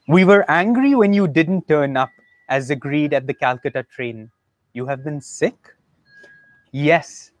We 0.07 0.23
were 0.25 0.49
angry 0.49 0.95
when 0.95 1.13
you 1.13 1.27
didn't 1.27 1.67
turn 1.67 1.97
up 1.97 2.09
as 2.49 2.69
agreed 2.69 3.13
at 3.13 3.25
the 3.25 3.33
Calcutta 3.33 3.83
train. 3.83 4.29
You 4.73 4.85
have 4.85 5.03
been 5.03 5.21
sick? 5.21 5.55
Yes. 6.71 7.31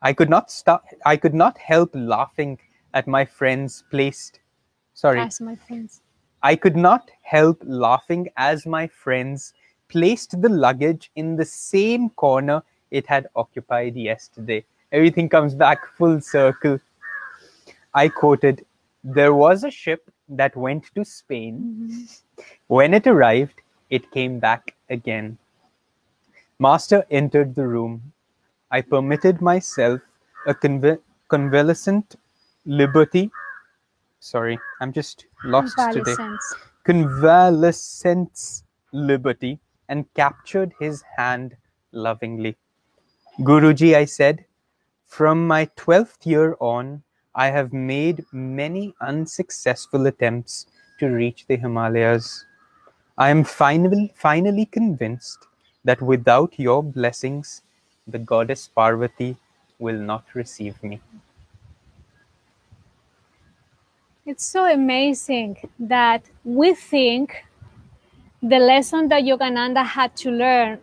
I 0.00 0.12
could 0.12 0.30
not 0.30 0.50
stop 0.50 0.84
I 1.04 1.16
could 1.16 1.34
not 1.34 1.58
help 1.58 1.90
laughing 1.94 2.58
at 2.92 3.06
my 3.06 3.24
friends 3.24 3.84
placed 3.90 4.40
sorry. 5.04 5.20
As 5.20 5.40
my 5.40 5.56
friends. 5.56 6.00
I 6.42 6.56
could 6.56 6.76
not 6.76 7.10
help 7.22 7.62
laughing 7.64 8.28
as 8.36 8.66
my 8.66 8.86
friends 8.86 9.52
placed 9.88 10.40
the 10.40 10.48
luggage 10.48 11.10
in 11.14 11.36
the 11.36 11.44
same 11.44 12.10
corner 12.10 12.62
it 12.90 13.06
had 13.06 13.28
occupied 13.36 13.96
yesterday. 13.96 14.64
Everything 14.92 15.28
comes 15.28 15.54
back 15.54 15.86
full 15.98 16.20
circle. 16.20 16.78
I 17.92 18.08
quoted, 18.08 18.64
There 19.02 19.34
was 19.34 19.64
a 19.64 19.70
ship 19.70 20.10
that 20.28 20.56
went 20.56 20.90
to 20.94 21.04
Spain. 21.04 21.54
Mm-hmm. 21.60 22.42
When 22.68 22.94
it 22.94 23.06
arrived, 23.06 23.60
it 23.90 24.10
came 24.10 24.38
back 24.38 24.74
again. 24.88 25.38
Master 26.58 27.04
entered 27.10 27.54
the 27.54 27.66
room. 27.66 28.12
I 28.70 28.80
permitted 28.80 29.42
myself 29.42 30.00
a 30.46 30.54
conve- 30.54 31.00
convalescent 31.28 32.16
liberty. 32.64 33.30
Sorry, 34.24 34.58
I'm 34.80 34.90
just 34.90 35.26
lost 35.44 35.76
today. 35.76 36.14
Convalescence. 36.16 36.54
Convalescent's 36.84 38.64
liberty 38.90 39.60
and 39.90 40.06
captured 40.14 40.72
his 40.80 41.02
hand 41.18 41.58
lovingly. 41.92 42.56
Guruji, 43.40 43.94
I 43.94 44.06
said, 44.06 44.46
from 45.06 45.46
my 45.46 45.66
12th 45.76 46.24
year 46.24 46.56
on, 46.58 47.02
I 47.34 47.48
have 47.48 47.74
made 47.74 48.24
many 48.32 48.94
unsuccessful 49.02 50.06
attempts 50.06 50.68
to 51.00 51.08
reach 51.08 51.46
the 51.46 51.56
Himalayas. 51.56 52.46
I 53.18 53.28
am 53.28 53.44
finally, 53.44 54.10
finally 54.16 54.64
convinced 54.64 55.46
that 55.84 56.00
without 56.00 56.58
your 56.58 56.82
blessings, 56.82 57.60
the 58.06 58.20
goddess 58.20 58.70
Parvati 58.74 59.36
will 59.78 59.98
not 59.98 60.24
receive 60.34 60.82
me. 60.82 61.02
It's 64.26 64.46
so 64.46 64.64
amazing 64.64 65.58
that 65.78 66.22
we 66.44 66.72
think 66.72 67.44
the 68.42 68.58
lesson 68.58 69.08
that 69.08 69.24
Yogananda 69.24 69.84
had 69.84 70.16
to 70.16 70.30
learn 70.30 70.80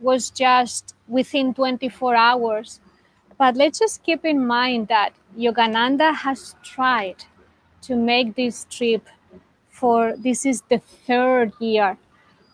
was 0.00 0.30
just 0.30 0.94
within 1.06 1.52
24 1.52 2.16
hours. 2.16 2.80
But 3.36 3.56
let's 3.56 3.78
just 3.78 4.02
keep 4.02 4.24
in 4.24 4.46
mind 4.46 4.88
that 4.88 5.12
Yogananda 5.36 6.14
has 6.14 6.54
tried 6.62 7.24
to 7.82 7.94
make 7.94 8.36
this 8.36 8.66
trip 8.70 9.06
for 9.68 10.16
this 10.16 10.46
is 10.46 10.62
the 10.70 10.78
third 10.78 11.52
year. 11.60 11.98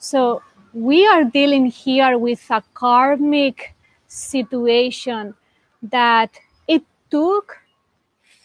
So 0.01 0.43
we 0.73 1.07
are 1.07 1.23
dealing 1.23 1.67
here 1.67 2.19
with 2.19 2.45
a 2.51 2.61
karmic 2.75 3.73
situation 4.09 5.35
that 5.81 6.41
it 6.67 6.83
took 7.09 7.59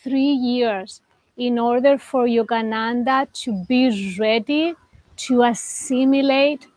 three 0.04 0.34
years 0.34 1.02
in 1.40 1.58
order 1.58 1.98
for 1.98 2.26
Yogananda 2.26 3.26
to 3.44 3.64
be 3.68 4.16
ready 4.20 4.76
to 5.16 5.44
assimilate 5.44 6.68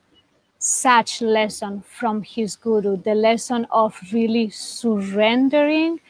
such 0.58 1.20
lesson 1.20 1.82
from 1.82 2.22
his 2.22 2.54
guru 2.54 2.96
the 2.96 3.14
lesson 3.14 3.66
of 3.72 3.98
really 4.12 4.48
surrendering 4.50 6.00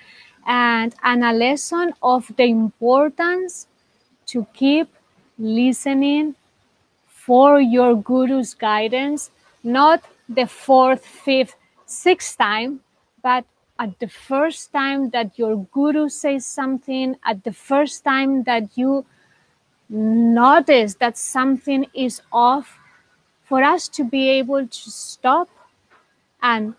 and, 0.46 0.94
and 1.02 1.24
a 1.24 1.32
lesson 1.32 1.94
of 2.02 2.30
the 2.36 2.44
importance 2.44 3.66
to 4.26 4.46
keep 4.52 4.88
listening 5.38 6.34
for 7.06 7.58
your 7.60 7.94
guru's 7.96 8.52
guidance 8.52 9.30
not 9.62 10.04
the 10.28 10.46
fourth 10.46 11.06
fifth 11.06 11.54
sixth 11.86 12.36
time 12.36 12.80
but 13.22 13.46
at 13.82 13.98
the 13.98 14.06
first 14.06 14.72
time 14.72 15.10
that 15.10 15.36
your 15.36 15.56
guru 15.72 16.08
says 16.08 16.46
something 16.46 17.16
at 17.24 17.42
the 17.42 17.52
first 17.52 18.04
time 18.04 18.44
that 18.44 18.62
you 18.76 19.04
notice 19.88 20.94
that 20.94 21.18
something 21.18 21.84
is 21.92 22.22
off 22.32 22.78
for 23.42 23.60
us 23.60 23.88
to 23.88 24.04
be 24.04 24.28
able 24.30 24.64
to 24.68 24.90
stop 24.90 25.48
and 26.42 26.74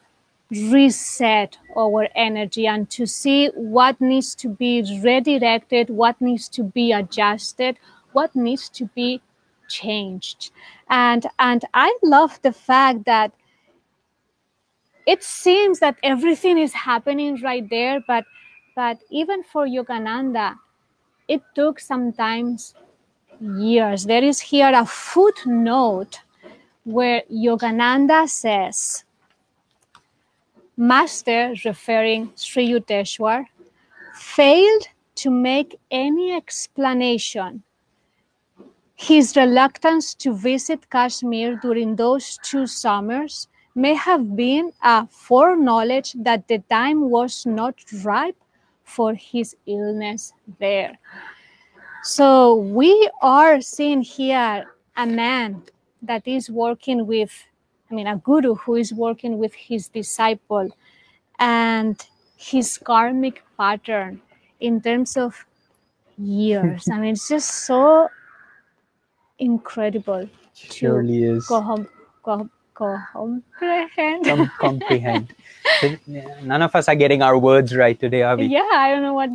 reset 0.49 1.57
our 1.75 2.07
energy 2.15 2.67
and 2.67 2.89
to 2.89 3.05
see 3.05 3.47
what 3.47 3.99
needs 3.99 4.33
to 4.35 4.47
be 4.47 4.81
redirected, 5.03 5.89
what 5.89 6.19
needs 6.21 6.47
to 6.47 6.63
be 6.63 6.93
adjusted, 6.93 7.77
what 8.13 8.33
needs 8.33 8.69
to 8.69 8.85
be 8.95 9.21
changed. 9.67 10.51
And 10.89 11.25
and 11.37 11.65
I 11.73 11.97
love 12.01 12.41
the 12.43 12.53
fact 12.53 13.03
that 13.05 13.33
it 15.05 15.23
seems 15.23 15.79
that 15.79 15.97
everything 16.03 16.57
is 16.57 16.73
happening 16.73 17.41
right 17.41 17.67
there, 17.69 18.03
but 18.07 18.25
but 18.75 19.03
even 19.11 19.43
for 19.43 19.67
Yogananda, 19.67 20.55
it 21.27 21.41
took 21.53 21.79
sometimes 21.79 22.73
years. 23.39 24.05
There 24.05 24.23
is 24.23 24.39
here 24.39 24.71
a 24.73 24.85
footnote 24.85 26.19
where 26.83 27.21
Yogananda 27.31 28.27
says, 28.27 29.05
Master, 30.75 31.53
referring 31.63 32.31
Sri 32.35 32.67
Yukteswar, 32.67 33.45
failed 34.15 34.87
to 35.15 35.29
make 35.29 35.79
any 35.91 36.33
explanation. 36.35 37.61
His 38.95 39.35
reluctance 39.35 40.15
to 40.15 40.33
visit 40.33 40.89
Kashmir 40.89 41.57
during 41.57 41.95
those 41.95 42.39
two 42.41 42.65
summers 42.65 43.47
may 43.75 43.93
have 43.95 44.35
been 44.35 44.71
a 44.83 45.07
foreknowledge 45.07 46.13
that 46.13 46.47
the 46.47 46.59
time 46.69 47.09
was 47.09 47.45
not 47.45 47.75
ripe 48.03 48.37
for 48.83 49.13
his 49.13 49.55
illness 49.65 50.33
there. 50.59 50.97
So 52.03 52.55
we 52.55 53.09
are 53.21 53.61
seeing 53.61 54.01
here 54.01 54.65
a 54.97 55.05
man 55.05 55.63
that 56.01 56.27
is 56.27 56.49
working 56.49 57.07
with, 57.07 57.31
I 57.89 57.95
mean, 57.95 58.07
a 58.07 58.17
guru 58.17 58.55
who 58.55 58.75
is 58.75 58.93
working 58.93 59.37
with 59.37 59.53
his 59.53 59.87
disciple 59.87 60.69
and 61.39 61.95
his 62.35 62.77
karmic 62.77 63.43
pattern 63.57 64.21
in 64.59 64.81
terms 64.81 65.17
of 65.17 65.45
years. 66.17 66.87
I 66.91 66.99
mean, 66.99 67.13
it's 67.13 67.29
just 67.29 67.49
so 67.65 68.09
incredible 69.39 70.29
Surely 70.53 71.23
is. 71.23 71.47
to 71.47 71.61
com- 71.61 71.89
com- 72.23 72.51
comprehend. 72.75 74.25
Com- 74.25 74.51
comprehend. 74.59 75.33
None 76.43 76.61
of 76.61 76.75
us 76.75 76.87
are 76.87 76.95
getting 76.95 77.21
our 77.21 77.37
words 77.37 77.75
right 77.75 77.99
today, 77.99 78.21
are 78.23 78.37
we? 78.37 78.45
yeah, 78.45 78.69
I 78.73 78.91
don't 78.91 79.01
know 79.01 79.13
what. 79.13 79.29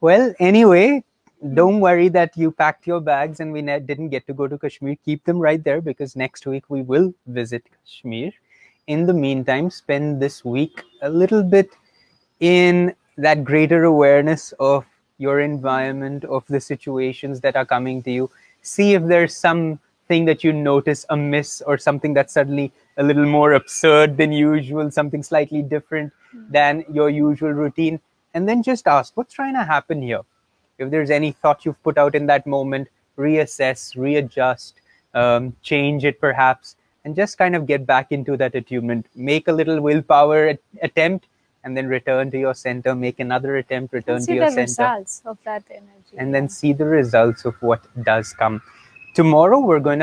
Well, 0.00 0.32
anyway, 0.38 1.02
don't 1.54 1.80
worry 1.80 2.08
that 2.10 2.36
you 2.36 2.50
packed 2.50 2.86
your 2.86 3.00
bags 3.00 3.40
and 3.40 3.52
we 3.52 3.62
ne- 3.62 3.80
didn't 3.80 4.10
get 4.10 4.26
to 4.26 4.32
go 4.32 4.46
to 4.46 4.58
Kashmir. 4.58 4.96
Keep 5.04 5.24
them 5.24 5.38
right 5.38 5.62
there 5.62 5.80
because 5.80 6.16
next 6.16 6.46
week 6.46 6.64
we 6.68 6.82
will 6.82 7.12
visit 7.26 7.64
Kashmir. 7.84 8.32
In 8.86 9.06
the 9.06 9.12
meantime, 9.14 9.70
spend 9.70 10.20
this 10.20 10.44
week 10.44 10.82
a 11.02 11.10
little 11.10 11.42
bit 11.42 11.70
in 12.40 12.94
that 13.16 13.44
greater 13.44 13.84
awareness 13.84 14.52
of 14.60 14.84
your 15.18 15.40
environment, 15.40 16.24
of 16.24 16.44
the 16.48 16.60
situations 16.60 17.40
that 17.40 17.56
are 17.56 17.66
coming 17.66 18.02
to 18.04 18.10
you. 18.10 18.30
See 18.62 18.94
if 18.94 19.04
there's 19.04 19.34
something 20.08 20.24
that 20.24 20.42
you 20.42 20.54
notice 20.54 21.04
amiss 21.10 21.60
or 21.66 21.76
something 21.76 22.14
that's 22.14 22.32
suddenly 22.32 22.72
a 22.96 23.02
little 23.02 23.26
more 23.26 23.52
absurd 23.52 24.16
than 24.16 24.32
usual, 24.32 24.90
something 24.90 25.22
slightly 25.22 25.60
different 25.60 26.10
than 26.50 26.82
your 26.90 27.10
usual 27.10 27.52
routine. 27.52 28.00
And 28.32 28.48
then 28.48 28.62
just 28.62 28.86
ask, 28.86 29.14
what's 29.16 29.34
trying 29.34 29.54
to 29.54 29.64
happen 29.64 30.00
here? 30.02 30.22
if 30.78 30.92
there's 30.92 31.10
any 31.10 31.32
thought 31.32 31.64
you've 31.64 31.82
put 31.82 31.98
out 31.98 32.14
in 32.14 32.26
that 32.26 32.46
moment, 32.46 32.86
reassess, 33.18 33.96
readjust, 33.96 34.74
um, 35.12 35.56
change 35.60 36.04
it 36.04 36.20
perhaps, 36.20 36.76
and 37.04 37.16
just 37.16 37.36
kind 37.36 37.56
of 37.56 37.66
get 37.66 37.84
back 37.84 38.12
into 38.12 38.36
that 38.36 38.54
attunement. 38.54 39.04
Make 39.16 39.48
a 39.48 39.52
little 39.52 39.80
willpower 39.80 40.46
at- 40.52 40.60
attempt, 40.80 41.26
and 41.64 41.76
then 41.76 41.88
return 41.88 42.30
to 42.30 42.38
your 42.38 42.54
center. 42.54 42.94
Make 42.94 43.18
another 43.18 43.56
attempt, 43.56 43.92
return 43.92 44.18
to 44.20 44.22
see 44.22 44.34
your 44.36 44.44
the 44.44 44.52
center, 44.52 44.94
results 44.94 45.22
of 45.26 45.36
that 45.44 45.64
energy. 45.68 46.14
and 46.16 46.32
then 46.32 46.48
see 46.48 46.72
the 46.72 46.84
results 46.84 47.44
of 47.44 47.60
what 47.60 47.82
does 48.04 48.32
come. 48.32 48.62
Tomorrow, 49.14 49.58
we're 49.58 49.80
going 49.80 49.94
to 49.94 49.96